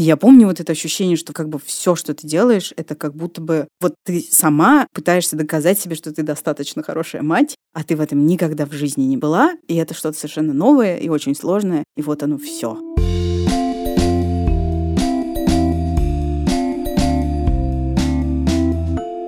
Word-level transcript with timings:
И 0.00 0.02
я 0.02 0.16
помню 0.16 0.46
вот 0.46 0.58
это 0.60 0.72
ощущение, 0.72 1.18
что 1.18 1.34
как 1.34 1.50
бы 1.50 1.58
все, 1.62 1.94
что 1.94 2.14
ты 2.14 2.26
делаешь, 2.26 2.72
это 2.78 2.94
как 2.94 3.14
будто 3.14 3.42
бы 3.42 3.68
вот 3.82 3.96
ты 4.02 4.26
сама 4.30 4.86
пытаешься 4.94 5.36
доказать 5.36 5.78
себе, 5.78 5.94
что 5.94 6.10
ты 6.10 6.22
достаточно 6.22 6.82
хорошая 6.82 7.20
мать, 7.20 7.54
а 7.74 7.84
ты 7.84 7.96
в 7.96 8.00
этом 8.00 8.24
никогда 8.24 8.64
в 8.64 8.72
жизни 8.72 9.02
не 9.02 9.18
была, 9.18 9.52
и 9.68 9.76
это 9.76 9.92
что-то 9.92 10.16
совершенно 10.16 10.54
новое 10.54 10.96
и 10.96 11.10
очень 11.10 11.34
сложное, 11.34 11.84
и 11.98 12.00
вот 12.00 12.22
оно 12.22 12.38
все. 12.38 12.78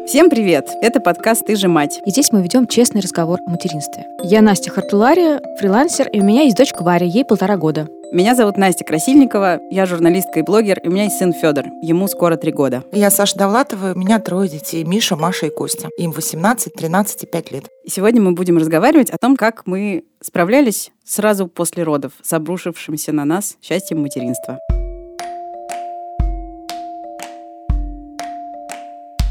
Всем 0.07 0.31
привет! 0.31 0.71
Это 0.81 1.01
подкаст 1.01 1.45
«Ты 1.45 1.57
же 1.57 1.69
мать». 1.69 2.01
И 2.07 2.11
здесь 2.11 2.33
мы 2.33 2.43
ведем 2.43 2.67
честный 2.67 3.03
разговор 3.03 3.41
о 3.47 3.51
материнстве. 3.51 4.07
Я 4.25 4.41
Настя 4.41 4.71
Хартулари, 4.71 5.39
фрилансер, 5.59 6.09
и 6.09 6.21
у 6.21 6.25
меня 6.25 6.45
есть 6.45 6.57
дочка 6.57 6.83
Варя, 6.83 7.05
ей 7.05 7.27
полтора 7.27 7.59
года. 7.59 7.91
Меня 8.13 8.35
зовут 8.35 8.59
Настя 8.59 8.85
Красильникова, 8.85 9.61
я 9.71 9.87
журналистка 9.87 10.41
и 10.41 10.43
блогер, 10.43 10.79
и 10.81 10.89
у 10.89 10.91
меня 10.91 11.05
есть 11.05 11.17
сын 11.17 11.33
Федор, 11.33 11.69
ему 11.81 12.07
скоро 12.09 12.37
три 12.37 12.53
года. 12.53 12.85
Я 12.93 13.11
Саша 13.11 13.39
Довлатова, 13.39 13.95
у 13.95 13.99
меня 13.99 14.19
трое 14.19 14.51
детей, 14.51 14.85
Миша, 14.85 15.17
Маша 15.17 15.47
и 15.47 15.49
Костя. 15.49 15.89
Им 15.97 16.11
18, 16.11 16.75
13 16.75 17.23
и 17.23 17.27
5 17.27 17.53
лет. 17.53 17.65
И 17.85 17.89
сегодня 17.89 18.21
мы 18.21 18.33
будем 18.33 18.59
разговаривать 18.59 19.09
о 19.09 19.17
том, 19.17 19.35
как 19.35 19.63
мы 19.65 20.05
справлялись 20.21 20.93
сразу 21.03 21.49
после 21.49 21.85
родов 21.85 22.13
с 22.23 22.31
обрушившимся 22.35 23.13
на 23.13 23.25
нас 23.25 23.57
счастьем 23.63 24.03
материнства. 24.03 24.59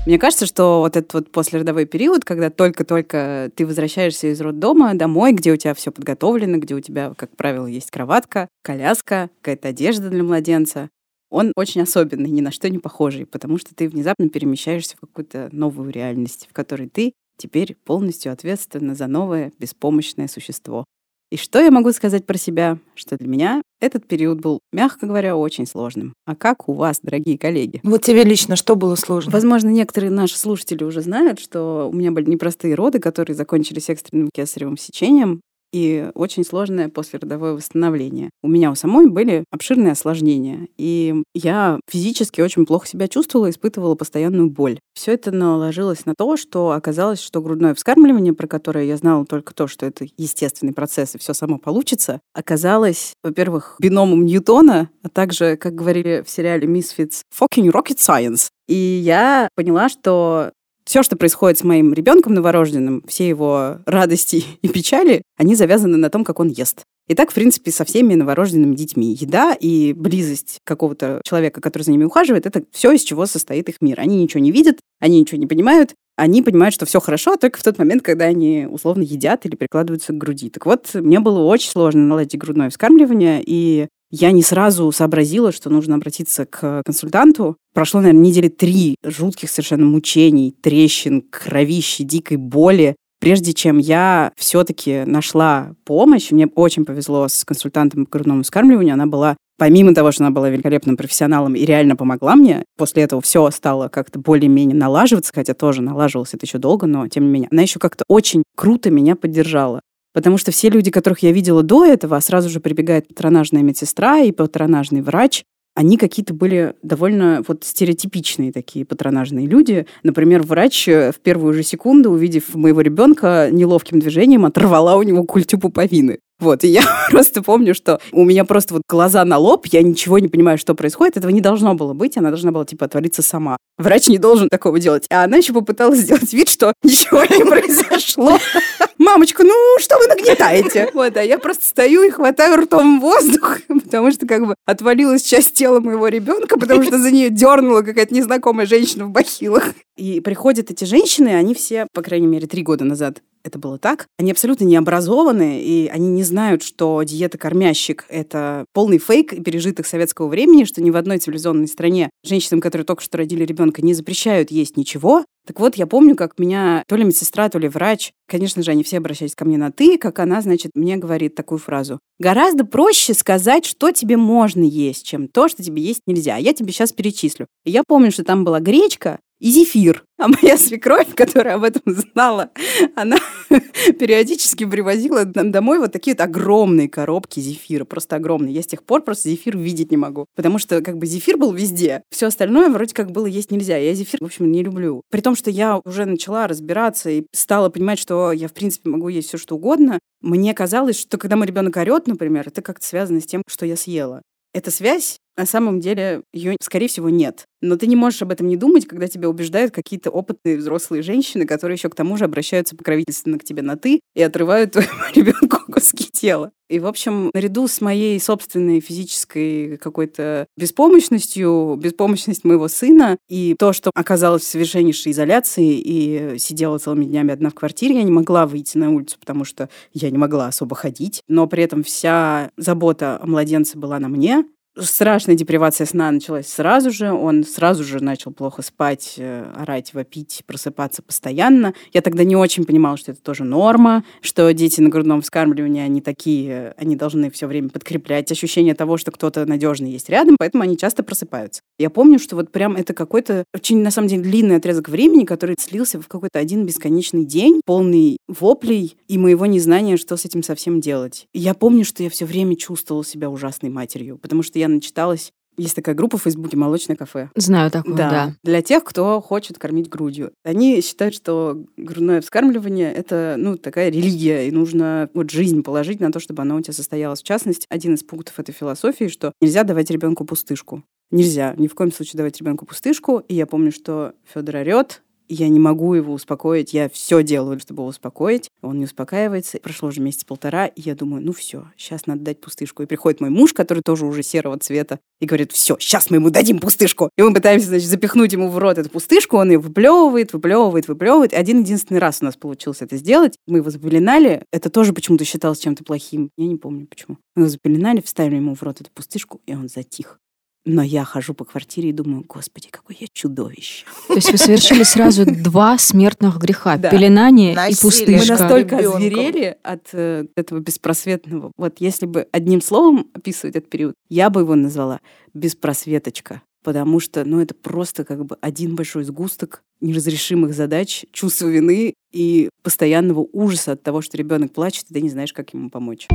Мне 0.07 0.17
кажется, 0.17 0.47
что 0.47 0.79
вот 0.79 0.97
этот 0.97 1.13
вот 1.13 1.31
послеродовой 1.31 1.85
период, 1.85 2.25
когда 2.25 2.49
только-только 2.49 3.51
ты 3.55 3.67
возвращаешься 3.67 4.31
из 4.31 4.41
роддома 4.41 4.95
домой, 4.95 5.31
где 5.31 5.51
у 5.53 5.57
тебя 5.57 5.75
все 5.75 5.91
подготовлено, 5.91 6.57
где 6.57 6.73
у 6.73 6.79
тебя, 6.79 7.13
как 7.15 7.35
правило, 7.37 7.67
есть 7.67 7.91
кроватка, 7.91 8.47
коляска, 8.63 9.29
какая-то 9.41 9.67
одежда 9.67 10.09
для 10.09 10.23
младенца, 10.23 10.89
он 11.29 11.53
очень 11.55 11.81
особенный, 11.81 12.31
ни 12.31 12.41
на 12.41 12.51
что 12.51 12.67
не 12.67 12.79
похожий, 12.79 13.27
потому 13.27 13.59
что 13.59 13.75
ты 13.75 13.87
внезапно 13.87 14.27
перемещаешься 14.29 14.97
в 14.97 15.01
какую-то 15.01 15.49
новую 15.51 15.91
реальность, 15.91 16.47
в 16.49 16.53
которой 16.53 16.89
ты 16.89 17.13
теперь 17.37 17.75
полностью 17.85 18.33
ответственна 18.33 18.95
за 18.95 19.05
новое 19.05 19.51
беспомощное 19.59 20.27
существо. 20.27 20.85
И 21.31 21.37
что 21.37 21.61
я 21.61 21.71
могу 21.71 21.93
сказать 21.93 22.25
про 22.25 22.37
себя? 22.37 22.77
Что 22.93 23.15
для 23.15 23.27
меня 23.29 23.61
этот 23.79 24.05
период 24.05 24.41
был, 24.41 24.59
мягко 24.73 25.07
говоря, 25.07 25.37
очень 25.37 25.65
сложным. 25.65 26.13
А 26.25 26.35
как 26.35 26.67
у 26.67 26.73
вас, 26.73 26.99
дорогие 27.01 27.37
коллеги? 27.37 27.79
Вот 27.83 28.01
тебе 28.03 28.25
лично 28.25 28.57
что 28.57 28.75
было 28.75 28.95
сложно? 28.95 29.31
Возможно, 29.31 29.69
некоторые 29.69 30.11
наши 30.11 30.37
слушатели 30.37 30.83
уже 30.83 30.99
знают, 30.99 31.39
что 31.39 31.89
у 31.89 31.95
меня 31.95 32.11
были 32.11 32.29
непростые 32.29 32.75
роды, 32.75 32.99
которые 32.99 33.33
закончились 33.33 33.89
экстренным 33.89 34.29
кесаревым 34.33 34.75
сечением 34.75 35.39
и 35.71 36.09
очень 36.15 36.43
сложное 36.43 36.89
послеродовое 36.89 37.53
восстановление. 37.53 38.29
У 38.41 38.47
меня 38.47 38.71
у 38.71 38.75
самой 38.75 39.09
были 39.09 39.45
обширные 39.51 39.93
осложнения, 39.93 40.67
и 40.77 41.23
я 41.33 41.79
физически 41.89 42.41
очень 42.41 42.65
плохо 42.65 42.87
себя 42.87 43.07
чувствовала, 43.07 43.49
испытывала 43.49 43.95
постоянную 43.95 44.49
боль. 44.49 44.79
Все 44.93 45.13
это 45.13 45.31
наложилось 45.31 46.05
на 46.05 46.13
то, 46.17 46.37
что 46.37 46.71
оказалось, 46.71 47.21
что 47.21 47.41
грудное 47.41 47.73
вскармливание, 47.73 48.33
про 48.33 48.47
которое 48.47 48.85
я 48.85 48.97
знала 48.97 49.25
только 49.25 49.53
то, 49.53 49.67
что 49.67 49.85
это 49.85 50.05
естественный 50.17 50.73
процесс 50.73 51.15
и 51.15 51.17
все 51.17 51.33
само 51.33 51.57
получится, 51.57 52.19
оказалось, 52.33 53.13
во-первых, 53.23 53.75
биномом 53.79 54.25
Ньютона, 54.25 54.89
а 55.03 55.09
также, 55.09 55.57
как 55.57 55.75
говорили 55.75 56.23
в 56.25 56.29
сериале 56.29 56.67
Misfits, 56.67 57.21
fucking 57.37 57.71
rocket 57.71 57.97
science. 57.97 58.49
И 58.67 58.75
я 58.75 59.49
поняла, 59.55 59.89
что 59.89 60.51
все, 60.85 61.03
что 61.03 61.15
происходит 61.15 61.59
с 61.59 61.63
моим 61.63 61.93
ребенком 61.93 62.33
новорожденным, 62.33 63.03
все 63.07 63.27
его 63.27 63.77
радости 63.85 64.43
и 64.61 64.67
печали, 64.67 65.21
они 65.37 65.55
завязаны 65.55 65.97
на 65.97 66.09
том, 66.09 66.23
как 66.23 66.39
он 66.39 66.49
ест. 66.49 66.83
И 67.07 67.15
так, 67.15 67.31
в 67.31 67.33
принципе, 67.33 67.71
со 67.71 67.83
всеми 67.83 68.13
новорожденными 68.13 68.75
детьми. 68.75 69.13
Еда 69.19 69.53
и 69.53 69.91
близость 69.93 70.59
какого-то 70.63 71.19
человека, 71.25 71.59
который 71.59 71.83
за 71.83 71.91
ними 71.91 72.05
ухаживает, 72.05 72.45
это 72.45 72.63
все, 72.71 72.91
из 72.91 73.03
чего 73.03 73.25
состоит 73.25 73.67
их 73.67 73.81
мир. 73.81 73.99
Они 73.99 74.21
ничего 74.21 74.39
не 74.41 74.51
видят, 74.51 74.77
они 74.99 75.19
ничего 75.19 75.37
не 75.37 75.47
понимают, 75.47 75.93
они 76.15 76.41
понимают, 76.41 76.73
что 76.73 76.85
все 76.85 76.99
хорошо, 76.99 77.35
только 77.35 77.59
в 77.59 77.63
тот 77.63 77.77
момент, 77.79 78.03
когда 78.03 78.25
они 78.25 78.67
условно 78.69 79.01
едят 79.01 79.45
или 79.45 79.55
прикладываются 79.55 80.13
к 80.13 80.17
груди. 80.17 80.49
Так 80.49 80.65
вот, 80.65 80.93
мне 80.93 81.19
было 81.19 81.41
очень 81.43 81.71
сложно 81.71 82.01
наладить 82.01 82.37
грудное 82.37 82.69
вскармливание, 82.69 83.41
и 83.45 83.87
я 84.11 84.31
не 84.31 84.43
сразу 84.43 84.91
сообразила, 84.91 85.51
что 85.51 85.69
нужно 85.69 85.95
обратиться 85.95 86.45
к 86.45 86.83
консультанту. 86.85 87.57
Прошло, 87.73 88.01
наверное, 88.01 88.21
недели 88.21 88.49
три 88.49 88.95
жутких 89.03 89.49
совершенно 89.49 89.85
мучений, 89.85 90.53
трещин, 90.61 91.21
кровищи, 91.21 92.03
дикой 92.03 92.37
боли, 92.37 92.95
прежде 93.19 93.53
чем 93.53 93.77
я 93.77 94.31
все-таки 94.35 95.03
нашла 95.05 95.73
помощь. 95.85 96.31
Мне 96.31 96.47
очень 96.47 96.85
повезло 96.85 97.27
с 97.27 97.45
консультантом 97.45 98.05
по 98.05 98.11
грудному 98.11 98.43
вскармливанию. 98.43 98.93
Она 98.93 99.05
была 99.05 99.37
помимо 99.57 99.93
того, 99.93 100.11
что 100.11 100.23
она 100.23 100.31
была 100.31 100.49
великолепным 100.49 100.97
профессионалом 100.97 101.53
и 101.53 101.63
реально 101.65 101.95
помогла 101.95 102.35
мне, 102.35 102.63
после 102.79 103.03
этого 103.03 103.21
все 103.21 103.51
стало 103.51 103.89
как-то 103.89 104.19
более-менее 104.19 104.75
налаживаться, 104.75 105.31
хотя 105.35 105.53
тоже 105.53 105.83
налаживалось 105.83 106.33
это 106.33 106.47
еще 106.47 106.57
долго, 106.57 106.87
но 106.87 107.07
тем 107.07 107.25
не 107.25 107.29
менее, 107.29 107.49
она 107.51 107.61
еще 107.61 107.77
как-то 107.77 108.03
очень 108.07 108.41
круто 108.55 108.89
меня 108.89 109.15
поддержала. 109.15 109.81
Потому 110.13 110.37
что 110.37 110.51
все 110.51 110.69
люди, 110.69 110.91
которых 110.91 111.19
я 111.19 111.31
видела 111.31 111.63
до 111.63 111.85
этого, 111.85 112.17
а 112.17 112.21
сразу 112.21 112.49
же 112.49 112.59
прибегает 112.59 113.07
патронажная 113.07 113.63
медсестра 113.63 114.19
и 114.19 114.31
патронажный 114.31 115.01
врач, 115.01 115.43
они 115.73 115.97
какие-то 115.97 116.33
были 116.33 116.73
довольно 116.83 117.43
вот 117.47 117.63
стереотипичные 117.63 118.51
такие 118.51 118.85
патронажные 118.85 119.47
люди. 119.47 119.85
Например, 120.03 120.41
врач 120.41 120.87
э, 120.87 121.11
в 121.13 121.19
первую 121.21 121.53
же 121.53 121.63
секунду, 121.63 122.11
увидев 122.11 122.55
моего 122.55 122.81
ребенка, 122.81 123.47
неловким 123.51 123.99
движением 123.99 124.45
оторвала 124.45 124.97
у 124.97 125.03
него 125.03 125.23
культю 125.23 125.57
пуповины. 125.57 126.19
Вот, 126.41 126.63
и 126.63 126.67
я 126.67 126.83
просто 127.11 127.41
помню, 127.43 127.73
что 127.73 128.01
у 128.11 128.25
меня 128.25 128.43
просто 128.43 128.73
вот 128.73 128.83
глаза 128.89 129.23
на 129.23 129.37
лоб, 129.37 129.67
я 129.67 129.81
ничего 129.83 130.19
не 130.19 130.27
понимаю, 130.27 130.57
что 130.57 130.73
происходит. 130.73 131.15
Этого 131.17 131.31
не 131.31 131.39
должно 131.39 131.75
было 131.75 131.93
быть, 131.93 132.17
она 132.17 132.29
должна 132.29 132.51
была, 132.51 132.65
типа, 132.65 132.85
отвориться 132.85 133.21
сама. 133.21 133.57
Врач 133.77 134.07
не 134.07 134.17
должен 134.17 134.49
такого 134.49 134.79
делать. 134.79 135.05
А 135.11 135.23
она 135.23 135.37
еще 135.37 135.53
попыталась 135.53 135.99
сделать 136.01 136.33
вид, 136.33 136.49
что 136.49 136.73
ничего 136.83 137.23
не 137.23 137.45
произошло. 137.45 138.39
Мамочка, 138.97 139.43
ну 139.43 139.53
что 139.79 139.97
вы 139.99 140.07
нагнетаете? 140.07 140.89
Вот, 140.93 141.15
а 141.15 141.23
я 141.23 141.37
просто 141.37 141.65
стою 141.65 142.03
и 142.03 142.09
хватаю 142.09 142.57
ртом 142.57 142.99
воздух, 142.99 143.59
потому 143.67 144.11
что 144.11 144.27
как 144.27 144.45
бы 144.45 144.55
отвалилась 144.65 145.23
часть 145.23 145.53
тела 145.53 145.79
моего 145.79 146.07
ребенка, 146.07 146.59
потому 146.59 146.83
что 146.83 146.97
за 146.97 147.11
нее 147.11 147.29
дернула 147.29 147.81
какая-то 147.81 148.13
незнакомая 148.13 148.65
женщина 148.65 149.05
в 149.05 149.09
бахилах. 149.09 149.73
И 150.01 150.19
приходят 150.19 150.71
эти 150.71 150.83
женщины, 150.83 151.27
они 151.27 151.53
все, 151.53 151.85
по 151.93 152.01
крайней 152.01 152.25
мере, 152.25 152.47
три 152.47 152.63
года 152.63 152.83
назад 152.83 153.21
это 153.43 153.59
было 153.59 153.77
так. 153.77 154.07
Они 154.17 154.31
абсолютно 154.31 154.63
не 154.63 154.75
образованы, 154.75 155.61
и 155.61 155.87
они 155.89 156.09
не 156.09 156.23
знают, 156.23 156.63
что 156.63 157.03
диета 157.03 157.37
кормящик— 157.37 158.05
это 158.09 158.65
полный 158.73 158.97
фейк 158.97 159.31
и 159.31 159.41
пережиток 159.41 159.85
советского 159.85 160.27
времени, 160.27 160.63
что 160.63 160.81
ни 160.81 160.89
в 160.89 160.95
одной 160.95 161.19
цивилизованной 161.19 161.67
стране 161.67 162.09
женщинам, 162.23 162.61
которые 162.61 162.83
только 162.83 163.03
что 163.03 163.19
родили 163.19 163.45
ребенка, 163.45 163.83
не 163.83 163.93
запрещают 163.93 164.49
есть 164.49 164.75
ничего. 164.75 165.23
Так 165.45 165.59
вот, 165.59 165.75
я 165.75 165.85
помню, 165.85 166.15
как 166.15 166.39
меня 166.39 166.83
то 166.87 166.95
ли 166.95 167.03
медсестра, 167.03 167.49
то 167.49 167.59
ли 167.59 167.67
врач, 167.67 168.11
конечно 168.27 168.63
же, 168.63 168.71
они 168.71 168.83
все 168.83 168.97
обращались 168.97 169.35
ко 169.35 169.45
мне 169.45 169.57
на 169.57 169.71
«ты», 169.71 169.99
как 169.99 170.17
она, 170.17 170.41
значит, 170.41 170.71
мне 170.73 170.97
говорит 170.97 171.35
такую 171.35 171.59
фразу. 171.59 171.99
«Гораздо 172.19 172.65
проще 172.65 173.13
сказать, 173.13 173.65
что 173.65 173.91
тебе 173.91 174.17
можно 174.17 174.63
есть, 174.63 175.05
чем 175.05 175.27
то, 175.27 175.47
что 175.47 175.61
тебе 175.61 175.83
есть 175.83 176.01
нельзя. 176.07 176.37
Я 176.37 176.53
тебе 176.53 176.71
сейчас 176.71 176.91
перечислю». 176.91 177.45
И 177.65 177.71
я 177.71 177.83
помню, 177.87 178.11
что 178.11 178.23
там 178.23 178.43
была 178.43 178.59
гречка, 178.59 179.19
и 179.41 179.49
зефир. 179.49 180.05
А 180.19 180.27
моя 180.27 180.55
свекровь, 180.55 181.15
которая 181.15 181.55
об 181.55 181.63
этом 181.63 181.81
знала, 181.87 182.51
она 182.95 183.17
периодически 183.99 184.65
привозила 184.65 185.23
нам 185.33 185.51
домой 185.51 185.79
вот 185.79 185.91
такие 185.91 186.15
вот 186.15 186.21
огромные 186.21 186.87
коробки 186.87 187.39
зефира, 187.39 187.83
просто 187.83 188.17
огромные. 188.17 188.53
Я 188.53 188.61
с 188.61 188.67
тех 188.67 188.83
пор 188.83 189.01
просто 189.01 189.29
зефир 189.29 189.57
видеть 189.57 189.89
не 189.89 189.97
могу, 189.97 190.27
потому 190.35 190.59
что 190.59 190.81
как 190.81 190.97
бы 190.97 191.07
зефир 191.07 191.37
был 191.37 191.51
везде, 191.53 192.03
все 192.11 192.27
остальное 192.27 192.69
вроде 192.69 192.93
как 192.93 193.11
было 193.11 193.25
есть 193.25 193.49
нельзя. 193.49 193.77
Я 193.77 193.95
зефир, 193.95 194.19
в 194.21 194.25
общем, 194.25 194.51
не 194.51 194.63
люблю. 194.63 195.01
При 195.09 195.21
том, 195.21 195.35
что 195.35 195.49
я 195.49 195.81
уже 195.83 196.05
начала 196.05 196.47
разбираться 196.47 197.09
и 197.09 197.25
стала 197.33 197.69
понимать, 197.69 197.97
что 197.97 198.31
я, 198.31 198.47
в 198.47 198.53
принципе, 198.53 198.91
могу 198.91 199.07
есть 199.07 199.29
все 199.29 199.39
что 199.39 199.55
угодно, 199.55 199.97
мне 200.21 200.53
казалось, 200.53 200.99
что 200.99 201.17
когда 201.17 201.35
мой 201.35 201.47
ребенок 201.47 201.75
орет, 201.77 202.05
например, 202.05 202.47
это 202.47 202.61
как-то 202.61 202.85
связано 202.85 203.21
с 203.21 203.25
тем, 203.25 203.41
что 203.47 203.65
я 203.65 203.75
съела. 203.75 204.21
Эта 204.53 204.69
связь 204.69 205.17
на 205.41 205.47
самом 205.47 205.79
деле 205.79 206.21
ее, 206.33 206.55
скорее 206.61 206.87
всего, 206.87 207.09
нет. 207.09 207.45
Но 207.61 207.75
ты 207.75 207.87
не 207.87 207.95
можешь 207.95 208.21
об 208.21 208.31
этом 208.31 208.47
не 208.47 208.57
думать, 208.57 208.85
когда 208.85 209.07
тебя 209.07 209.27
убеждают 209.27 209.73
какие-то 209.73 210.11
опытные 210.11 210.55
взрослые 210.55 211.01
женщины, 211.01 211.47
которые 211.47 211.77
еще 211.77 211.89
к 211.89 211.95
тому 211.95 212.15
же 212.15 212.25
обращаются 212.25 212.75
покровительственно 212.75 213.39
к 213.39 213.43
тебе 213.43 213.63
на 213.63 213.75
«ты» 213.75 214.01
и 214.13 214.21
отрывают 214.21 214.73
твоему 214.73 214.91
ребенку 215.15 215.57
куски 215.71 216.05
тела. 216.11 216.51
И, 216.69 216.79
в 216.79 216.85
общем, 216.85 217.31
наряду 217.33 217.67
с 217.67 217.81
моей 217.81 218.19
собственной 218.19 218.81
физической 218.81 219.77
какой-то 219.77 220.45
беспомощностью, 220.57 221.75
беспомощность 221.81 222.43
моего 222.43 222.67
сына 222.67 223.17
и 223.27 223.55
то, 223.57 223.73
что 223.73 223.89
оказалось 223.95 224.43
в 224.43 224.47
совершеннейшей 224.47 225.11
изоляции 225.11 225.81
и 225.83 226.37
сидела 226.37 226.77
целыми 226.77 227.05
днями 227.05 227.33
одна 227.33 227.49
в 227.49 227.55
квартире, 227.55 227.95
я 227.95 228.03
не 228.03 228.11
могла 228.11 228.45
выйти 228.45 228.77
на 228.77 228.91
улицу, 228.91 229.17
потому 229.19 229.43
что 229.43 229.69
я 229.91 230.11
не 230.11 230.19
могла 230.19 230.47
особо 230.47 230.75
ходить, 230.75 231.23
но 231.27 231.47
при 231.47 231.63
этом 231.63 231.83
вся 231.83 232.51
забота 232.57 233.19
о 233.21 233.25
младенце 233.25 233.77
была 233.77 233.99
на 233.99 234.07
мне, 234.07 234.45
Страшная 234.79 235.35
депривация 235.35 235.85
сна 235.85 236.09
началась 236.11 236.47
сразу 236.47 236.91
же. 236.91 237.11
Он 237.11 237.43
сразу 237.43 237.83
же 237.83 238.01
начал 238.01 238.31
плохо 238.31 238.61
спать, 238.61 239.15
э, 239.17 239.51
орать, 239.53 239.93
вопить, 239.93 240.43
просыпаться 240.45 241.01
постоянно. 241.01 241.73
Я 241.91 242.01
тогда 242.01 242.23
не 242.23 242.37
очень 242.37 242.63
понимала, 242.63 242.95
что 242.95 243.11
это 243.11 243.21
тоже 243.21 243.43
норма, 243.43 244.05
что 244.21 244.49
дети 244.53 244.79
на 244.79 244.87
грудном 244.87 245.21
вскармливании, 245.21 245.81
они 245.81 245.99
такие, 245.99 246.73
они 246.77 246.95
должны 246.95 247.29
все 247.31 247.47
время 247.47 247.67
подкреплять 247.67 248.31
ощущение 248.31 248.73
того, 248.73 248.95
что 248.95 249.11
кто-то 249.11 249.45
надежный 249.45 249.91
есть 249.91 250.07
рядом, 250.07 250.37
поэтому 250.39 250.63
они 250.63 250.77
часто 250.77 251.03
просыпаются. 251.03 251.61
Я 251.77 251.89
помню, 251.89 252.17
что 252.17 252.37
вот 252.37 252.49
прям 252.49 252.77
это 252.77 252.93
какой-то 252.93 253.43
очень, 253.53 253.81
на 253.81 253.91
самом 253.91 254.07
деле, 254.07 254.21
длинный 254.21 254.55
отрезок 254.55 254.87
времени, 254.87 255.25
который 255.25 255.57
слился 255.59 255.99
в 255.99 256.07
какой-то 256.07 256.39
один 256.39 256.65
бесконечный 256.65 257.25
день, 257.25 257.59
полный 257.65 258.15
воплей 258.29 258.95
и 259.09 259.17
моего 259.17 259.45
незнания, 259.47 259.97
что 259.97 260.15
с 260.15 260.23
этим 260.23 260.43
совсем 260.43 260.79
делать. 260.79 261.25
Я 261.33 261.55
помню, 261.55 261.83
что 261.83 262.03
я 262.03 262.09
все 262.09 262.23
время 262.23 262.55
чувствовала 262.55 263.03
себя 263.03 263.29
ужасной 263.29 263.69
матерью, 263.69 264.17
потому 264.17 264.43
что 264.43 264.60
я 264.61 264.67
начиталась 264.67 265.33
есть 265.57 265.75
такая 265.75 265.95
группа 265.95 266.17
в 266.17 266.23
Фейсбуке 266.23 266.57
«Молочное 266.57 266.95
кафе». 266.95 267.29
Знаю 267.35 267.69
такое, 267.71 267.95
да. 267.95 268.09
да. 268.09 268.35
Для 268.43 268.61
тех, 268.61 268.83
кто 268.83 269.21
хочет 269.21 269.57
кормить 269.57 269.89
грудью. 269.89 270.31
Они 270.43 270.81
считают, 270.81 271.13
что 271.13 271.65
грудное 271.77 272.21
вскармливание— 272.21 272.91
это, 272.93 273.35
ну, 273.37 273.57
такая 273.57 273.89
религия, 273.89 274.47
и 274.47 274.51
нужно 274.51 275.09
вот 275.13 275.29
жизнь 275.29 275.61
положить 275.61 275.99
на 275.99 276.11
то, 276.11 276.19
чтобы 276.19 276.41
оно 276.41 276.55
у 276.55 276.61
тебя 276.61 276.73
состоялось. 276.73 277.21
В 277.21 277.25
частности, 277.25 277.67
один 277.69 277.95
из 277.95 278.03
пунктов 278.03 278.39
этой 278.39 278.53
философии, 278.53 279.07
что 279.07 279.33
нельзя 279.41 279.63
давать 279.63 279.91
ребенку 279.91 280.25
пустышку. 280.25 280.83
Нельзя 281.11 281.53
ни 281.57 281.67
в 281.67 281.75
коем 281.75 281.91
случае 281.91 282.17
давать 282.17 282.39
ребенку 282.39 282.65
пустышку. 282.65 283.19
И 283.27 283.35
я 283.35 283.45
помню, 283.45 283.71
что 283.73 284.13
Федор 284.33 284.55
орет, 284.55 285.03
я 285.33 285.49
не 285.49 285.59
могу 285.59 285.93
его 285.93 286.13
успокоить, 286.13 286.73
я 286.73 286.89
все 286.89 287.23
делаю, 287.23 287.59
чтобы 287.59 287.81
его 287.81 287.89
успокоить, 287.89 288.49
он 288.61 288.77
не 288.77 288.85
успокаивается. 288.85 289.59
Прошло 289.59 289.89
уже 289.89 290.01
месяц 290.01 290.23
полтора, 290.23 290.67
и 290.67 290.81
я 290.81 290.95
думаю, 290.95 291.23
ну 291.23 291.33
все, 291.33 291.65
сейчас 291.77 292.05
надо 292.05 292.21
дать 292.21 292.41
пустышку. 292.41 292.83
И 292.83 292.85
приходит 292.85 293.21
мой 293.21 293.29
муж, 293.29 293.53
который 293.53 293.81
тоже 293.83 294.05
уже 294.05 294.23
серого 294.23 294.57
цвета, 294.59 294.99
и 295.19 295.25
говорит, 295.25 295.51
все, 295.51 295.77
сейчас 295.79 296.09
мы 296.09 296.17
ему 296.17 296.29
дадим 296.29 296.59
пустышку. 296.59 297.09
И 297.17 297.21
мы 297.21 297.33
пытаемся, 297.33 297.67
значит, 297.67 297.87
запихнуть 297.87 298.33
ему 298.33 298.49
в 298.49 298.57
рот 298.57 298.77
эту 298.77 298.89
пустышку, 298.89 299.37
он 299.37 299.51
ее 299.51 299.59
выплевывает, 299.59 300.33
выплевывает, 300.33 300.87
выплевывает. 300.87 301.33
Один 301.33 301.61
единственный 301.61 301.99
раз 301.99 302.19
у 302.21 302.25
нас 302.25 302.35
получилось 302.35 302.81
это 302.81 302.97
сделать. 302.97 303.37
Мы 303.47 303.59
его 303.59 303.69
запеленали, 303.69 304.43
это 304.51 304.69
тоже 304.69 304.93
почему-то 304.93 305.25
считалось 305.25 305.59
чем-то 305.59 305.83
плохим. 305.83 306.29
Я 306.37 306.47
не 306.47 306.57
помню 306.57 306.87
почему. 306.87 307.17
Мы 307.35 307.43
его 307.43 307.49
запеленали, 307.49 308.01
вставили 308.01 308.35
ему 308.35 308.55
в 308.55 308.63
рот 308.63 308.81
эту 308.81 308.91
пустышку, 308.91 309.41
и 309.45 309.53
он 309.53 309.69
затих. 309.69 310.19
Но 310.63 310.83
я 310.83 311.03
хожу 311.05 311.33
по 311.33 311.43
квартире 311.43 311.89
и 311.89 311.91
думаю, 311.91 312.23
господи, 312.27 312.67
какое 312.69 312.95
я 312.99 313.07
чудовище. 313.11 313.85
То 314.07 314.13
есть 314.13 314.31
вы 314.31 314.37
совершили 314.37 314.83
сразу 314.83 315.25
два 315.25 315.77
смертных 315.79 316.37
греха. 316.37 316.77
Да. 316.77 316.91
Пеленание 316.91 317.55
Насилие. 317.55 317.77
и 317.77 317.81
пустышка. 317.81 318.33
Мы 318.33 318.39
настолько 318.39 318.77
ребенком. 318.77 318.97
озверели 318.97 319.57
от 319.63 319.87
э, 319.93 320.25
этого 320.35 320.59
беспросветного. 320.59 321.51
Вот 321.57 321.75
если 321.79 322.05
бы 322.05 322.27
одним 322.31 322.61
словом 322.61 323.07
описывать 323.13 323.55
этот 323.55 323.69
период, 323.71 323.95
я 324.09 324.29
бы 324.29 324.41
его 324.41 324.53
назвала 324.53 324.99
беспросветочка. 325.33 326.43
Потому 326.63 326.99
что, 326.99 327.25
ну, 327.25 327.39
это 327.39 327.55
просто 327.55 328.03
как 328.03 328.23
бы 328.23 328.37
один 328.39 328.75
большой 328.75 329.03
сгусток 329.03 329.63
неразрешимых 329.79 330.53
задач, 330.53 331.05
чувства 331.11 331.47
вины 331.47 331.95
и 332.11 332.49
постоянного 332.61 333.25
ужаса 333.33 333.71
от 333.71 333.81
того, 333.81 334.01
что 334.01 334.15
ребенок 334.15 334.53
плачет, 334.53 334.85
и 334.89 334.93
ты 334.93 335.01
не 335.01 335.09
знаешь, 335.09 335.33
как 335.33 335.55
ему 335.55 335.71
помочь. 335.71 336.07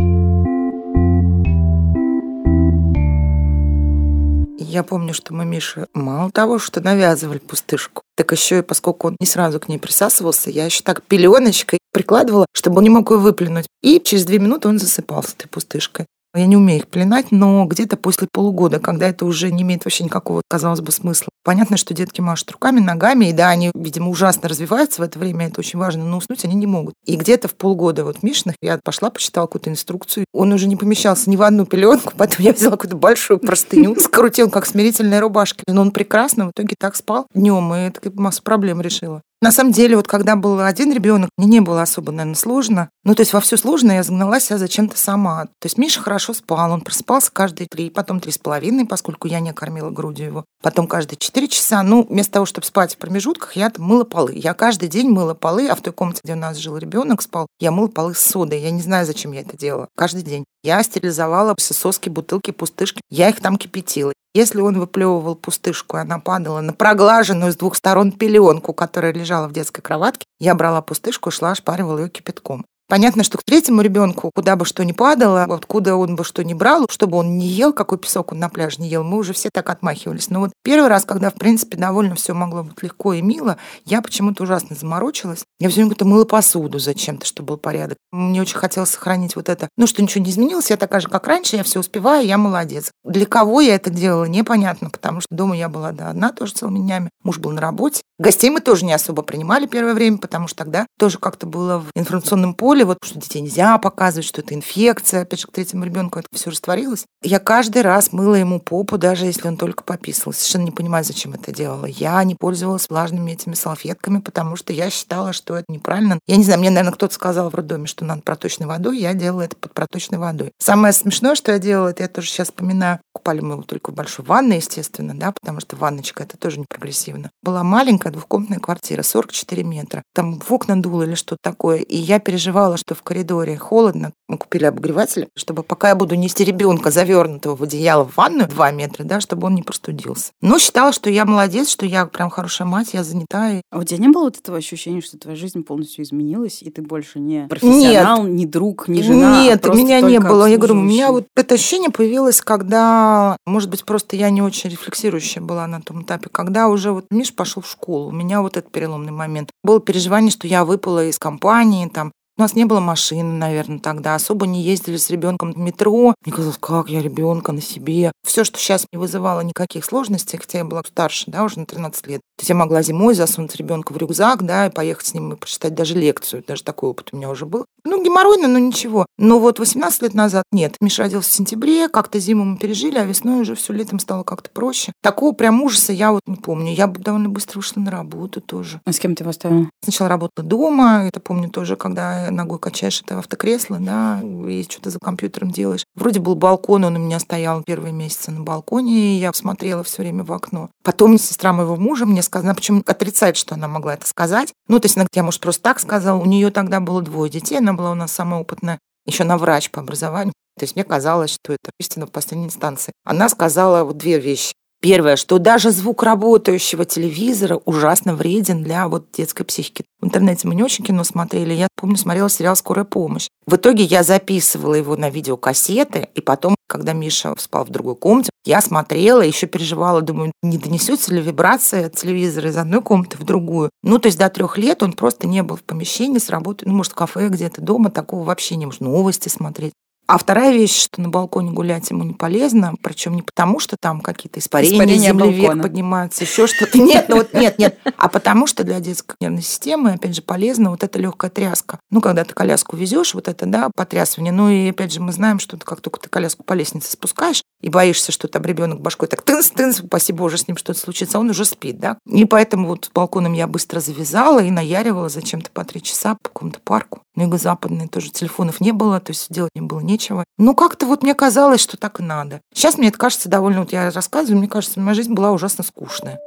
Я 4.69 4.83
помню, 4.83 5.15
что 5.15 5.33
мы 5.33 5.45
Мише 5.45 5.87
мало 5.95 6.33
того, 6.33 6.59
что 6.59 6.81
навязывали 6.81 7.39
пустышку, 7.39 8.03
так 8.17 8.33
еще 8.33 8.59
и 8.59 8.63
поскольку 8.63 9.07
он 9.07 9.17
не 9.21 9.27
сразу 9.27 9.61
к 9.61 9.69
ней 9.69 9.79
присасывался, 9.79 10.51
я 10.51 10.65
еще 10.65 10.83
так 10.83 11.03
пеленочкой 11.03 11.79
прикладывала, 11.93 12.47
чтобы 12.53 12.79
он 12.79 12.83
не 12.83 12.91
мог 12.91 13.09
ее 13.13 13.19
выплюнуть. 13.19 13.67
И 13.81 14.01
через 14.01 14.25
две 14.25 14.41
минуты 14.41 14.67
он 14.67 14.81
засыпал 14.81 15.23
с 15.23 15.35
этой 15.35 15.47
пустышкой. 15.47 16.07
Я 16.37 16.47
не 16.47 16.57
умею 16.57 16.81
их 16.81 16.89
пеленать, 16.89 17.33
но 17.33 17.65
где-то 17.65 17.97
после 17.97 18.29
полугода, 18.31 18.79
когда 18.79 19.09
это 19.09 19.25
уже 19.25 19.51
не 19.51 19.63
имеет 19.63 19.85
вообще 19.85 20.05
никакого, 20.05 20.43
казалось 20.49 20.81
бы, 20.81 20.93
смысла. 20.93 21.29
Понятно, 21.45 21.77
что 21.77 21.95
детки 21.95 22.21
машут 22.21 22.51
руками, 22.51 22.81
ногами, 22.81 23.27
и 23.27 23.33
да, 23.33 23.49
они, 23.49 23.71
видимо, 23.75 24.11
ужасно 24.11 24.49
развиваются 24.49 25.01
в 25.01 25.05
это 25.05 25.19
время, 25.19 25.47
это 25.47 25.61
очень 25.61 25.79
важно, 25.79 26.05
но 26.05 26.19
уснуть 26.19 26.45
они 26.45 26.55
не 26.55 26.67
могут. 26.67 26.95
И 27.05 27.17
где-то 27.17 27.49
в 27.49 27.55
полгода 27.55 28.05
вот 28.05 28.23
Мишиных 28.23 28.57
я 28.61 28.79
пошла, 28.83 29.11
почитала 29.11 29.47
какую-то 29.47 29.71
инструкцию. 29.71 30.27
Он 30.35 30.53
уже 30.53 30.67
не 30.67 30.77
помещался 30.77 31.31
ни 31.31 31.37
в 31.37 31.43
одну 31.43 31.65
пеленку, 31.65 32.13
поэтому 32.19 32.47
я 32.47 32.53
взяла 32.53 32.73
какую-то 32.73 32.97
большую 32.97 33.39
простыню, 33.39 33.97
скрутил, 34.01 34.51
как 34.51 34.67
смирительная 34.67 35.21
рубашка. 35.21 35.63
Но 35.67 35.81
он 35.81 35.91
прекрасно 35.91 36.49
в 36.49 36.51
итоге 36.51 36.75
так 36.79 36.97
спал 36.97 37.27
днем, 37.35 37.73
и 37.75 37.79
это 37.79 38.01
массу 38.15 38.43
проблем 38.43 38.81
решила. 38.81 39.23
На 39.43 39.53
самом 39.53 39.73
деле, 39.73 39.97
вот 39.97 40.09
когда 40.09 40.35
был 40.35 40.61
один 40.61 40.93
ребенок, 40.93 41.29
мне 41.37 41.47
не 41.47 41.61
было 41.61 41.83
особо, 41.83 42.11
наверное, 42.11 42.35
сложно. 42.35 42.89
Ну, 43.05 43.15
то 43.15 43.21
есть 43.21 43.35
во 43.35 43.41
все 43.41 43.59
сложно 43.59 43.93
я 43.93 44.03
загнала 44.03 44.41
себя 44.41 44.57
зачем-то 44.57 44.97
сама. 44.97 45.45
То 45.45 45.67
есть 45.67 45.77
Миша 45.77 46.01
хорошо 46.01 46.33
спал, 46.33 46.73
он 46.73 46.81
просыпался 46.81 47.31
каждые 47.31 47.69
три, 47.69 47.91
потом 47.91 48.21
три 48.21 48.33
с 48.33 48.39
половиной, 48.39 48.87
поскольку 48.87 49.29
я 49.29 49.41
не 49.41 49.53
кормила 49.53 49.91
грудью 49.91 50.27
его. 50.27 50.45
Потом 50.63 50.87
каждые 50.87 51.19
четыре 51.19 51.49
часа. 51.49 51.83
Ну, 51.83 52.07
вместо 52.09 52.33
того, 52.33 52.47
чтобы 52.47 52.67
спать 52.67 52.95
в 52.95 52.99
промежутках, 52.99 53.57
я 53.57 53.71
мыла 53.77 54.05
полы. 54.05 54.33
Я 54.35 54.55
каждый 54.55 54.89
день 54.89 55.11
мыла 55.11 55.35
полы, 55.35 55.69
а 55.69 55.75
в 55.75 55.83
той 55.83 55.93
комнате, 55.93 56.23
где 56.25 56.33
у 56.33 56.37
нас 56.37 56.57
жил 56.57 56.79
ребенок, 56.79 57.21
спал, 57.21 57.47
я 57.61 57.71
мыла 57.71 57.89
полы 57.89 58.15
с 58.15 58.21
содой. 58.21 58.61
Я 58.61 58.71
не 58.71 58.81
знаю, 58.81 59.05
зачем 59.05 59.33
я 59.33 59.43
это 59.43 59.57
делала. 59.57 59.89
Каждый 59.97 60.23
день. 60.23 60.45
Я 60.65 60.83
стерилизовала 60.83 61.55
соски, 61.59 62.09
бутылки, 62.09 62.53
пустышки. 62.53 63.01
Я 63.11 63.29
их 63.29 63.41
там 63.41 63.59
кипятила. 63.59 64.13
Если 64.37 64.61
он 64.61 64.79
выплевывал 64.79 65.35
пустышку, 65.35 65.97
и 65.97 66.01
она 66.01 66.19
падала 66.19 66.61
на 66.61 66.75
проглаженную 66.75 67.53
с 67.53 67.57
двух 67.57 67.75
сторон 67.75 68.13
пеленку, 68.13 68.75
которая 68.75 69.15
лежала 69.15 69.49
в 69.49 69.55
детской 69.55 69.81
кроватке, 69.81 70.27
я 70.39 70.55
брала 70.55 70.83
пустышку 70.83 71.31
шла, 71.31 71.53
ошпаривала 71.53 72.01
ее 72.01 72.11
кипятком. 72.11 72.67
Понятно, 72.89 73.25
что 73.25 73.37
к 73.37 73.43
третьему 73.43 73.81
ребенку, 73.81 74.31
куда 74.33 74.55
бы 74.55 74.65
что 74.65 74.85
ни 74.85 74.93
падало, 74.93 75.43
откуда 75.43 75.97
он 75.97 76.15
бы 76.15 76.23
что 76.23 76.45
ни 76.45 76.55
брал, 76.55 76.87
чтобы 76.89 77.19
он 77.19 77.37
не 77.37 77.49
ел, 77.49 77.73
какой 77.73 77.99
песок 77.99 78.31
он 78.31 78.39
на 78.39 78.49
пляже 78.49 78.81
не 78.81 78.89
ел, 78.89 79.03
мы 79.03 79.19
уже 79.19 79.33
все 79.33 79.51
так 79.53 79.69
отмахивались. 79.71 80.31
Но 80.31 80.39
вот 80.39 80.53
первый 80.63 80.89
раз, 80.89 81.05
когда, 81.05 81.31
в 81.31 81.35
принципе, 81.35 81.77
довольно 81.77 82.15
все 82.15 82.33
могло 82.33 82.63
быть 82.63 82.81
легко 82.83 83.13
и 83.15 83.23
мило, 83.23 83.57
я 83.85 84.03
почему-то 84.03 84.45
ужасно 84.45 84.77
заморочилась. 84.77 85.45
Я 85.59 85.69
все 85.69 85.77
время 85.77 85.91
как-то 85.91 86.05
мыла 86.05 86.25
посуду 86.25 86.79
зачем-то, 86.79 87.27
чтобы 87.27 87.49
был 87.49 87.57
порядок. 87.57 87.99
Мне 88.13 88.41
очень 88.41 88.57
хотелось 88.57 88.91
сохранить 88.91 89.35
вот 89.35 89.49
это. 89.49 89.69
Ну, 89.77 89.89
что 89.89 90.01
ничего 90.01 90.23
не 90.23 90.31
изменилось, 90.31 90.71
я 90.71 90.77
такая 90.77 91.01
же, 91.01 91.09
как 91.09 91.27
раньше, 91.27 91.57
я 91.57 91.65
все 91.65 91.81
успеваю, 91.81 92.25
я 92.25 92.39
молодец. 92.39 92.93
Для 93.05 93.27
кого 93.27 93.61
я 93.61 93.75
это 93.75 93.91
делала, 93.91 94.27
непонятно, 94.27 94.91
потому 94.91 95.21
что 95.21 95.35
дома 95.35 95.57
я 95.57 95.69
была 95.69 95.91
да, 95.91 96.11
одна 96.11 96.31
тоже 96.31 96.53
целыми 96.53 96.79
днями. 96.79 97.11
Муж 97.25 97.39
был 97.39 97.51
на 97.51 97.61
работе. 97.61 98.03
Гостей 98.19 98.49
мы 98.51 98.61
тоже 98.61 98.85
не 98.85 98.93
особо 98.93 99.23
принимали 99.23 99.67
первое 99.67 99.93
время, 99.93 100.19
потому 100.19 100.47
что 100.47 100.59
тогда 100.59 100.87
тоже 100.99 101.19
как-то 101.19 101.47
было 101.47 101.81
в 101.81 101.91
информационном 101.95 102.55
поле 102.55 102.76
школе, 102.77 102.85
вот 102.85 102.99
что 103.03 103.19
детей 103.19 103.41
нельзя 103.41 103.79
показывать, 103.79 104.27
что 104.27 104.43
это 104.43 104.55
инфекция, 104.55 105.23
опять 105.23 105.41
же, 105.41 105.47
к 105.47 105.53
третьему 105.53 105.85
ребенку 105.85 106.19
это 106.19 106.29
все 106.33 106.51
растворилось. 106.51 107.07
Я 107.23 107.39
каждый 107.39 107.81
раз 107.81 108.13
мыла 108.13 108.35
ему 108.35 108.61
попу, 108.61 108.99
даже 108.99 109.25
если 109.25 109.49
он 109.49 109.57
только 109.57 109.83
пописал. 109.83 110.35
Совершенно 110.35 110.65
не 110.65 110.71
понимаю, 110.71 111.03
зачем 111.03 111.33
это 111.33 111.53
делала. 111.53 111.87
Я 111.87 112.23
не 112.25 112.35
пользовалась 112.35 112.91
влажными 112.91 113.33
этими 113.33 113.55
салфетками, 113.55 114.19
потому 114.19 114.57
что 114.57 114.75
я 114.75 114.91
считала, 114.91 115.33
что 115.33 115.57
это 115.57 115.65
неправильно. 115.73 116.19
Я 116.27 116.37
не 116.37 116.45
знаю, 116.45 116.61
мне, 116.61 116.69
наверное, 116.69 116.93
кто-то 116.93 117.15
сказал 117.15 117.49
в 117.49 117.55
роддоме, 117.55 117.87
что 117.87 118.05
надо 118.05 118.21
проточной 118.21 118.67
водой, 118.67 118.99
я 118.99 119.15
делала 119.15 119.43
это 119.43 119.57
под 119.57 119.73
проточной 119.73 120.19
водой. 120.19 120.53
Самое 120.59 120.93
смешное, 120.93 121.35
что 121.35 121.53
я 121.53 121.59
делала, 121.59 121.89
это 121.89 122.03
я 122.03 122.09
тоже 122.09 122.29
сейчас 122.29 122.49
вспоминаю, 122.49 123.01
купали 123.13 123.41
мы 123.41 123.55
его 123.55 123.63
только 123.63 123.91
в 123.91 123.95
большой 123.95 124.25
ванной, 124.25 124.57
естественно, 124.57 125.15
да, 125.15 125.33
потому 125.33 125.61
что 125.61 125.77
ванночка 125.77 126.25
это 126.25 126.37
тоже 126.37 126.59
не 126.59 126.67
прогрессивно. 126.69 127.31
Была 127.43 127.63
маленькая 127.63 128.13
двухкомнатная 128.13 128.59
квартира, 128.59 129.03
44 129.03 129.65
метра. 129.65 130.03
Там 130.15 130.39
в 130.41 130.53
окна 130.53 130.81
дуло 130.81 131.05
или 131.05 131.15
что-то 131.15 131.39
такое. 131.43 131.79
И 131.79 131.97
я 131.97 132.19
переживала 132.19 132.66
переживала, 132.67 132.77
что 132.77 132.95
в 132.95 133.03
коридоре 133.03 133.57
холодно. 133.57 134.13
Мы 134.29 134.39
купили 134.39 134.65
обогреватель, 134.65 135.29
чтобы 135.37 135.63
пока 135.63 135.91
я 135.91 135.95
буду 135.95 136.15
нести 136.15 136.45
ребенка, 136.45 136.91
завернутого 136.91 137.55
в 137.55 137.63
одеяло 137.63 138.05
в 138.05 138.17
ванную 138.17 138.49
2 138.49 138.71
метра, 138.73 139.05
да, 139.05 139.21
чтобы 139.21 139.47
он 139.47 139.55
не 139.55 139.63
простудился. 139.63 140.33
Но 140.41 140.59
считала, 140.59 140.93
что 140.93 141.11
я 141.11 141.25
молодец, 141.25 141.69
что 141.69 141.87
я 141.87 142.07
прям 142.07 142.31
хорошая 142.31 142.67
мать, 142.67 142.95
я 142.95 143.05
занята. 143.05 143.61
А 143.71 143.79
у 143.79 143.85
тебя 143.85 143.99
не 143.99 144.09
было 144.09 144.25
вот 144.25 144.39
этого 144.39 144.59
ощущения, 144.59 145.01
что 145.01 145.19
твоя 145.19 145.37
жизнь 145.37 145.63
полностью 145.63 146.05
изменилась, 146.05 146.63
и 146.63 146.71
ты 146.71 146.83
больше 146.83 147.21
не 147.21 147.47
профессионал, 147.47 148.25
Нет. 148.25 148.33
не 148.33 148.47
друг, 148.47 148.89
не 148.89 149.03
жена? 149.03 149.41
А 149.41 149.43
Нет, 149.43 149.67
а 149.67 149.71
у 149.71 149.75
меня 149.75 150.01
не 150.01 150.19
было. 150.19 150.47
Я 150.47 150.57
говорю, 150.57 150.75
у 150.75 150.83
меня 150.83 151.13
вот 151.13 151.27
это 151.37 151.55
ощущение 151.55 151.91
появилось, 151.91 152.41
когда, 152.41 153.37
может 153.47 153.71
быть, 153.71 153.85
просто 153.85 154.17
я 154.17 154.31
не 154.31 154.43
очень 154.43 154.71
рефлексирующая 154.71 155.43
была 155.43 155.67
на 155.67 155.81
том 155.81 156.03
этапе, 156.03 156.29
когда 156.31 156.69
уже 156.69 156.91
вот 156.91 157.07
Миш 157.11 157.35
пошел 157.35 157.63
в 157.63 157.71
школу. 157.71 158.09
У 158.09 158.13
меня 158.13 158.43
вот 158.43 158.57
этот 158.57 158.73
переломный 158.73 159.13
момент. 159.13 159.51
Было 159.63 159.81
переживание, 159.81 160.31
что 160.31 160.49
я 160.49 160.65
выпала 160.65 161.07
из 161.07 161.19
компании, 161.19 161.89
там, 161.89 162.13
у 162.37 162.43
нас 162.43 162.55
не 162.55 162.65
было 162.67 162.81
машины, 162.81 163.33
наверное, 163.33 163.79
тогда. 163.79 164.15
Особо 164.15 164.47
не 164.47 164.63
ездили 164.63 164.97
с 164.97 165.09
ребенком 165.09 165.53
в 165.53 165.59
метро. 165.59 166.15
Мне 166.25 166.35
казалось, 166.35 166.59
как 166.59 166.91
я 166.91 167.01
ребенка 167.01 167.53
на 167.53 167.63
себе. 167.63 168.13
Все, 168.27 168.45
что 168.45 168.59
сейчас 168.59 168.87
не 168.93 168.99
вызывало 168.99 169.41
никаких 169.41 169.85
сложностей, 169.85 170.39
хотя 170.39 170.59
я 170.59 170.65
была 170.65 170.83
старше, 170.85 171.31
да, 171.31 171.45
уже 171.45 171.59
на 171.59 171.67
13 171.67 172.07
лет. 172.09 172.21
То 172.37 172.43
есть 172.43 172.51
я 172.51 172.55
могла 172.55 172.83
зимой 172.83 173.15
засунуть 173.15 173.57
ребенка 173.57 173.93
в 173.93 173.97
рюкзак, 173.97 174.45
да, 174.45 174.67
и 174.67 174.71
поехать 174.71 175.07
с 175.07 175.15
ним 175.15 175.33
и 175.33 175.37
прочитать 175.37 175.75
даже 175.75 175.95
лекцию. 175.95 176.45
Даже 176.47 176.63
такой 176.63 176.91
опыт 176.91 177.09
у 177.13 177.17
меня 177.17 177.31
уже 177.31 177.47
был. 177.47 177.65
Ну, 177.85 178.05
геморройно, 178.05 178.47
но 178.47 178.59
ничего. 178.59 179.07
Но 179.17 179.39
вот 179.39 179.59
18 179.59 180.03
лет 180.03 180.15
назад 180.15 180.45
нет. 180.53 180.77
Миша 180.81 181.05
родился 181.05 181.31
в 181.31 181.33
сентябре, 181.33 181.89
как-то 181.89 182.19
зиму 182.19 182.45
мы 182.45 182.59
пережили, 182.59 182.99
а 182.99 183.05
весной 183.05 183.41
уже 183.41 183.55
все 183.55 183.73
летом 183.73 183.99
стало 183.99 184.23
как-то 184.23 184.51
проще. 184.51 184.93
Такого 185.03 185.33
прям 185.33 185.63
ужаса 185.63 185.95
я 185.95 186.13
вот 186.13 186.21
не 186.27 186.37
помню. 186.37 186.75
Я 186.75 186.89
довольно 186.89 187.31
быстро 187.31 187.61
вышла 187.61 187.81
на 187.81 187.91
работу 187.91 188.43
тоже. 188.43 188.83
А 188.85 188.93
с 188.93 188.99
кем 188.99 189.15
ты 189.15 189.23
его 189.23 189.31
оставила? 189.31 189.71
Сначала 189.83 190.11
работала 190.11 190.47
дома, 190.47 191.05
это 191.07 191.21
помню 191.21 191.49
тоже, 191.49 191.77
когда 191.77 192.31
ногой 192.31 192.59
качаешь 192.59 193.01
это 193.01 193.19
автокресло, 193.19 193.79
да, 193.81 194.21
и 194.23 194.63
что-то 194.69 194.91
за 194.91 194.99
компьютером 194.99 195.53
делаешь. 195.53 195.85
Вроде 195.95 196.21
был 196.21 196.35
балкон, 196.35 196.85
он 196.85 196.97
у 196.97 196.99
меня 196.99 197.19
стоял 197.19 197.63
первые 197.63 197.93
месяцы 197.93 198.31
на 198.31 198.41
балконе, 198.41 199.17
и 199.17 199.19
я 199.21 199.33
смотрела 199.33 199.83
все 199.85 200.03
время 200.03 200.25
в 200.25 200.33
окно. 200.33 200.71
Потом 200.83 201.19
сестра 201.19 201.53
моего 201.53 201.77
мужа 201.77 202.05
мне 202.05 202.23
сказала, 202.27 202.55
почему 202.55 202.83
отрицает, 202.87 203.37
что 203.37 203.55
она 203.55 203.69
могла 203.69 203.95
это 203.95 204.07
сказать. 204.07 204.53
Ну, 204.69 204.79
то 204.79 204.87
есть 204.87 204.97
иногда 204.97 205.11
я, 205.15 205.23
может, 205.23 205.41
просто 205.41 205.63
так 205.63 205.81
сказала. 205.81 206.21
У 206.21 206.27
нее 206.27 206.51
тогда 206.51 206.81
было 206.81 207.01
двое 207.03 207.31
детей, 207.31 207.59
она 207.59 207.73
была 207.73 207.93
у 207.93 207.95
нас 207.95 208.13
самая 208.13 208.41
опытная, 208.41 208.79
еще 209.07 209.25
на 209.25 209.39
врач 209.39 209.71
по 209.71 209.81
образованию. 209.81 210.35
То 210.59 210.65
есть 210.65 210.75
мне 210.75 210.85
казалось, 210.85 211.31
что 211.31 211.53
это 211.53 211.71
истина 211.79 212.07
в 212.07 212.11
последней 212.11 212.47
инстанции. 212.47 212.93
Она 213.05 213.29
сказала 213.29 213.85
вот 213.85 213.97
две 213.99 214.19
вещи. 214.19 214.55
Первое, 214.81 215.17
что 215.17 215.39
даже 215.39 215.71
звук 215.71 216.03
работающего 216.03 216.85
телевизора 216.85 217.61
ужасно 217.65 218.15
вреден 218.15 218.63
для 218.63 218.89
вот 218.89 219.11
детской 219.13 219.45
психики. 219.45 219.85
В 220.01 220.07
интернете 220.07 220.47
мы 220.47 220.55
не 220.55 220.63
очень 220.63 220.85
кино 220.85 221.03
смотрели. 221.03 221.55
Я 221.55 221.69
помню, 221.75 221.97
смотрела 221.97 222.29
сериал 222.29 222.57
«Скорая 222.57 222.85
помощь». 222.85 223.29
В 223.47 223.57
итоге 223.57 223.85
я 223.85 224.03
записывала 224.03 224.75
его 224.75 224.97
на 224.97 225.09
видеокассеты, 225.09 226.09
и 226.15 226.21
потом, 226.21 226.57
когда 226.69 226.93
Миша 226.93 227.35
спал 227.39 227.65
в 227.65 227.71
другой 227.71 227.97
комнате, 227.97 228.31
я 228.45 228.61
смотрела, 228.61 229.23
еще 229.23 229.47
переживала, 229.47 230.03
думаю, 230.03 230.33
не 230.43 230.59
донесется 230.59 231.13
ли 231.15 231.23
вибрация 231.23 231.87
от 231.87 231.97
телевизора 231.97 232.51
из 232.51 232.57
одной 232.57 232.83
комнаты 232.83 233.17
в 233.17 233.25
другую. 233.25 233.71
Ну, 233.83 233.99
то 233.99 234.07
есть 234.07 234.19
до 234.19 234.29
трех 234.29 234.59
лет 234.59 234.83
он 234.83 234.93
просто 234.93 235.27
не 235.27 235.43
был 235.43 235.57
в 235.57 235.63
помещении 235.63 236.19
с 236.19 236.29
работой, 236.29 236.67
ну, 236.67 236.75
может, 236.75 236.93
в 236.93 236.97
кафе 236.97 237.29
где-то 237.29 237.61
дома, 237.61 237.91
такого 237.91 238.25
вообще 238.25 238.57
не 238.57 238.67
может 238.67 238.83
новости 238.83 239.29
смотреть. 239.29 239.73
А 240.07 240.19
вторая 240.19 240.53
вещь, 240.53 240.85
что 240.85 241.01
на 241.01 241.09
балконе 241.09 241.51
гулять 241.51 241.91
ему 241.91 242.05
не 242.05 242.15
полезно, 242.15 242.75
причем 242.81 243.15
не 243.15 243.23
потому, 243.23 243.59
что 243.59 243.77
там 243.77 244.01
какие-то 244.01 244.39
испарения, 244.39 244.77
испарения 244.77 245.09
земли 245.09 245.33
вверх 245.33 245.63
поднимаются, 245.63 246.23
еще 246.23 246.47
что-то. 246.47 246.79
Нет, 246.79 247.07
ну 247.09 247.17
вот 247.17 247.35
нет, 247.35 247.59
нет. 247.59 247.79
А 247.97 248.09
потому 248.09 248.47
что 248.47 248.63
для 248.63 248.79
детской 248.79 249.17
нервной 249.21 249.43
системы, 249.43 249.93
опять 249.93 250.15
же, 250.15 250.23
полезна 250.23 250.71
вот 250.71 250.85
эта 250.85 250.99
легкая 251.01 251.31
тряска. 251.31 251.81
Ну, 251.91 252.01
когда 252.01 252.25
ты 252.25 252.35
коляску 252.35 252.77
везешь, 252.77 253.15
вот 253.15 253.27
это, 253.27 253.47
да, 253.47 253.71
потрясывание. 253.75 254.33
Ну, 254.33 254.49
и 254.49 254.71
опять 254.71 254.93
же, 254.93 255.01
мы 255.01 255.13
знаем, 255.13 255.41
что 255.41 255.57
как 255.57 255.81
только 255.81 255.99
ты 255.99 256.09
коляску 256.09 256.45
по 256.45 256.53
лестнице 256.53 256.93
спускаешь, 256.93 257.43
и 257.61 257.69
боишься, 257.69 258.13
что 258.13 258.29
там 258.29 258.43
ребенок 258.45 258.81
башкой 258.81 259.09
так 259.09 259.23
тынс, 259.23 259.51
тынс, 259.51 259.83
спасибо 259.87 260.19
боже, 260.19 260.39
с 260.39 260.49
ним 260.49 260.57
что-то 260.57 260.79
случится, 260.79 261.19
он 261.19 261.31
уже 261.31 261.45
спит, 261.45 261.79
да. 261.79 261.99
И 262.07 262.25
поэтому 262.25 262.69
вот 262.69 262.91
балконом 262.95 263.33
я 263.33 263.47
быстро 263.47 263.81
завязала 263.81 264.41
и 264.41 264.51
наяривала 264.51 265.09
зачем-то 265.09 265.51
по 265.51 265.65
три 265.65 265.83
часа 265.83 266.17
по 266.23 266.29
какому-то 266.29 266.61
парку. 266.61 267.03
На 267.15 267.23
юго-западной 267.23 267.89
тоже 267.89 268.11
телефонов 268.11 268.61
не 268.61 268.73
было, 268.73 269.01
то 269.01 269.11
есть 269.11 269.33
делать 269.33 269.53
не 269.55 269.63
было 269.63 269.81
нечего. 269.81 270.25
Ну, 270.39 270.55
как-то 270.55 270.87
вот 270.87 271.03
мне 271.03 271.15
казалось, 271.15 271.61
что 271.61 271.77
так 271.77 272.01
и 272.01 272.03
надо. 272.03 272.41
Сейчас 272.53 272.77
мне 272.77 272.89
это 272.89 272.99
кажется 272.99 273.29
довольно, 273.29 273.61
вот 273.61 273.73
я 273.73 273.91
рассказываю, 273.91 274.39
мне 274.39 274.49
кажется, 274.49 274.81
моя 274.81 274.95
жизнь 274.95 275.15
была 275.15 275.33
ужасно 275.33 275.65
скучная. 275.65 276.19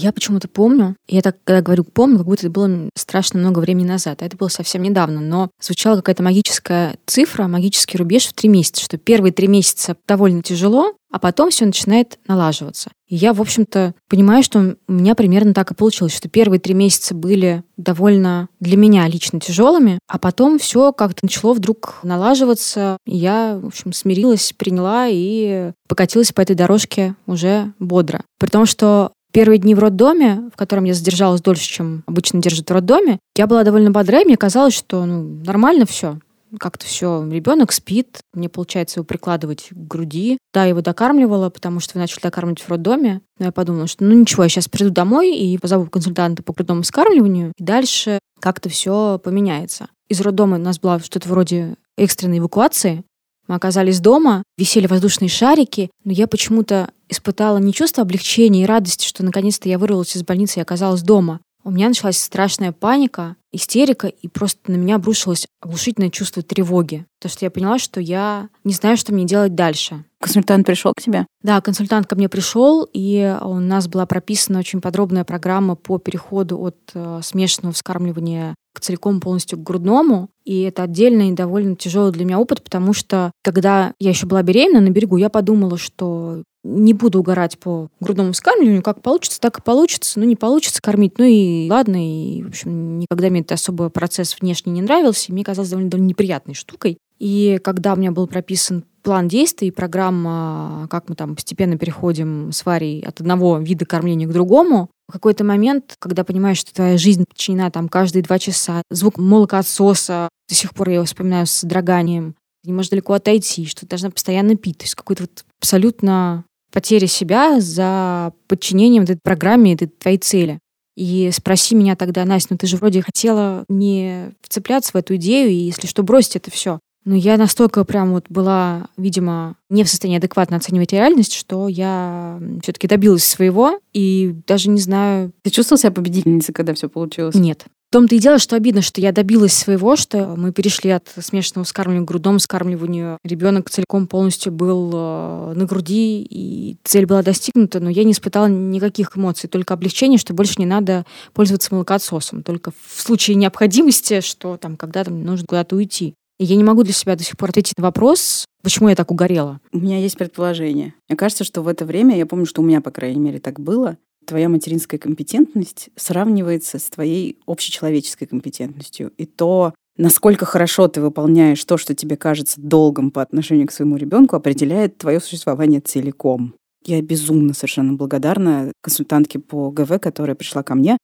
Я 0.00 0.12
почему-то 0.12 0.46
помню, 0.46 0.94
я 1.08 1.22
так, 1.22 1.38
когда 1.42 1.60
говорю 1.60 1.82
помню, 1.82 2.18
как 2.18 2.26
будто 2.26 2.46
это 2.46 2.52
было 2.52 2.88
страшно 2.94 3.40
много 3.40 3.58
времени 3.58 3.88
назад, 3.88 4.22
а 4.22 4.26
это 4.26 4.36
было 4.36 4.46
совсем 4.46 4.82
недавно, 4.82 5.20
но 5.20 5.50
звучала 5.60 5.96
какая-то 5.96 6.22
магическая 6.22 6.94
цифра, 7.04 7.48
магический 7.48 7.98
рубеж 7.98 8.26
в 8.26 8.32
три 8.32 8.48
месяца, 8.48 8.80
что 8.80 8.96
первые 8.96 9.32
три 9.32 9.48
месяца 9.48 9.96
довольно 10.06 10.44
тяжело, 10.44 10.92
а 11.10 11.18
потом 11.18 11.50
все 11.50 11.66
начинает 11.66 12.20
налаживаться. 12.28 12.92
И 13.08 13.16
я, 13.16 13.32
в 13.32 13.40
общем-то, 13.40 13.94
понимаю, 14.08 14.44
что 14.44 14.76
у 14.86 14.92
меня 14.92 15.16
примерно 15.16 15.52
так 15.52 15.72
и 15.72 15.74
получилось, 15.74 16.14
что 16.14 16.28
первые 16.28 16.60
три 16.60 16.74
месяца 16.74 17.14
были 17.14 17.64
довольно 17.76 18.48
для 18.60 18.76
меня 18.76 19.08
лично 19.08 19.40
тяжелыми, 19.40 19.98
а 20.06 20.18
потом 20.18 20.60
все 20.60 20.92
как-то 20.92 21.20
начало 21.22 21.54
вдруг 21.54 21.96
налаживаться. 22.04 22.98
И 23.04 23.16
я, 23.16 23.58
в 23.60 23.66
общем, 23.66 23.92
смирилась, 23.92 24.52
приняла 24.56 25.08
и 25.08 25.72
покатилась 25.88 26.32
по 26.32 26.42
этой 26.42 26.54
дорожке 26.54 27.16
уже 27.26 27.72
бодро. 27.80 28.22
При 28.38 28.48
том, 28.48 28.66
что 28.66 29.12
Первые 29.32 29.58
дни 29.58 29.74
в 29.74 29.78
роддоме, 29.78 30.50
в 30.52 30.56
котором 30.56 30.84
я 30.84 30.94
задержалась 30.94 31.42
дольше, 31.42 31.68
чем 31.68 32.02
обычно 32.06 32.40
держат 32.40 32.70
в 32.70 32.72
роддоме, 32.72 33.18
я 33.36 33.46
была 33.46 33.62
довольно 33.62 33.90
бодрая, 33.90 34.24
мне 34.24 34.36
казалось, 34.36 34.74
что 34.74 35.04
ну, 35.04 35.22
нормально 35.44 35.84
все. 35.86 36.18
Как-то 36.58 36.86
все, 36.86 37.28
ребенок 37.30 37.72
спит, 37.72 38.20
мне 38.32 38.48
получается 38.48 39.00
его 39.00 39.04
прикладывать 39.04 39.68
к 39.70 39.74
груди. 39.74 40.38
Да, 40.54 40.64
его 40.64 40.80
докармливала, 40.80 41.50
потому 41.50 41.78
что 41.78 41.94
вы 41.94 42.00
начали 42.00 42.22
докармливать 42.22 42.62
в 42.62 42.70
роддоме. 42.70 43.20
Но 43.38 43.46
я 43.46 43.52
подумала, 43.52 43.86
что 43.86 44.04
ну 44.04 44.14
ничего, 44.14 44.44
я 44.44 44.48
сейчас 44.48 44.66
приду 44.66 44.88
домой 44.88 45.36
и 45.36 45.58
позову 45.58 45.84
консультанта 45.86 46.42
по 46.42 46.54
грудному 46.54 46.84
скармливанию, 46.84 47.52
и 47.58 47.62
дальше 47.62 48.18
как-то 48.40 48.70
все 48.70 49.20
поменяется. 49.22 49.88
Из 50.08 50.22
роддома 50.22 50.56
у 50.56 50.60
нас 50.60 50.78
была 50.78 51.00
что-то 51.00 51.28
вроде 51.28 51.76
экстренной 51.98 52.38
эвакуации, 52.38 53.04
мы 53.48 53.54
оказались 53.54 54.00
дома, 54.00 54.42
висели 54.58 54.86
воздушные 54.86 55.30
шарики, 55.30 55.90
но 56.04 56.12
я 56.12 56.26
почему-то 56.26 56.90
испытала 57.08 57.58
не 57.58 57.72
чувство 57.72 58.02
облегчения 58.02 58.62
и 58.62 58.66
радости, 58.66 59.06
что 59.06 59.24
наконец-то 59.24 59.68
я 59.68 59.78
вырвалась 59.78 60.16
из 60.16 60.22
больницы 60.22 60.58
и 60.58 60.62
оказалась 60.62 61.02
дома. 61.02 61.40
У 61.64 61.70
меня 61.70 61.88
началась 61.88 62.18
страшная 62.18 62.72
паника, 62.72 63.36
истерика, 63.52 64.06
и 64.06 64.28
просто 64.28 64.70
на 64.70 64.76
меня 64.76 64.96
обрушилось 64.96 65.46
оглушительное 65.60 66.10
чувство 66.10 66.42
тревоги. 66.42 67.04
Потому 67.18 67.32
что 67.32 67.44
я 67.44 67.50
поняла, 67.50 67.78
что 67.78 68.00
я 68.00 68.48
не 68.64 68.72
знаю, 68.72 68.96
что 68.96 69.12
мне 69.12 69.26
делать 69.26 69.54
дальше. 69.54 70.04
Консультант 70.20 70.66
пришел 70.66 70.92
к 70.96 71.02
тебе? 71.02 71.26
Да, 71.42 71.60
консультант 71.60 72.06
ко 72.06 72.16
мне 72.16 72.28
пришел, 72.28 72.88
и 72.92 73.36
у 73.42 73.54
нас 73.56 73.86
была 73.86 74.06
прописана 74.06 74.60
очень 74.60 74.80
подробная 74.80 75.24
программа 75.24 75.74
по 75.74 75.98
переходу 75.98 76.58
от 76.58 76.76
э, 76.94 77.20
смешанного 77.22 77.74
вскармливания 77.74 78.54
к 78.74 78.80
целиком 78.80 79.20
полностью 79.20 79.58
к 79.58 79.62
грудному. 79.62 80.30
И 80.44 80.62
это 80.62 80.84
отдельный 80.84 81.30
и 81.30 81.34
довольно 81.34 81.76
тяжелый 81.76 82.12
для 82.12 82.24
меня 82.24 82.38
опыт, 82.38 82.62
потому 82.62 82.92
что 82.92 83.32
когда 83.42 83.92
я 83.98 84.10
еще 84.10 84.26
была 84.26 84.42
беременна 84.42 84.80
на 84.80 84.90
берегу, 84.90 85.16
я 85.16 85.28
подумала, 85.28 85.76
что 85.76 86.44
не 86.64 86.92
буду 86.92 87.20
угорать 87.20 87.58
по 87.58 87.88
грудному 88.00 88.32
вскармливанию, 88.32 88.82
как 88.82 89.02
получится, 89.02 89.40
так 89.40 89.58
и 89.58 89.62
получится. 89.62 90.18
Ну, 90.18 90.26
не 90.26 90.36
получится 90.36 90.82
кормить, 90.82 91.18
ну 91.18 91.24
и 91.24 91.68
ладно. 91.70 91.96
И, 91.98 92.42
в 92.42 92.48
общем, 92.48 92.98
никогда 92.98 93.30
мне 93.30 93.40
это 93.40 93.54
особо 93.54 93.88
процесс 93.88 94.36
внешне 94.40 94.72
не 94.72 94.82
нравился, 94.82 95.26
и 95.28 95.32
мне 95.32 95.44
казалось 95.44 95.70
довольно, 95.70 95.90
довольно 95.90 96.08
неприятной 96.08 96.54
штукой. 96.54 96.98
И 97.18 97.58
когда 97.62 97.94
у 97.94 97.96
меня 97.96 98.12
был 98.12 98.26
прописан 98.26 98.84
план 99.02 99.28
действий, 99.28 99.70
программа, 99.70 100.86
как 100.90 101.08
мы 101.08 101.14
там 101.14 101.34
постепенно 101.34 101.78
переходим 101.78 102.52
с 102.52 102.64
Варей 102.64 103.02
от 103.02 103.20
одного 103.20 103.58
вида 103.58 103.86
кормления 103.86 104.28
к 104.28 104.32
другому, 104.32 104.90
в 105.08 105.12
какой-то 105.12 105.44
момент, 105.44 105.96
когда 105.98 106.24
понимаешь, 106.24 106.58
что 106.58 106.74
твоя 106.74 106.98
жизнь 106.98 107.24
подчинена 107.24 107.70
там 107.70 107.88
каждые 107.88 108.22
два 108.22 108.38
часа, 108.38 108.82
звук 108.90 109.16
молокоотсоса, 109.16 110.28
до 110.48 110.54
сих 110.54 110.74
пор 110.74 110.90
я 110.90 110.96
его 110.96 111.04
вспоминаю 111.06 111.46
с 111.46 111.52
содроганием, 111.52 112.34
не 112.64 112.72
можешь 112.72 112.90
далеко 112.90 113.14
отойти, 113.14 113.66
что 113.66 113.82
ты 113.82 113.86
должна 113.86 114.10
постоянно 114.10 114.56
пить. 114.56 114.78
То 114.78 114.84
есть 114.84 114.94
какой-то 114.94 115.22
вот 115.22 115.44
абсолютно 115.58 116.44
потеря 116.72 117.06
себя 117.06 117.60
за 117.60 118.32
подчинением 118.46 119.04
этой 119.04 119.18
программе, 119.22 119.74
этой 119.74 119.88
твоей 119.88 120.18
цели. 120.18 120.58
И 120.96 121.30
спроси 121.32 121.76
меня 121.76 121.94
тогда, 121.94 122.24
Настя, 122.24 122.48
ну 122.54 122.58
ты 122.58 122.66
же 122.66 122.76
вроде 122.76 123.02
хотела 123.02 123.64
не 123.68 124.32
вцепляться 124.42 124.92
в 124.92 124.96
эту 124.96 125.14
идею, 125.16 125.50
и 125.50 125.54
если 125.54 125.86
что, 125.86 126.02
бросить 126.02 126.36
это 126.36 126.50
все. 126.50 126.80
Но 127.04 127.14
я 127.14 127.36
настолько 127.36 127.84
прям 127.84 128.12
вот 128.12 128.26
была, 128.28 128.88
видимо, 128.96 129.56
не 129.70 129.84
в 129.84 129.88
состоянии 129.88 130.18
адекватно 130.18 130.56
оценивать 130.56 130.92
реальность, 130.92 131.34
что 131.34 131.68
я 131.68 132.40
все-таки 132.62 132.88
добилась 132.88 133.24
своего 133.24 133.78
и 133.92 134.34
даже 134.46 134.68
не 134.68 134.80
знаю... 134.80 135.32
Ты 135.42 135.50
чувствовала 135.50 135.80
себя 135.80 135.92
победительницей, 135.92 136.52
когда 136.52 136.74
все 136.74 136.88
получилось? 136.88 137.34
Нет. 137.34 137.64
В 137.88 137.90
том-то 137.90 138.16
и 138.16 138.18
дело, 138.18 138.38
что 138.38 138.54
обидно, 138.54 138.82
что 138.82 139.00
я 139.00 139.12
добилась 139.12 139.54
своего, 139.54 139.96
что 139.96 140.34
мы 140.36 140.52
перешли 140.52 140.90
от 140.90 141.08
смешанного 141.18 141.64
скармливания 141.64 142.04
к 142.04 142.08
грудному 142.08 142.38
скармливанию. 142.38 143.16
Ребенок 143.24 143.70
целиком 143.70 144.06
полностью 144.06 144.52
был 144.52 144.90
э, 144.92 145.52
на 145.54 145.64
груди, 145.64 146.22
и 146.22 146.76
цель 146.84 147.06
была 147.06 147.22
достигнута, 147.22 147.80
но 147.80 147.88
я 147.88 148.04
не 148.04 148.12
испытала 148.12 148.46
никаких 148.46 149.16
эмоций, 149.16 149.48
только 149.48 149.72
облегчение, 149.72 150.18
что 150.18 150.34
больше 150.34 150.56
не 150.58 150.66
надо 150.66 151.06
пользоваться 151.32 151.72
молокоотсосом, 151.72 152.42
только 152.42 152.72
в 152.72 153.00
случае 153.00 153.36
необходимости, 153.36 154.20
что 154.20 154.58
там 154.58 154.76
когда-то 154.76 155.10
мне 155.10 155.24
нужно 155.24 155.46
куда-то 155.46 155.74
уйти. 155.74 156.12
И 156.38 156.44
я 156.44 156.56
не 156.56 156.64
могу 156.64 156.82
для 156.82 156.92
себя 156.92 157.16
до 157.16 157.24
сих 157.24 157.38
пор 157.38 157.48
ответить 157.48 157.78
на 157.78 157.84
вопрос, 157.84 158.44
почему 158.62 158.90
я 158.90 158.96
так 158.96 159.10
угорела. 159.10 159.60
У 159.72 159.78
меня 159.78 159.98
есть 159.98 160.18
предположение. 160.18 160.92
Мне 161.08 161.16
кажется, 161.16 161.42
что 161.42 161.62
в 161.62 161.68
это 161.68 161.86
время, 161.86 162.18
я 162.18 162.26
помню, 162.26 162.44
что 162.44 162.60
у 162.60 162.64
меня, 162.66 162.82
по 162.82 162.90
крайней 162.90 163.18
мере, 163.18 163.40
так 163.40 163.58
было, 163.58 163.96
твоя 164.28 164.48
материнская 164.48 165.00
компетентность 165.00 165.88
сравнивается 165.96 166.78
с 166.78 166.84
твоей 166.84 167.38
общечеловеческой 167.46 168.26
компетентностью. 168.28 169.10
И 169.16 169.24
то, 169.24 169.74
насколько 169.96 170.44
хорошо 170.44 170.86
ты 170.86 171.00
выполняешь 171.00 171.64
то, 171.64 171.78
что 171.78 171.94
тебе 171.94 172.16
кажется 172.16 172.60
долгом 172.60 173.10
по 173.10 173.22
отношению 173.22 173.66
к 173.66 173.72
своему 173.72 173.96
ребенку, 173.96 174.36
определяет 174.36 174.98
твое 174.98 175.20
существование 175.20 175.80
целиком. 175.80 176.54
Я 176.84 177.00
безумно 177.02 177.54
совершенно 177.54 177.94
благодарна 177.94 178.72
консультантке 178.82 179.38
по 179.38 179.70
ГВ, 179.70 179.98
которая 179.98 180.36
пришла 180.36 180.62
ко 180.62 180.74
мне. 180.74 180.98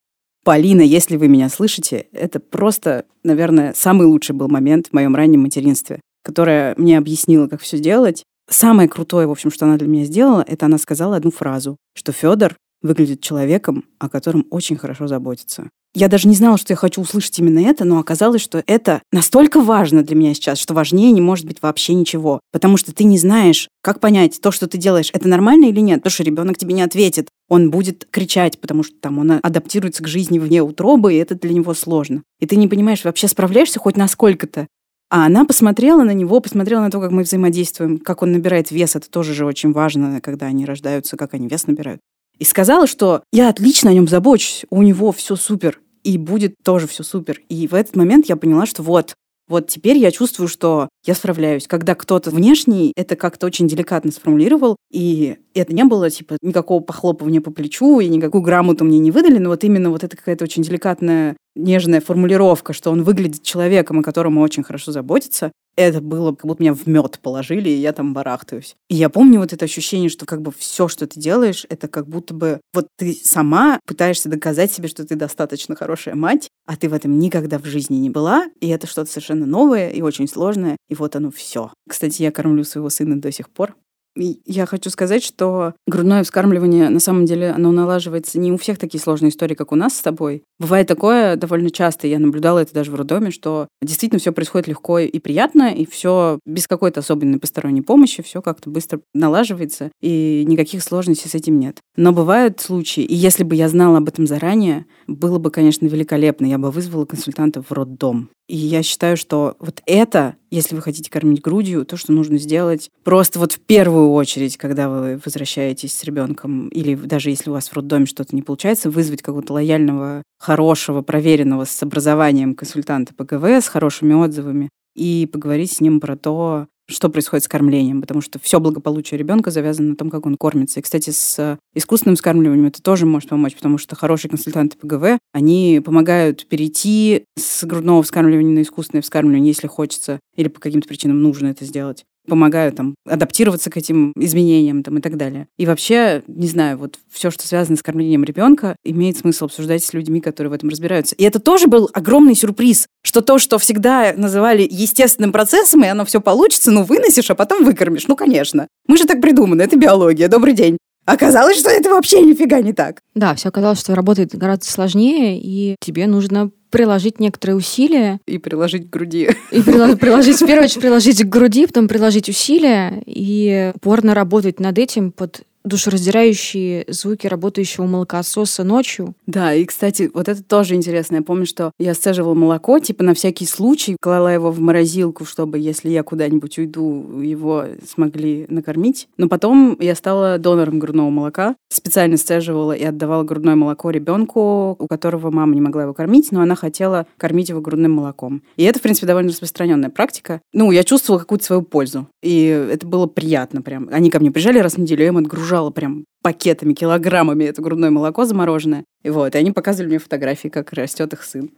Полина, 0.44 0.82
если 0.82 1.16
вы 1.16 1.28
меня 1.28 1.48
слышите, 1.48 2.06
это 2.12 2.38
просто, 2.38 3.06
наверное, 3.24 3.72
самый 3.74 4.06
лучший 4.06 4.36
был 4.36 4.48
момент 4.48 4.88
в 4.88 4.92
моем 4.92 5.16
раннем 5.16 5.40
материнстве, 5.40 6.00
которая 6.22 6.74
мне 6.76 6.98
объяснила, 6.98 7.48
как 7.48 7.62
все 7.62 7.78
делать, 7.78 8.24
самое 8.48 8.88
крутое, 8.88 9.26
в 9.26 9.30
общем, 9.30 9.50
что 9.50 9.64
она 9.64 9.78
для 9.78 9.88
меня 9.88 10.04
сделала, 10.04 10.44
это 10.46 10.66
она 10.66 10.76
сказала 10.76 11.16
одну 11.16 11.30
фразу, 11.30 11.78
что 11.94 12.12
Федор 12.12 12.56
выглядит 12.84 13.20
человеком, 13.20 13.84
о 13.98 14.08
котором 14.08 14.46
очень 14.50 14.76
хорошо 14.76 15.08
заботится. 15.08 15.70
Я 15.96 16.08
даже 16.08 16.26
не 16.26 16.34
знала, 16.34 16.58
что 16.58 16.72
я 16.72 16.76
хочу 16.76 17.00
услышать 17.00 17.38
именно 17.38 17.60
это, 17.60 17.84
но 17.84 18.00
оказалось, 18.00 18.42
что 18.42 18.64
это 18.66 19.00
настолько 19.12 19.60
важно 19.60 20.02
для 20.02 20.16
меня 20.16 20.34
сейчас, 20.34 20.58
что 20.58 20.74
важнее 20.74 21.12
не 21.12 21.20
может 21.20 21.46
быть 21.46 21.62
вообще 21.62 21.94
ничего. 21.94 22.40
Потому 22.52 22.76
что 22.76 22.92
ты 22.92 23.04
не 23.04 23.16
знаешь, 23.16 23.68
как 23.80 24.00
понять, 24.00 24.40
то, 24.40 24.50
что 24.50 24.66
ты 24.66 24.76
делаешь, 24.76 25.10
это 25.12 25.28
нормально 25.28 25.66
или 25.66 25.78
нет. 25.78 26.00
Потому 26.00 26.10
что 26.10 26.24
ребенок 26.24 26.58
тебе 26.58 26.74
не 26.74 26.82
ответит. 26.82 27.28
Он 27.48 27.70
будет 27.70 28.08
кричать, 28.10 28.60
потому 28.60 28.82
что 28.82 28.96
там 29.00 29.18
он 29.18 29.38
адаптируется 29.40 30.02
к 30.02 30.08
жизни 30.08 30.40
вне 30.40 30.62
утробы, 30.62 31.14
и 31.14 31.18
это 31.18 31.36
для 31.36 31.54
него 31.54 31.74
сложно. 31.74 32.24
И 32.40 32.46
ты 32.46 32.56
не 32.56 32.66
понимаешь, 32.66 33.04
вообще 33.04 33.28
справляешься 33.28 33.78
хоть 33.78 33.96
насколько-то. 33.96 34.66
А 35.10 35.26
она 35.26 35.44
посмотрела 35.44 36.02
на 36.02 36.12
него, 36.12 36.40
посмотрела 36.40 36.80
на 36.80 36.90
то, 36.90 37.00
как 37.00 37.12
мы 37.12 37.22
взаимодействуем, 37.22 37.98
как 37.98 38.22
он 38.22 38.32
набирает 38.32 38.72
вес. 38.72 38.96
Это 38.96 39.08
тоже 39.08 39.32
же 39.32 39.46
очень 39.46 39.70
важно, 39.70 40.20
когда 40.20 40.46
они 40.46 40.66
рождаются, 40.66 41.16
как 41.16 41.34
они 41.34 41.46
вес 41.46 41.68
набирают. 41.68 42.00
И 42.38 42.44
сказала, 42.44 42.86
что 42.86 43.22
я 43.32 43.48
отлично 43.48 43.90
о 43.90 43.94
нем 43.94 44.08
забочусь, 44.08 44.64
у 44.70 44.82
него 44.82 45.12
все 45.12 45.36
супер, 45.36 45.80
и 46.02 46.18
будет 46.18 46.54
тоже 46.62 46.86
все 46.86 47.02
супер. 47.02 47.40
И 47.48 47.66
в 47.68 47.74
этот 47.74 47.96
момент 47.96 48.26
я 48.26 48.36
поняла, 48.36 48.66
что 48.66 48.82
вот, 48.82 49.14
вот 49.48 49.68
теперь 49.68 49.98
я 49.98 50.10
чувствую, 50.10 50.48
что 50.48 50.88
я 51.06 51.14
справляюсь. 51.14 51.66
Когда 51.66 51.94
кто-то 51.94 52.30
внешний 52.30 52.92
это 52.96 53.16
как-то 53.16 53.46
очень 53.46 53.68
деликатно 53.68 54.10
сформулировал, 54.10 54.76
и 54.90 55.36
это 55.54 55.72
не 55.74 55.84
было, 55.84 56.10
типа, 56.10 56.36
никакого 56.42 56.82
похлопывания 56.82 57.40
по 57.40 57.50
плечу, 57.50 58.00
и 58.00 58.08
никакую 58.08 58.42
грамоту 58.42 58.84
мне 58.84 58.98
не 58.98 59.10
выдали, 59.10 59.38
но 59.38 59.50
вот 59.50 59.64
именно 59.64 59.90
вот 59.90 60.02
это 60.02 60.16
какая-то 60.16 60.44
очень 60.44 60.62
деликатная, 60.62 61.36
нежная 61.54 62.00
формулировка, 62.00 62.72
что 62.72 62.90
он 62.90 63.04
выглядит 63.04 63.42
человеком, 63.42 64.00
о 64.00 64.02
котором 64.02 64.38
очень 64.38 64.64
хорошо 64.64 64.92
заботится, 64.92 65.52
это 65.76 66.00
было, 66.00 66.32
как 66.32 66.46
будто 66.46 66.62
меня 66.62 66.74
в 66.74 66.86
мед 66.86 67.18
положили, 67.20 67.68
и 67.68 67.80
я 67.80 67.92
там 67.92 68.14
барахтаюсь. 68.14 68.76
И 68.88 68.94
я 68.94 69.08
помню 69.08 69.40
вот 69.40 69.52
это 69.52 69.64
ощущение, 69.64 70.08
что 70.08 70.26
как 70.26 70.42
бы 70.42 70.52
все, 70.56 70.88
что 70.88 71.06
ты 71.06 71.18
делаешь, 71.18 71.66
это 71.68 71.88
как 71.88 72.08
будто 72.08 72.34
бы 72.34 72.60
вот 72.72 72.88
ты 72.96 73.12
сама 73.12 73.80
пытаешься 73.86 74.28
доказать 74.28 74.72
себе, 74.72 74.88
что 74.88 75.06
ты 75.06 75.16
достаточно 75.16 75.74
хорошая 75.74 76.14
мать, 76.14 76.48
а 76.66 76.76
ты 76.76 76.88
в 76.88 76.94
этом 76.94 77.18
никогда 77.18 77.58
в 77.58 77.64
жизни 77.64 77.96
не 77.96 78.10
была, 78.10 78.46
и 78.60 78.68
это 78.68 78.86
что-то 78.86 79.10
совершенно 79.10 79.46
новое 79.46 79.90
и 79.90 80.02
очень 80.02 80.28
сложное, 80.28 80.76
и 80.88 80.94
вот 80.94 81.16
оно 81.16 81.30
все. 81.30 81.72
Кстати, 81.88 82.22
я 82.22 82.30
кормлю 82.30 82.64
своего 82.64 82.90
сына 82.90 83.20
до 83.20 83.32
сих 83.32 83.50
пор. 83.50 83.74
Я 84.16 84.66
хочу 84.66 84.90
сказать, 84.90 85.24
что 85.24 85.74
грудное 85.86 86.22
вскармливание, 86.22 86.88
на 86.88 87.00
самом 87.00 87.24
деле, 87.24 87.50
оно 87.50 87.72
налаживается 87.72 88.38
не 88.38 88.52
у 88.52 88.56
всех 88.56 88.78
такие 88.78 89.00
сложные 89.00 89.30
истории, 89.30 89.54
как 89.54 89.72
у 89.72 89.76
нас 89.76 89.96
с 89.96 90.02
тобой. 90.02 90.44
Бывает 90.58 90.86
такое 90.86 91.36
довольно 91.36 91.70
часто, 91.70 92.06
я 92.06 92.18
наблюдала 92.18 92.60
это 92.60 92.72
даже 92.72 92.92
в 92.92 92.94
роддоме, 92.94 93.30
что 93.30 93.68
действительно 93.82 94.20
все 94.20 94.32
происходит 94.32 94.68
легко 94.68 95.00
и 95.00 95.18
приятно, 95.18 95.74
и 95.74 95.84
все 95.84 96.38
без 96.46 96.68
какой-то 96.68 97.00
особенной 97.00 97.38
посторонней 97.38 97.82
помощи, 97.82 98.22
все 98.22 98.40
как-то 98.40 98.70
быстро 98.70 99.00
налаживается, 99.14 99.90
и 100.00 100.44
никаких 100.46 100.82
сложностей 100.82 101.28
с 101.28 101.34
этим 101.34 101.58
нет. 101.58 101.78
Но 101.96 102.12
бывают 102.12 102.60
случаи, 102.60 103.02
и 103.02 103.14
если 103.14 103.42
бы 103.42 103.56
я 103.56 103.68
знала 103.68 103.98
об 103.98 104.08
этом 104.08 104.26
заранее, 104.26 104.86
было 105.06 105.38
бы, 105.38 105.50
конечно, 105.50 105.86
великолепно. 105.86 106.46
Я 106.46 106.58
бы 106.58 106.70
вызвала 106.70 107.04
консультанта 107.04 107.62
в 107.62 107.72
роддом. 107.72 108.30
И 108.46 108.56
я 108.56 108.82
считаю, 108.82 109.16
что 109.16 109.56
вот 109.58 109.80
это, 109.86 110.36
если 110.50 110.74
вы 110.74 110.82
хотите 110.82 111.10
кормить 111.10 111.40
грудью, 111.40 111.86
то, 111.86 111.96
что 111.96 112.12
нужно 112.12 112.36
сделать 112.36 112.90
просто 113.02 113.38
вот 113.38 113.52
в 113.52 113.60
первую 113.60 114.12
очередь, 114.12 114.58
когда 114.58 114.90
вы 114.90 115.20
возвращаетесь 115.24 115.96
с 115.96 116.04
ребенком, 116.04 116.68
или 116.68 116.94
даже 116.94 117.30
если 117.30 117.48
у 117.48 117.54
вас 117.54 117.68
в 117.68 117.72
роддоме 117.74 118.04
что-то 118.04 118.36
не 118.36 118.42
получается, 118.42 118.90
вызвать 118.90 119.22
какого-то 119.22 119.54
лояльного, 119.54 120.22
хорошего, 120.38 121.00
проверенного 121.00 121.64
с 121.64 121.82
образованием 121.82 122.54
консультанта 122.54 123.14
ПГВ, 123.14 123.44
с 123.44 123.68
хорошими 123.68 124.12
отзывами, 124.12 124.68
и 124.94 125.28
поговорить 125.32 125.72
с 125.72 125.80
ним 125.80 125.98
про 125.98 126.16
то, 126.16 126.66
что 126.88 127.08
происходит 127.08 127.44
с 127.44 127.48
кормлением, 127.48 128.00
потому 128.00 128.20
что 128.20 128.38
все 128.38 128.60
благополучие 128.60 129.18
ребенка 129.18 129.50
завязано 129.50 129.90
на 129.90 129.96
том, 129.96 130.10
как 130.10 130.26
он 130.26 130.36
кормится. 130.36 130.80
И, 130.80 130.82
кстати, 130.82 131.10
с 131.10 131.58
искусственным 131.74 132.16
вскармливанием 132.16 132.66
это 132.66 132.82
тоже 132.82 133.06
может 133.06 133.30
помочь, 133.30 133.54
потому 133.54 133.78
что 133.78 133.96
хорошие 133.96 134.30
консультанты 134.30 134.76
ПГВ, 134.78 135.18
они 135.32 135.80
помогают 135.84 136.46
перейти 136.46 137.24
с 137.38 137.64
грудного 137.64 138.02
вскармливания 138.02 138.54
на 138.54 138.62
искусственное 138.62 139.02
вскармливание, 139.02 139.48
если 139.48 139.66
хочется, 139.66 140.20
или 140.36 140.48
по 140.48 140.60
каким-то 140.60 140.88
причинам 140.88 141.22
нужно 141.22 141.48
это 141.48 141.64
сделать 141.64 142.04
помогают 142.26 142.76
там 142.76 142.94
адаптироваться 143.06 143.70
к 143.70 143.76
этим 143.76 144.12
изменениям 144.16 144.82
там, 144.82 144.98
и 144.98 145.00
так 145.00 145.16
далее. 145.16 145.46
И 145.58 145.66
вообще, 145.66 146.22
не 146.26 146.48
знаю, 146.48 146.78
вот 146.78 146.98
все, 147.10 147.30
что 147.30 147.46
связано 147.46 147.76
с 147.76 147.82
кормлением 147.82 148.24
ребенка, 148.24 148.76
имеет 148.84 149.18
смысл 149.18 149.46
обсуждать 149.46 149.84
с 149.84 149.92
людьми, 149.92 150.20
которые 150.20 150.50
в 150.50 150.54
этом 150.54 150.68
разбираются. 150.68 151.14
И 151.16 151.24
это 151.24 151.38
тоже 151.38 151.66
был 151.66 151.90
огромный 151.92 152.34
сюрприз, 152.34 152.86
что 153.02 153.20
то, 153.20 153.38
что 153.38 153.58
всегда 153.58 154.14
называли 154.16 154.66
естественным 154.68 155.32
процессом, 155.32 155.84
и 155.84 155.88
оно 155.88 156.04
все 156.04 156.20
получится, 156.20 156.70
ну, 156.70 156.82
выносишь, 156.82 157.30
а 157.30 157.34
потом 157.34 157.64
выкормишь. 157.64 158.08
Ну, 158.08 158.16
конечно. 158.16 158.68
Мы 158.86 158.96
же 158.96 159.04
так 159.04 159.20
придуманы, 159.20 159.62
это 159.62 159.76
биология. 159.76 160.28
Добрый 160.28 160.54
день. 160.54 160.78
Оказалось, 161.04 161.58
что 161.58 161.70
это 161.70 161.90
вообще 161.90 162.22
нифига 162.22 162.60
не 162.60 162.72
так. 162.72 163.00
Да, 163.14 163.34
все 163.34 163.48
оказалось, 163.48 163.80
что 163.80 163.94
работает 163.94 164.34
гораздо 164.34 164.64
сложнее, 164.64 165.38
и 165.38 165.76
тебе 165.80 166.06
нужно 166.06 166.50
приложить 166.70 167.20
некоторые 167.20 167.56
усилия. 167.56 168.20
И 168.26 168.38
приложить 168.38 168.88
к 168.88 168.92
груди. 168.92 169.30
И 169.52 169.62
приложить, 169.62 170.36
в 170.36 170.46
первую 170.46 170.64
очередь, 170.64 170.80
приложить 170.80 171.22
к 171.22 171.28
груди, 171.28 171.66
потом 171.66 171.86
приложить 171.86 172.28
усилия 172.28 173.02
и 173.06 173.72
упорно 173.76 174.14
работать 174.14 174.58
над 174.60 174.78
этим 174.78 175.12
под 175.12 175.42
душераздирающие 175.64 176.84
звуки 176.88 177.26
работающего 177.26 177.86
молокососа 177.86 178.64
ночью. 178.64 179.14
Да, 179.26 179.54
и, 179.54 179.64
кстати, 179.64 180.10
вот 180.12 180.28
это 180.28 180.42
тоже 180.42 180.74
интересно. 180.74 181.16
Я 181.16 181.22
помню, 181.22 181.46
что 181.46 181.72
я 181.78 181.94
сцеживала 181.94 182.34
молоко, 182.34 182.78
типа 182.78 183.02
на 183.02 183.14
всякий 183.14 183.46
случай, 183.46 183.96
клала 184.00 184.32
его 184.32 184.50
в 184.50 184.60
морозилку, 184.60 185.24
чтобы, 185.24 185.58
если 185.58 185.90
я 185.90 186.02
куда-нибудь 186.02 186.58
уйду, 186.58 187.20
его 187.20 187.64
смогли 187.88 188.46
накормить. 188.48 189.08
Но 189.16 189.28
потом 189.28 189.76
я 189.80 189.94
стала 189.94 190.38
донором 190.38 190.78
грудного 190.78 191.10
молока, 191.10 191.56
специально 191.68 192.16
сцеживала 192.16 192.72
и 192.72 192.84
отдавала 192.84 193.22
грудное 193.24 193.54
молоко 193.54 193.90
ребенку, 193.90 194.76
у 194.78 194.86
которого 194.86 195.30
мама 195.30 195.54
не 195.54 195.60
могла 195.60 195.84
его 195.84 195.94
кормить, 195.94 196.30
но 196.30 196.42
она 196.42 196.54
хотела 196.54 197.06
кормить 197.16 197.48
его 197.48 197.60
грудным 197.60 197.92
молоком. 197.92 198.42
И 198.56 198.64
это, 198.64 198.78
в 198.78 198.82
принципе, 198.82 199.06
довольно 199.06 199.30
распространенная 199.30 199.90
практика. 199.90 200.40
Ну, 200.52 200.70
я 200.70 200.84
чувствовала 200.84 201.20
какую-то 201.20 201.44
свою 201.44 201.62
пользу. 201.62 202.06
И 202.22 202.44
это 202.44 202.86
было 202.86 203.06
приятно 203.06 203.62
прям. 203.62 203.88
Они 203.90 204.10
ко 204.10 204.20
мне 204.20 204.30
приезжали 204.30 204.58
раз 204.58 204.74
в 204.74 204.78
неделю, 204.78 205.02
я 205.02 205.08
им 205.08 205.16
отгружала 205.16 205.53
загружала 205.54 205.70
прям 205.70 206.04
пакетами, 206.22 206.72
килограммами 206.72 207.44
это 207.44 207.62
грудное 207.62 207.90
молоко 207.90 208.24
замороженное. 208.24 208.84
И 209.04 209.10
вот, 209.10 209.34
и 209.34 209.38
они 209.38 209.52
показывали 209.52 209.90
мне 209.90 209.98
фотографии, 209.98 210.48
как 210.48 210.72
растет 210.72 211.12
их 211.12 211.22
сын. 211.22 211.50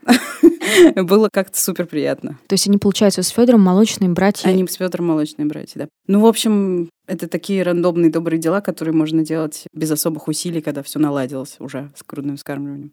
Было 0.96 1.28
как-то 1.32 1.58
супер 1.58 1.86
приятно. 1.86 2.38
То 2.48 2.54
есть 2.54 2.66
они, 2.66 2.76
получается, 2.76 3.22
с 3.22 3.28
Федором 3.28 3.62
молочные 3.62 4.10
братья? 4.10 4.48
Они 4.48 4.66
с 4.66 4.74
Федором 4.74 5.06
молочные 5.06 5.46
братья, 5.46 5.80
да. 5.80 5.88
Ну, 6.08 6.20
в 6.20 6.26
общем, 6.26 6.90
это 7.06 7.28
такие 7.28 7.62
рандомные 7.62 8.10
добрые 8.10 8.38
дела, 8.38 8.60
которые 8.60 8.94
можно 8.94 9.24
делать 9.24 9.64
без 9.72 9.90
особых 9.90 10.28
усилий, 10.28 10.60
когда 10.60 10.82
все 10.82 10.98
наладилось 10.98 11.56
уже 11.60 11.90
с 11.94 12.04
грудным 12.04 12.36
вскармливанием. 12.36 12.92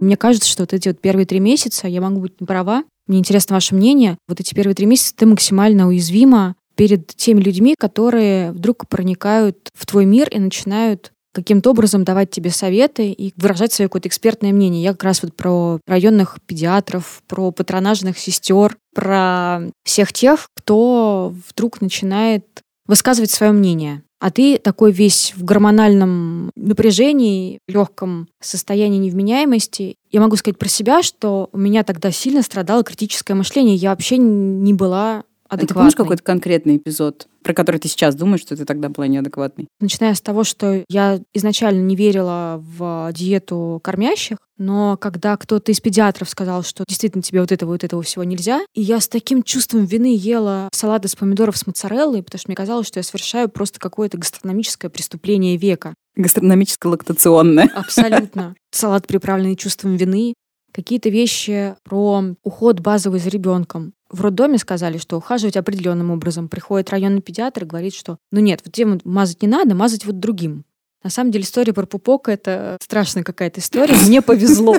Мне 0.00 0.16
кажется, 0.16 0.48
что 0.48 0.62
вот 0.62 0.72
эти 0.72 0.88
вот 0.88 1.00
первые 1.00 1.26
три 1.26 1.38
месяца, 1.38 1.86
я 1.86 2.00
могу 2.00 2.20
быть 2.20 2.40
не 2.40 2.46
права, 2.46 2.82
мне 3.06 3.18
интересно 3.18 3.54
ваше 3.54 3.74
мнение. 3.74 4.18
Вот 4.28 4.40
эти 4.40 4.54
первые 4.54 4.74
три 4.74 4.86
месяца 4.86 5.14
ты 5.16 5.26
максимально 5.26 5.88
уязвима 5.88 6.56
перед 6.76 7.06
теми 7.08 7.40
людьми, 7.40 7.74
которые 7.78 8.52
вдруг 8.52 8.88
проникают 8.88 9.68
в 9.74 9.86
твой 9.86 10.04
мир 10.04 10.28
и 10.28 10.38
начинают 10.38 11.12
каким-то 11.32 11.70
образом 11.70 12.04
давать 12.04 12.30
тебе 12.30 12.50
советы 12.50 13.10
и 13.10 13.32
выражать 13.36 13.72
свое 13.72 13.88
какое-то 13.88 14.08
экспертное 14.08 14.52
мнение. 14.52 14.82
Я 14.82 14.92
как 14.92 15.04
раз 15.04 15.22
вот 15.22 15.34
про 15.34 15.80
районных 15.86 16.38
педиатров, 16.46 17.22
про 17.26 17.50
патронажных 17.50 18.18
сестер, 18.18 18.76
про 18.94 19.60
всех 19.84 20.12
тех, 20.12 20.48
кто 20.54 21.34
вдруг 21.48 21.80
начинает 21.80 22.44
высказывать 22.86 23.30
свое 23.30 23.52
мнение 23.52 24.02
а 24.22 24.30
ты 24.30 24.56
такой 24.56 24.92
весь 24.92 25.32
в 25.34 25.42
гормональном 25.42 26.52
напряжении, 26.54 27.58
легком 27.66 28.28
состоянии 28.40 28.98
невменяемости. 28.98 29.96
Я 30.12 30.20
могу 30.20 30.36
сказать 30.36 30.58
про 30.58 30.68
себя, 30.68 31.02
что 31.02 31.48
у 31.50 31.58
меня 31.58 31.82
тогда 31.82 32.12
сильно 32.12 32.42
страдало 32.42 32.84
критическое 32.84 33.34
мышление. 33.34 33.74
Я 33.74 33.90
вообще 33.90 34.18
не 34.18 34.74
была 34.74 35.24
адекватной. 35.52 35.64
А 35.64 35.68
ты 35.68 35.74
помнишь 35.74 35.94
какой-то 35.96 36.22
конкретный 36.22 36.76
эпизод? 36.76 37.28
про 37.42 37.54
который 37.54 37.78
ты 37.78 37.88
сейчас 37.88 38.14
думаешь, 38.14 38.40
что 38.40 38.56
ты 38.56 38.64
тогда 38.64 38.88
была 38.88 39.06
неадекватной? 39.06 39.68
Начиная 39.80 40.14
с 40.14 40.20
того, 40.20 40.44
что 40.44 40.84
я 40.88 41.20
изначально 41.34 41.80
не 41.80 41.96
верила 41.96 42.62
в 42.62 43.10
диету 43.12 43.80
кормящих, 43.82 44.38
но 44.58 44.96
когда 44.96 45.36
кто-то 45.36 45.72
из 45.72 45.80
педиатров 45.80 46.30
сказал, 46.30 46.62
что 46.62 46.84
действительно 46.86 47.22
тебе 47.22 47.40
вот 47.40 47.52
этого 47.52 47.70
вот 47.70 47.84
этого 47.84 48.02
всего 48.02 48.24
нельзя, 48.24 48.62
и 48.74 48.80
я 48.80 49.00
с 49.00 49.08
таким 49.08 49.42
чувством 49.42 49.84
вины 49.84 50.14
ела 50.16 50.68
салат 50.72 51.04
из 51.04 51.16
помидоров 51.16 51.56
с 51.56 51.66
моцареллой, 51.66 52.22
потому 52.22 52.38
что 52.38 52.48
мне 52.48 52.56
казалось, 52.56 52.86
что 52.86 53.00
я 53.00 53.04
совершаю 53.04 53.48
просто 53.48 53.80
какое-то 53.80 54.18
гастрономическое 54.18 54.90
преступление 54.90 55.56
века. 55.56 55.94
Гастрономическое 56.14 56.90
лактационное. 56.90 57.70
Абсолютно. 57.74 58.54
Салат, 58.70 59.06
приправленный 59.06 59.56
чувством 59.56 59.96
вины, 59.96 60.34
какие-то 60.72 61.08
вещи 61.08 61.74
про 61.84 62.22
уход 62.42 62.80
базовый 62.80 63.20
за 63.20 63.30
ребенком. 63.30 63.94
В 64.12 64.20
роддоме 64.20 64.58
сказали, 64.58 64.98
что 64.98 65.16
ухаживать 65.16 65.56
определенным 65.56 66.10
образом. 66.10 66.48
Приходит 66.48 66.90
районный 66.90 67.22
педиатр 67.22 67.64
и 67.64 67.66
говорит, 67.66 67.94
что 67.94 68.18
ну 68.30 68.40
нет, 68.40 68.60
вот 68.64 68.72
тем 68.72 69.00
мазать 69.04 69.42
не 69.42 69.48
надо, 69.48 69.74
мазать 69.74 70.04
вот 70.04 70.20
другим. 70.20 70.64
На 71.02 71.10
самом 71.10 71.32
деле 71.32 71.44
история 71.44 71.72
про 71.72 71.86
пупок— 71.86 72.28
это 72.30 72.76
страшная 72.80 73.24
какая-то 73.24 73.60
история. 73.60 73.94
Мне 74.06 74.22
повезло. 74.22 74.76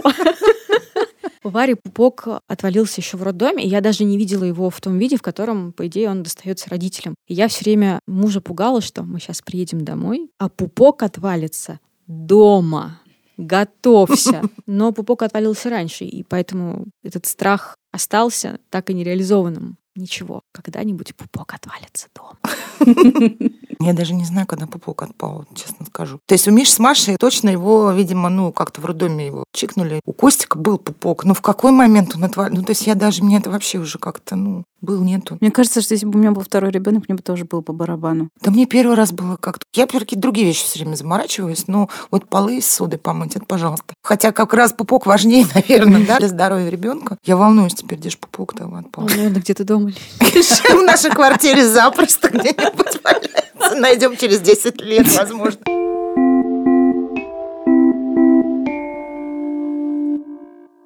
У 1.43 1.49
Вари 1.49 1.75
пупок 1.75 2.27
отвалился 2.47 3.01
еще 3.01 3.17
в 3.17 3.23
роддоме, 3.23 3.65
и 3.65 3.67
я 3.67 3.81
даже 3.81 4.05
не 4.05 4.17
видела 4.17 4.45
его 4.45 4.69
в 4.69 4.79
том 4.79 4.97
виде, 4.97 5.17
в 5.17 5.21
котором, 5.21 5.73
по 5.73 5.87
идее, 5.87 6.09
он 6.09 6.23
достается 6.23 6.69
родителям. 6.69 7.15
И 7.27 7.33
я 7.33 7.49
все 7.49 7.65
время 7.65 7.99
мужа 8.07 8.39
пугала, 8.39 8.79
что 8.79 9.03
мы 9.03 9.19
сейчас 9.19 9.41
приедем 9.41 9.83
домой, 9.83 10.29
а 10.39 10.47
пупок 10.47 11.03
отвалится 11.03 11.81
дома. 12.07 13.01
Готовься. 13.43 14.41
Но 14.65 14.91
пупок 14.91 15.23
отвалился 15.23 15.69
раньше, 15.69 16.05
и 16.05 16.23
поэтому 16.23 16.85
этот 17.03 17.25
страх 17.25 17.75
остался 17.91 18.59
так 18.69 18.89
и 18.89 18.93
нереализованным. 18.93 19.77
Ничего, 19.95 20.41
когда-нибудь 20.51 21.15
пупок 21.15 21.53
отвалится 21.53 22.07
дома. 22.15 22.39
Я 23.83 23.93
даже 23.93 24.13
не 24.13 24.25
знаю, 24.25 24.47
когда 24.47 24.67
пупок 24.67 25.03
отпал, 25.03 25.45
честно 25.55 25.85
скажу. 25.85 26.19
То 26.25 26.33
есть 26.33 26.47
у 26.47 26.51
Миши 26.51 26.71
с 26.71 26.79
Машей 26.79 27.17
точно 27.17 27.49
его, 27.49 27.91
видимо, 27.91 28.29
ну, 28.29 28.51
как-то 28.51 28.81
в 28.81 28.85
роддоме 28.85 29.27
его 29.27 29.43
чикнули. 29.53 30.01
У 30.05 30.13
Костика 30.13 30.57
был 30.57 30.77
пупок. 30.77 31.25
Но 31.25 31.33
в 31.33 31.41
какой 31.41 31.71
момент 31.71 32.15
он 32.15 32.23
отвалил? 32.23 32.55
Ну, 32.57 32.63
то 32.63 32.71
есть 32.71 32.87
я 32.87 32.95
даже, 32.95 33.23
мне 33.23 33.37
это 33.37 33.49
вообще 33.49 33.77
уже 33.77 33.97
как-то, 33.99 34.35
ну, 34.35 34.63
был, 34.83 35.01
нету. 35.01 35.37
Мне 35.39 35.49
кажется, 35.49 35.81
что 35.81 35.93
если 35.93 36.05
бы 36.05 36.17
у 36.17 36.21
меня 36.21 36.31
был 36.31 36.41
второй 36.43 36.69
ребенок, 36.69 37.07
мне 37.07 37.15
бы 37.15 37.23
тоже 37.23 37.45
было 37.45 37.61
по 37.61 37.71
барабану. 37.71 38.29
Да 38.41 38.51
мне 38.51 38.65
первый 38.65 38.95
раз 38.95 39.13
было 39.13 39.37
как-то... 39.37 39.65
Я 39.73 39.87
какие-то 39.87 40.21
другие 40.21 40.45
вещи 40.45 40.65
все 40.65 40.79
время 40.79 40.95
заморачиваюсь, 40.95 41.67
но 41.67 41.89
вот 42.11 42.27
полы 42.27 42.57
из 42.57 42.69
соды 42.69 42.97
помыть, 42.97 43.35
это 43.35 43.45
пожалуйста. 43.45 43.93
Хотя 44.03 44.31
как 44.33 44.53
раз 44.53 44.73
пупок 44.73 45.05
важнее, 45.05 45.47
наверное, 45.55 46.05
да, 46.05 46.19
для 46.19 46.27
здоровья 46.27 46.69
ребенка. 46.69 47.17
Я 47.23 47.37
волнуюсь 47.37 47.75
теперь, 47.75 47.97
где 47.97 48.09
же 48.09 48.17
пупок 48.17 48.53
там 48.53 48.75
отпал. 48.75 49.05
Он, 49.05 49.09
наверное, 49.09 49.41
где-то 49.41 49.63
дома 49.63 49.89
лежит. 50.19 50.59
В 50.69 50.83
нашей 50.83 51.11
квартире 51.11 51.65
запросто 51.65 52.27
где-нибудь 52.27 53.01
валяется. 53.03 53.52
Найдем 53.75 54.17
через 54.17 54.39
10 54.41 54.81
лет, 54.81 55.07
возможно. 55.17 55.59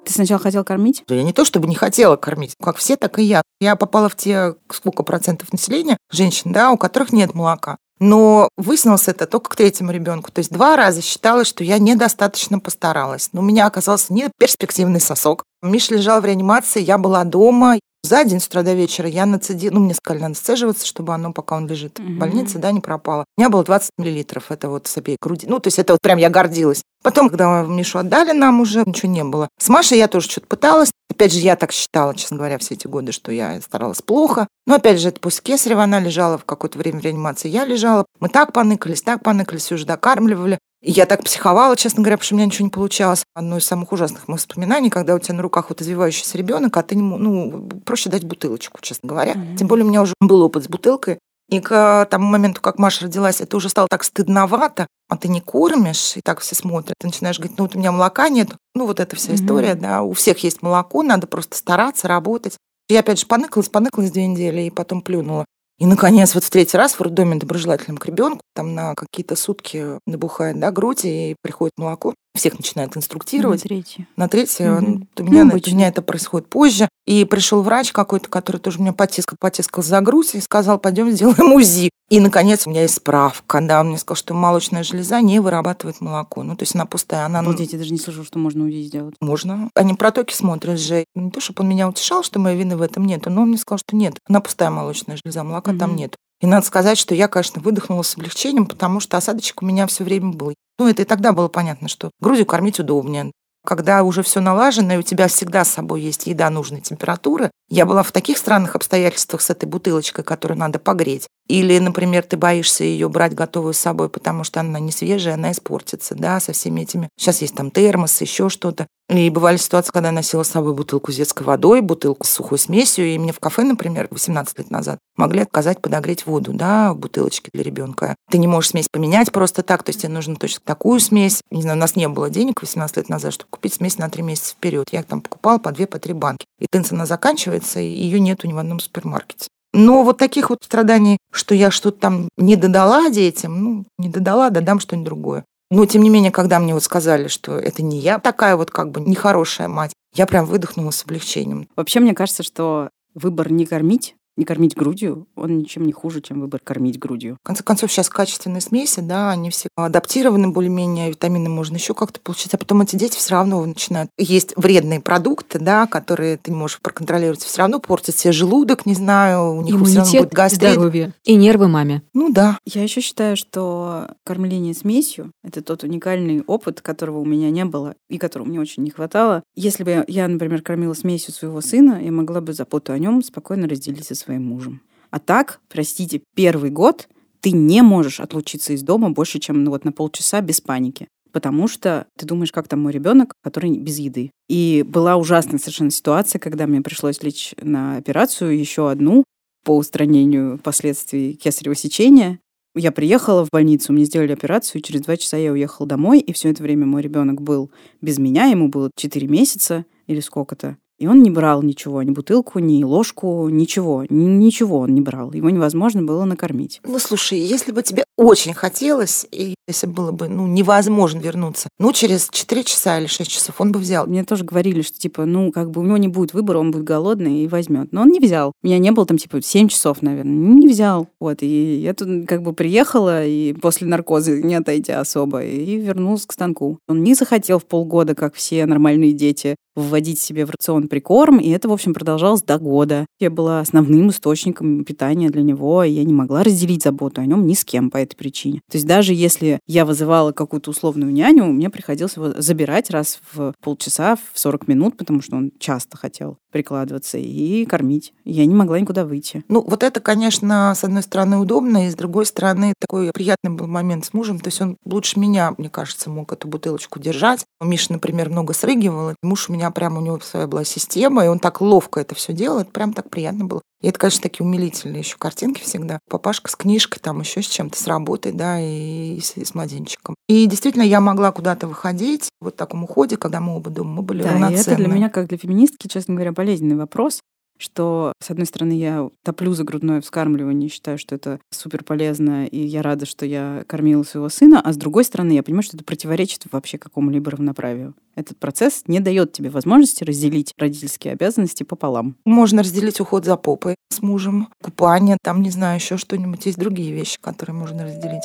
Ты 0.04 0.14
сначала 0.14 0.40
хотел 0.40 0.64
кормить? 0.64 1.02
Я 1.08 1.22
не 1.22 1.32
то 1.32 1.44
чтобы 1.44 1.68
не 1.68 1.74
хотела 1.74 2.16
кормить, 2.16 2.54
как 2.62 2.76
все, 2.76 2.96
так 2.96 3.18
и 3.18 3.22
я. 3.22 3.42
Я 3.60 3.76
попала 3.76 4.08
в 4.08 4.16
те 4.16 4.54
сколько 4.70 5.02
процентов 5.02 5.52
населения 5.52 5.98
женщин, 6.10 6.52
да, 6.52 6.70
у 6.70 6.78
которых 6.78 7.12
нет 7.12 7.34
молока. 7.34 7.76
Но 8.00 8.48
выяснилось 8.56 9.08
это 9.08 9.26
только 9.26 9.50
к 9.50 9.56
третьему 9.56 9.90
ребенку. 9.90 10.30
То 10.30 10.38
есть 10.38 10.52
два 10.52 10.76
раза 10.76 11.02
считалось, 11.02 11.48
что 11.48 11.64
я 11.64 11.78
недостаточно 11.78 12.60
постаралась. 12.60 13.30
Но 13.32 13.40
у 13.40 13.44
меня 13.44 13.66
оказался 13.66 14.12
не 14.12 14.30
перспективный 14.38 15.00
сосок. 15.00 15.42
Миша 15.62 15.94
лежал 15.94 16.20
в 16.20 16.24
реанимации, 16.24 16.80
я 16.80 16.96
была 16.96 17.24
дома. 17.24 17.78
За 18.08 18.24
день 18.24 18.40
с 18.40 18.46
утра 18.46 18.62
до 18.62 18.72
вечера 18.72 19.06
я 19.06 19.26
нацедила, 19.26 19.74
ну, 19.74 19.80
мне 19.80 19.92
сказали, 19.92 20.22
надо 20.22 20.34
сцеживаться, 20.34 20.86
чтобы 20.86 21.12
оно, 21.12 21.34
пока 21.34 21.56
он 21.56 21.66
лежит 21.68 21.98
в 21.98 22.16
больнице, 22.16 22.56
да, 22.58 22.72
не 22.72 22.80
пропало. 22.80 23.26
У 23.36 23.42
меня 23.42 23.50
было 23.50 23.62
20 23.62 23.90
миллилитров, 23.98 24.50
это 24.50 24.70
вот 24.70 24.86
с 24.86 24.96
обеих 24.96 25.18
груди. 25.20 25.46
Ну, 25.46 25.58
то 25.58 25.66
есть 25.66 25.78
это 25.78 25.92
вот 25.92 26.00
прям 26.00 26.16
я 26.16 26.30
гордилась. 26.30 26.80
Потом, 27.02 27.28
когда 27.28 27.62
Мишу 27.64 27.98
отдали 27.98 28.32
нам 28.32 28.62
уже, 28.62 28.82
ничего 28.86 29.12
не 29.12 29.24
было. 29.24 29.48
С 29.60 29.68
Машей 29.68 29.98
я 29.98 30.08
тоже 30.08 30.26
что-то 30.26 30.46
пыталась. 30.46 30.90
Опять 31.10 31.34
же, 31.34 31.40
я 31.40 31.54
так 31.54 31.70
считала, 31.70 32.14
честно 32.14 32.38
говоря, 32.38 32.56
все 32.56 32.76
эти 32.76 32.86
годы, 32.86 33.12
что 33.12 33.30
я 33.30 33.60
старалась 33.60 34.00
плохо. 34.00 34.46
Но 34.66 34.76
опять 34.76 35.00
же, 35.00 35.08
это 35.08 35.20
после 35.20 35.42
Кесарева 35.42 35.82
она 35.82 36.00
лежала 36.00 36.38
в 36.38 36.46
какое-то 36.46 36.78
время 36.78 37.00
в 37.00 37.04
реанимации, 37.04 37.50
я 37.50 37.66
лежала. 37.66 38.06
Мы 38.20 38.30
так 38.30 38.54
поныкались, 38.54 39.02
так 39.02 39.22
поныкались, 39.22 39.70
уже 39.70 39.84
докармливали. 39.84 40.58
Я 40.80 41.06
так 41.06 41.24
психовала, 41.24 41.76
честно 41.76 42.02
говоря, 42.02 42.16
потому 42.16 42.26
что 42.26 42.34
у 42.34 42.38
меня 42.38 42.46
ничего 42.46 42.64
не 42.66 42.70
получалось. 42.70 43.24
Одно 43.34 43.56
из 43.58 43.64
самых 43.64 43.90
ужасных 43.92 44.28
моих 44.28 44.40
воспоминаний, 44.40 44.90
когда 44.90 45.14
у 45.14 45.18
тебя 45.18 45.34
на 45.34 45.42
руках 45.42 45.70
вот 45.70 45.82
извивающийся 45.82 46.38
ребенок, 46.38 46.76
а 46.76 46.82
ты 46.82 46.94
не 46.94 47.02
мо- 47.02 47.18
ну, 47.18 47.68
проще 47.84 48.10
дать 48.10 48.24
бутылочку, 48.24 48.78
честно 48.80 49.08
говоря. 49.08 49.34
Мгм. 49.34 49.56
Тем 49.56 49.66
более 49.66 49.84
у 49.84 49.88
меня 49.88 50.02
уже 50.02 50.14
был 50.20 50.40
опыт 50.42 50.64
с 50.64 50.68
бутылкой. 50.68 51.18
И 51.48 51.60
к 51.60 52.06
тому 52.10 52.26
моменту, 52.26 52.60
как 52.60 52.78
Маша 52.78 53.06
родилась, 53.06 53.40
это 53.40 53.56
уже 53.56 53.70
стало 53.70 53.88
так 53.90 54.04
стыдновато, 54.04 54.86
а 55.08 55.16
ты 55.16 55.28
не 55.28 55.40
кормишь, 55.40 56.16
и 56.16 56.20
так 56.20 56.40
все 56.40 56.54
смотрят. 56.54 56.94
Ты 56.98 57.06
начинаешь 57.06 57.38
говорить, 57.38 57.56
ну 57.58 57.64
вот 57.64 57.74
у 57.74 57.78
меня 57.78 57.90
молока 57.90 58.28
нет. 58.28 58.50
Ну 58.74 58.86
вот 58.86 59.00
эта 59.00 59.16
вся 59.16 59.32
Мгм. 59.32 59.36
история, 59.36 59.74
да, 59.74 60.02
у 60.02 60.12
всех 60.12 60.38
есть 60.44 60.62
молоко, 60.62 61.02
надо 61.02 61.26
просто 61.26 61.56
стараться, 61.56 62.06
работать. 62.06 62.56
Я 62.90 63.00
опять 63.00 63.18
же 63.18 63.26
поныкалась, 63.26 63.68
поныкалась 63.70 64.10
две 64.10 64.26
недели, 64.26 64.62
и 64.62 64.70
потом 64.70 65.00
плюнула. 65.00 65.44
И, 65.78 65.86
наконец, 65.86 66.34
вот 66.34 66.42
в 66.42 66.50
третий 66.50 66.76
раз 66.76 66.94
в 66.94 67.00
роддоме 67.00 67.36
доброжелательным 67.36 67.98
к 67.98 68.06
ребенку, 68.06 68.42
там 68.52 68.74
на 68.74 68.94
какие-то 68.96 69.36
сутки 69.36 70.00
набухает 70.06 70.58
да, 70.58 70.72
грудь, 70.72 71.04
и 71.04 71.36
приходит 71.40 71.74
молоко. 71.76 72.14
Всех 72.38 72.58
начинают 72.58 72.96
инструктировать. 72.96 73.62
На 73.64 73.68
третье. 73.68 74.08
На 74.16 74.28
третье, 74.28 74.80
ну, 74.80 75.06
у, 75.18 75.22
меня, 75.22 75.44
Ну, 75.44 75.54
у 75.54 75.70
меня 75.74 75.88
это 75.88 76.02
происходит 76.02 76.48
позже. 76.48 76.88
И 77.06 77.24
пришел 77.24 77.62
врач 77.62 77.92
какой-то, 77.92 78.28
который 78.28 78.58
тоже 78.58 78.80
меня 78.80 78.92
потискал, 78.92 79.36
потискал 79.40 79.82
за 79.82 80.00
грудь 80.00 80.34
и 80.34 80.40
сказал, 80.40 80.78
пойдем 80.78 81.10
сделаем 81.10 81.52
УЗИ. 81.54 81.90
И, 82.10 82.20
наконец, 82.20 82.66
у 82.66 82.70
меня 82.70 82.82
есть 82.82 82.94
справка. 82.94 83.60
Да, 83.60 83.80
он 83.80 83.88
мне 83.88 83.98
сказал, 83.98 84.16
что 84.16 84.34
молочная 84.34 84.82
железа 84.82 85.20
не 85.20 85.40
вырабатывает 85.40 86.00
молоко. 86.00 86.42
Ну, 86.42 86.54
то 86.56 86.62
есть 86.62 86.74
она 86.74 86.86
пустая. 86.86 87.26
Она 87.26 87.42
ну, 87.42 87.50
Обалдеть, 87.50 87.72
я 87.72 87.78
даже 87.78 87.92
не 87.92 87.98
слышала, 87.98 88.24
что 88.24 88.38
можно 88.38 88.64
УЗИ 88.64 88.82
сделать. 88.86 89.14
можно. 89.20 89.70
Они 89.74 89.94
протоки 89.94 90.34
смотрят 90.34 90.78
же. 90.78 91.04
Не 91.14 91.30
то, 91.30 91.40
чтобы 91.40 91.62
он 91.64 91.68
меня 91.70 91.88
утешал, 91.88 92.22
что 92.22 92.38
моей 92.38 92.56
вины 92.58 92.76
в 92.76 92.82
этом 92.82 93.04
нет, 93.06 93.26
но 93.26 93.42
он 93.42 93.48
мне 93.48 93.58
сказал, 93.58 93.78
что 93.78 93.96
нет. 93.96 94.14
Она 94.28 94.40
пустая 94.40 94.70
молочная 94.70 95.18
железа, 95.22 95.44
молока 95.44 95.72
там 95.74 95.90
Мгм. 95.90 95.98
нет. 95.98 96.16
И 96.40 96.46
надо 96.46 96.64
сказать, 96.66 96.98
что 96.98 97.14
я, 97.14 97.28
конечно, 97.28 97.60
выдохнула 97.60 98.02
с 98.02 98.14
облегчением, 98.16 98.66
потому 98.66 99.00
что 99.00 99.16
осадочек 99.16 99.62
у 99.62 99.66
меня 99.66 99.86
все 99.86 100.04
время 100.04 100.32
был. 100.32 100.54
Ну, 100.78 100.88
это 100.88 101.02
и 101.02 101.04
тогда 101.04 101.32
было 101.32 101.48
понятно, 101.48 101.88
что 101.88 102.10
грудью 102.20 102.46
кормить 102.46 102.78
удобнее. 102.78 103.32
Когда 103.66 104.04
уже 104.04 104.22
все 104.22 104.40
налажено, 104.40 104.94
и 104.94 104.98
у 104.98 105.02
тебя 105.02 105.26
всегда 105.26 105.64
с 105.64 105.70
собой 105.70 106.00
есть 106.00 106.26
еда 106.26 106.48
нужной 106.48 106.80
температуры. 106.80 107.50
Я 107.68 107.86
была 107.86 108.02
в 108.02 108.12
таких 108.12 108.38
странных 108.38 108.76
обстоятельствах 108.76 109.42
с 109.42 109.50
этой 109.50 109.66
бутылочкой, 109.66 110.24
которую 110.24 110.58
надо 110.58 110.78
погреть. 110.78 111.26
Или, 111.48 111.78
например, 111.78 112.22
ты 112.22 112.36
боишься 112.36 112.84
ее 112.84 113.08
брать 113.08 113.34
готовую 113.34 113.74
с 113.74 113.78
собой, 113.78 114.08
потому 114.08 114.44
что 114.44 114.60
она 114.60 114.78
не 114.78 114.92
свежая, 114.92 115.34
она 115.34 115.50
испортится, 115.50 116.14
да, 116.14 116.38
со 116.40 116.52
всеми 116.52 116.82
этими. 116.82 117.08
Сейчас 117.18 117.42
есть 117.42 117.56
там 117.56 117.70
термос, 117.70 118.20
еще 118.20 118.48
что-то. 118.48 118.86
И 119.08 119.30
бывали 119.30 119.56
ситуации, 119.56 119.90
когда 119.90 120.08
я 120.08 120.12
носила 120.12 120.42
с 120.42 120.50
собой 120.50 120.74
бутылку 120.74 121.12
с 121.12 121.16
детской 121.16 121.42
водой, 121.42 121.80
бутылку 121.80 122.26
с 122.26 122.30
сухой 122.30 122.58
смесью, 122.58 123.06
и 123.06 123.18
мне 123.18 123.32
в 123.32 123.40
кафе, 123.40 123.62
например, 123.62 124.06
18 124.10 124.58
лет 124.58 124.70
назад 124.70 124.98
могли 125.16 125.40
отказать 125.40 125.80
подогреть 125.80 126.26
воду, 126.26 126.52
да, 126.52 126.92
в 126.92 126.98
бутылочке 126.98 127.48
для 127.54 127.62
ребенка. 127.62 128.14
Ты 128.30 128.36
не 128.36 128.46
можешь 128.46 128.70
смесь 128.70 128.88
поменять 128.90 129.32
просто 129.32 129.62
так, 129.62 129.82
то 129.82 129.90
есть 129.90 130.02
тебе 130.02 130.12
нужно 130.12 130.36
точно 130.36 130.60
такую 130.62 131.00
смесь. 131.00 131.40
Не 131.50 131.62
знаю, 131.62 131.78
у 131.78 131.80
нас 131.80 131.96
не 131.96 132.06
было 132.06 132.28
денег 132.28 132.60
18 132.60 132.98
лет 132.98 133.08
назад, 133.08 133.32
чтобы 133.32 133.48
купить 133.50 133.74
смесь 133.74 133.96
на 133.96 134.10
3 134.10 134.22
месяца 134.22 134.52
вперед. 134.52 134.88
Я 134.92 135.02
там 135.02 135.22
покупала 135.22 135.58
по 135.58 135.72
2, 135.72 135.86
по 135.86 135.98
3 135.98 136.12
банки. 136.12 136.44
И 136.58 136.66
тынца 136.70 136.94
она 136.94 137.06
заканчивается, 137.06 137.80
и 137.80 137.88
ее 137.88 138.20
нету 138.20 138.46
ни 138.46 138.52
в 138.52 138.58
одном 138.58 138.78
супермаркете. 138.78 139.48
Но 139.72 140.02
вот 140.02 140.18
таких 140.18 140.50
вот 140.50 140.58
страданий, 140.62 141.18
что 141.32 141.54
я 141.54 141.70
что-то 141.70 141.98
там 141.98 142.28
не 142.36 142.56
додала 142.56 143.10
детям, 143.10 143.62
ну, 143.62 143.84
не 143.98 144.08
додала, 144.08 144.50
додам 144.50 144.80
что-нибудь 144.80 145.06
другое. 145.06 145.44
Но, 145.70 145.84
тем 145.86 146.02
не 146.02 146.10
менее, 146.10 146.30
когда 146.30 146.58
мне 146.58 146.74
вот 146.74 146.82
сказали, 146.82 147.28
что 147.28 147.58
это 147.58 147.82
не 147.82 147.98
я 147.98 148.18
такая 148.18 148.56
вот 148.56 148.70
как 148.70 148.90
бы 148.90 149.00
нехорошая 149.00 149.68
мать, 149.68 149.92
я 150.14 150.26
прям 150.26 150.46
выдохнула 150.46 150.90
с 150.90 151.04
облегчением. 151.04 151.68
Вообще, 151.76 152.00
мне 152.00 152.14
кажется, 152.14 152.42
что 152.42 152.88
выбор 153.14 153.52
не 153.52 153.66
кормить, 153.66 154.16
не 154.38 154.44
кормить 154.44 154.76
грудью, 154.76 155.26
он 155.36 155.58
ничем 155.58 155.84
не 155.84 155.92
хуже, 155.92 156.20
чем 156.20 156.40
выбор 156.40 156.60
кормить 156.62 156.98
грудью. 156.98 157.36
В 157.42 157.46
конце 157.46 157.62
концов, 157.62 157.90
сейчас 157.92 158.08
качественные 158.08 158.60
смеси, 158.60 159.00
да, 159.00 159.30
они 159.30 159.50
все 159.50 159.68
адаптированы 159.76 160.48
более-менее, 160.48 161.10
витамины 161.10 161.48
можно 161.48 161.76
еще 161.76 161.92
как-то 161.92 162.20
получить, 162.20 162.54
а 162.54 162.58
потом 162.58 162.82
эти 162.82 162.96
дети 162.96 163.16
все 163.16 163.32
равно 163.32 163.64
начинают 163.66 164.10
есть 164.16 164.54
вредные 164.56 165.00
продукты, 165.00 165.58
да, 165.58 165.86
которые 165.86 166.36
ты 166.36 166.52
не 166.52 166.56
можешь 166.56 166.80
проконтролировать, 166.80 167.42
все 167.42 167.58
равно 167.58 167.80
портят 167.80 168.16
себе 168.16 168.32
желудок, 168.32 168.86
не 168.86 168.94
знаю, 168.94 169.54
у 169.56 169.62
них 169.62 169.74
все 169.74 169.84
равно 169.84 170.00
Иммунитет, 170.00 170.22
будет 170.22 170.32
гастрит. 170.32 170.72
здоровье 170.72 171.12
и 171.24 171.34
нервы 171.34 171.68
маме. 171.68 172.02
Ну 172.14 172.32
да, 172.32 172.58
Я 172.64 172.82
еще 172.82 173.00
считаю, 173.00 173.36
что 173.36 174.08
кормление 174.24 174.74
смесью— 174.74 175.32
это 175.42 175.62
тот 175.62 175.82
уникальный 175.82 176.42
опыт, 176.46 176.80
которого 176.80 177.18
у 177.18 177.24
меня 177.24 177.50
не 177.50 177.64
было 177.64 177.94
и 178.08 178.18
которого 178.18 178.46
мне 178.46 178.60
очень 178.60 178.84
не 178.84 178.90
хватало. 178.90 179.42
Если 179.56 179.82
бы 179.82 180.04
я, 180.06 180.28
например, 180.28 180.62
кормила 180.62 180.94
смесью 180.94 181.34
своего 181.34 181.60
сына, 181.60 182.00
я 182.02 182.12
могла 182.12 182.40
бы 182.40 182.52
заботу 182.52 182.92
о 182.92 182.98
нем 182.98 183.22
спокойно 183.22 183.66
разделить 183.68 184.06
со 184.06 184.14
своим 184.14 184.27
мужем. 184.36 184.82
А 185.10 185.18
так, 185.18 185.60
простите, 185.70 186.20
первый 186.34 186.70
год 186.70 187.08
ты 187.40 187.52
не 187.52 187.82
можешь 187.82 188.20
отлучиться 188.20 188.74
из 188.74 188.82
дома 188.82 189.10
больше, 189.10 189.38
чем 189.38 189.64
ну, 189.64 189.70
вот 189.70 189.84
на 189.84 189.92
полчаса 189.92 190.42
без 190.42 190.60
паники. 190.60 191.08
Потому 191.32 191.68
что 191.68 192.06
ты 192.16 192.26
думаешь, 192.26 192.52
как 192.52 192.68
там 192.68 192.82
мой 192.82 192.92
ребенок, 192.92 193.32
который 193.42 193.76
без 193.78 193.98
еды. 193.98 194.30
И 194.48 194.84
была 194.86 195.16
ужасная 195.16 195.58
совершенно 195.58 195.90
ситуация, 195.90 196.38
когда 196.38 196.66
мне 196.66 196.80
пришлось 196.80 197.22
лечь 197.22 197.54
на 197.60 197.96
операцию, 197.96 198.58
еще 198.58 198.90
одну, 198.90 199.24
по 199.64 199.76
устранению 199.76 200.58
последствий 200.58 201.34
кесарево 201.34 201.74
сечения. 201.74 202.40
Я 202.74 202.92
приехала 202.92 203.44
в 203.44 203.50
больницу, 203.50 203.92
мне 203.92 204.04
сделали 204.04 204.32
операцию, 204.32 204.80
и 204.80 204.84
через 204.84 205.02
два 205.02 205.16
часа 205.16 205.36
я 205.36 205.52
уехала 205.52 205.86
домой, 205.86 206.20
и 206.20 206.32
все 206.32 206.50
это 206.50 206.62
время 206.62 206.86
мой 206.86 207.02
ребенок 207.02 207.42
был 207.42 207.70
без 208.00 208.18
меня, 208.18 208.46
ему 208.46 208.68
было 208.68 208.90
4 208.94 209.26
месяца 209.26 209.84
или 210.06 210.20
сколько-то. 210.20 210.76
И 210.98 211.06
он 211.06 211.22
не 211.22 211.30
брал 211.30 211.62
ничего, 211.62 212.02
ни 212.02 212.10
бутылку, 212.10 212.58
ни 212.58 212.82
ложку, 212.82 213.48
ничего. 213.48 214.04
Ни- 214.08 214.38
Ничего 214.48 214.78
он 214.78 214.94
не 214.94 215.00
брал. 215.00 215.32
Его 215.32 215.50
невозможно 215.50 216.02
было 216.02 216.24
накормить. 216.24 216.80
Ну, 216.84 216.98
слушай, 216.98 217.38
если 217.38 217.70
бы 217.72 217.82
тебе 217.82 218.04
очень 218.16 218.52
хотелось, 218.54 219.26
и 219.30 219.54
если 219.68 219.86
было 219.86 220.10
бы 220.10 220.28
ну, 220.28 220.46
невозможно 220.46 221.18
вернуться, 221.20 221.68
ну, 221.78 221.92
через 221.92 222.28
4 222.30 222.64
часа 222.64 222.98
или 222.98 223.06
6 223.06 223.30
часов 223.30 223.60
он 223.60 223.72
бы 223.72 223.78
взял. 223.78 224.06
Мне 224.06 224.24
тоже 224.24 224.44
говорили, 224.44 224.82
что, 224.82 224.98
типа, 224.98 225.24
ну, 225.24 225.52
как 225.52 225.70
бы 225.70 225.80
у 225.80 225.84
него 225.84 225.96
не 225.98 226.08
будет 226.08 226.34
выбора, 226.34 226.58
он 226.58 226.70
будет 226.70 226.84
голодный 226.84 227.40
и 227.40 227.48
возьмет. 227.48 227.92
Но 227.92 228.02
он 228.02 228.08
не 228.08 228.20
взял. 228.20 228.52
У 228.62 228.66
меня 228.66 228.78
не 228.78 228.90
было 228.90 229.06
там, 229.06 229.18
типа, 229.18 229.40
7 229.42 229.68
часов, 229.68 230.02
наверное. 230.02 230.32
Не 230.32 230.68
взял. 230.68 231.08
Вот, 231.20 231.42
и 231.42 231.76
я 231.80 231.94
тут 231.94 232.26
как 232.26 232.42
бы 232.42 232.52
приехала, 232.52 233.24
и 233.24 233.52
после 233.52 233.86
наркоза, 233.86 234.40
не 234.40 234.54
отойдя 234.54 235.00
особо, 235.00 235.44
и 235.44 235.76
вернулась 235.76 236.26
к 236.26 236.32
станку. 236.32 236.78
Он 236.88 237.02
не 237.02 237.14
захотел 237.14 237.58
в 237.58 237.66
полгода, 237.66 238.14
как 238.14 238.34
все 238.34 238.66
нормальные 238.66 239.12
дети, 239.12 239.56
вводить 239.82 240.20
себе 240.20 240.46
в 240.46 240.50
рацион 240.50 240.88
прикорм, 240.88 241.38
и 241.38 241.50
это, 241.50 241.68
в 241.68 241.72
общем, 241.72 241.94
продолжалось 241.94 242.42
до 242.42 242.58
года. 242.58 243.06
Я 243.18 243.30
была 243.30 243.60
основным 243.60 244.10
источником 244.10 244.84
питания 244.84 245.30
для 245.30 245.42
него, 245.42 245.82
и 245.84 245.90
я 245.90 246.04
не 246.04 246.12
могла 246.12 246.42
разделить 246.42 246.82
заботу 246.82 247.20
о 247.20 247.26
нем 247.26 247.46
ни 247.46 247.54
с 247.54 247.64
кем 247.64 247.90
по 247.90 247.98
этой 247.98 248.16
причине. 248.16 248.60
То 248.70 248.76
есть 248.76 248.86
даже 248.86 249.14
если 249.14 249.60
я 249.66 249.84
вызывала 249.84 250.32
какую-то 250.32 250.70
условную 250.70 251.12
няню, 251.12 251.46
мне 251.46 251.70
приходилось 251.70 252.16
его 252.16 252.32
забирать 252.36 252.90
раз 252.90 253.20
в 253.32 253.54
полчаса, 253.62 254.16
в 254.16 254.38
40 254.38 254.68
минут, 254.68 254.96
потому 254.96 255.22
что 255.22 255.36
он 255.36 255.52
часто 255.58 255.96
хотел 255.96 256.38
прикладываться 256.50 257.18
и 257.18 257.64
кормить. 257.66 258.12
Я 258.24 258.46
не 258.46 258.54
могла 258.54 258.80
никуда 258.80 259.04
выйти. 259.04 259.44
Ну, 259.48 259.62
вот 259.66 259.82
это, 259.82 260.00
конечно, 260.00 260.72
с 260.74 260.84
одной 260.84 261.02
стороны 261.02 261.38
удобно, 261.38 261.86
и 261.86 261.90
с 261.90 261.94
другой 261.94 262.26
стороны 262.26 262.72
такой 262.80 263.10
приятный 263.12 263.50
был 263.50 263.66
момент 263.66 264.06
с 264.06 264.14
мужем. 264.14 264.40
То 264.40 264.48
есть 264.48 264.60
он 264.60 264.76
лучше 264.84 265.18
меня, 265.18 265.54
мне 265.58 265.68
кажется, 265.68 266.10
мог 266.10 266.32
эту 266.32 266.48
бутылочку 266.48 266.98
держать. 266.98 267.44
У 267.60 267.64
Миши, 267.64 267.92
например, 267.92 268.30
много 268.30 268.54
срыгивал. 268.54 269.14
Муж 269.22 269.48
у 269.48 269.52
меня 269.52 269.67
прям, 269.70 269.96
у 269.96 270.00
него 270.00 270.18
своя 270.20 270.46
была 270.46 270.64
система, 270.64 271.24
и 271.24 271.28
он 271.28 271.38
так 271.38 271.60
ловко 271.60 272.00
это 272.00 272.14
все 272.14 272.32
делал. 272.32 272.60
Это 272.60 272.70
прям 272.70 272.92
так 272.92 273.10
приятно 273.10 273.44
было. 273.44 273.62
И 273.80 273.88
это, 273.88 273.98
конечно, 273.98 274.22
такие 274.22 274.44
умилительные 274.44 275.00
еще 275.00 275.16
картинки 275.18 275.62
всегда. 275.62 276.00
Папашка 276.10 276.50
с 276.50 276.56
книжкой, 276.56 276.98
там 277.00 277.20
еще 277.20 277.42
с 277.42 277.46
чем-то, 277.46 277.80
с 277.80 277.86
работой, 277.86 278.32
да, 278.32 278.60
и 278.60 279.20
с, 279.20 279.36
и 279.36 279.44
с 279.44 279.54
младенчиком. 279.54 280.16
И 280.28 280.46
действительно, 280.46 280.82
я 280.82 281.00
могла 281.00 281.30
куда-то 281.30 281.68
выходить 281.68 282.28
вот 282.40 282.54
в 282.54 282.56
таком 282.56 282.84
уходе, 282.84 283.16
когда 283.16 283.40
мы 283.40 283.56
оба 283.56 283.70
дома, 283.70 283.96
мы 283.96 284.02
были 284.02 284.22
да, 284.22 284.50
и 284.50 284.54
это 284.54 284.74
для 284.74 284.88
меня, 284.88 285.08
как 285.08 285.28
для 285.28 285.38
феминистки, 285.38 285.86
честно 285.86 286.14
говоря, 286.14 286.32
болезненный 286.32 286.76
вопрос, 286.76 287.20
что, 287.58 288.12
с 288.20 288.30
одной 288.30 288.46
стороны, 288.46 288.72
я 288.72 289.08
топлю 289.22 289.52
за 289.52 289.64
грудное 289.64 290.00
вскармливание, 290.00 290.68
считаю, 290.68 290.98
что 290.98 291.14
это 291.14 291.40
супер 291.50 291.84
полезно, 291.84 292.46
и 292.46 292.58
я 292.58 292.82
рада, 292.82 293.04
что 293.04 293.26
я 293.26 293.64
кормила 293.66 294.02
своего 294.04 294.28
сына, 294.28 294.60
а 294.60 294.72
с 294.72 294.76
другой 294.76 295.04
стороны, 295.04 295.32
я 295.32 295.42
понимаю, 295.42 295.64
что 295.64 295.76
это 295.76 295.84
противоречит 295.84 296.44
вообще 296.50 296.78
какому-либо 296.78 297.30
равноправию. 297.30 297.94
Этот 298.14 298.38
процесс 298.38 298.82
не 298.86 299.00
дает 299.00 299.32
тебе 299.32 299.50
возможности 299.50 300.02
разделить 300.04 300.52
родительские 300.58 301.12
обязанности 301.12 301.62
пополам. 301.62 302.16
Можно 302.24 302.62
разделить 302.62 303.00
уход 303.00 303.24
за 303.24 303.36
попой 303.36 303.76
с 303.90 304.02
мужем, 304.02 304.48
купание, 304.62 305.18
там, 305.22 305.42
не 305.42 305.50
знаю, 305.50 305.76
еще 305.76 305.96
что-нибудь. 305.96 306.46
Есть 306.46 306.58
другие 306.58 306.92
вещи, 306.92 307.18
которые 307.20 307.54
можно 307.54 307.84
разделить. 307.84 308.22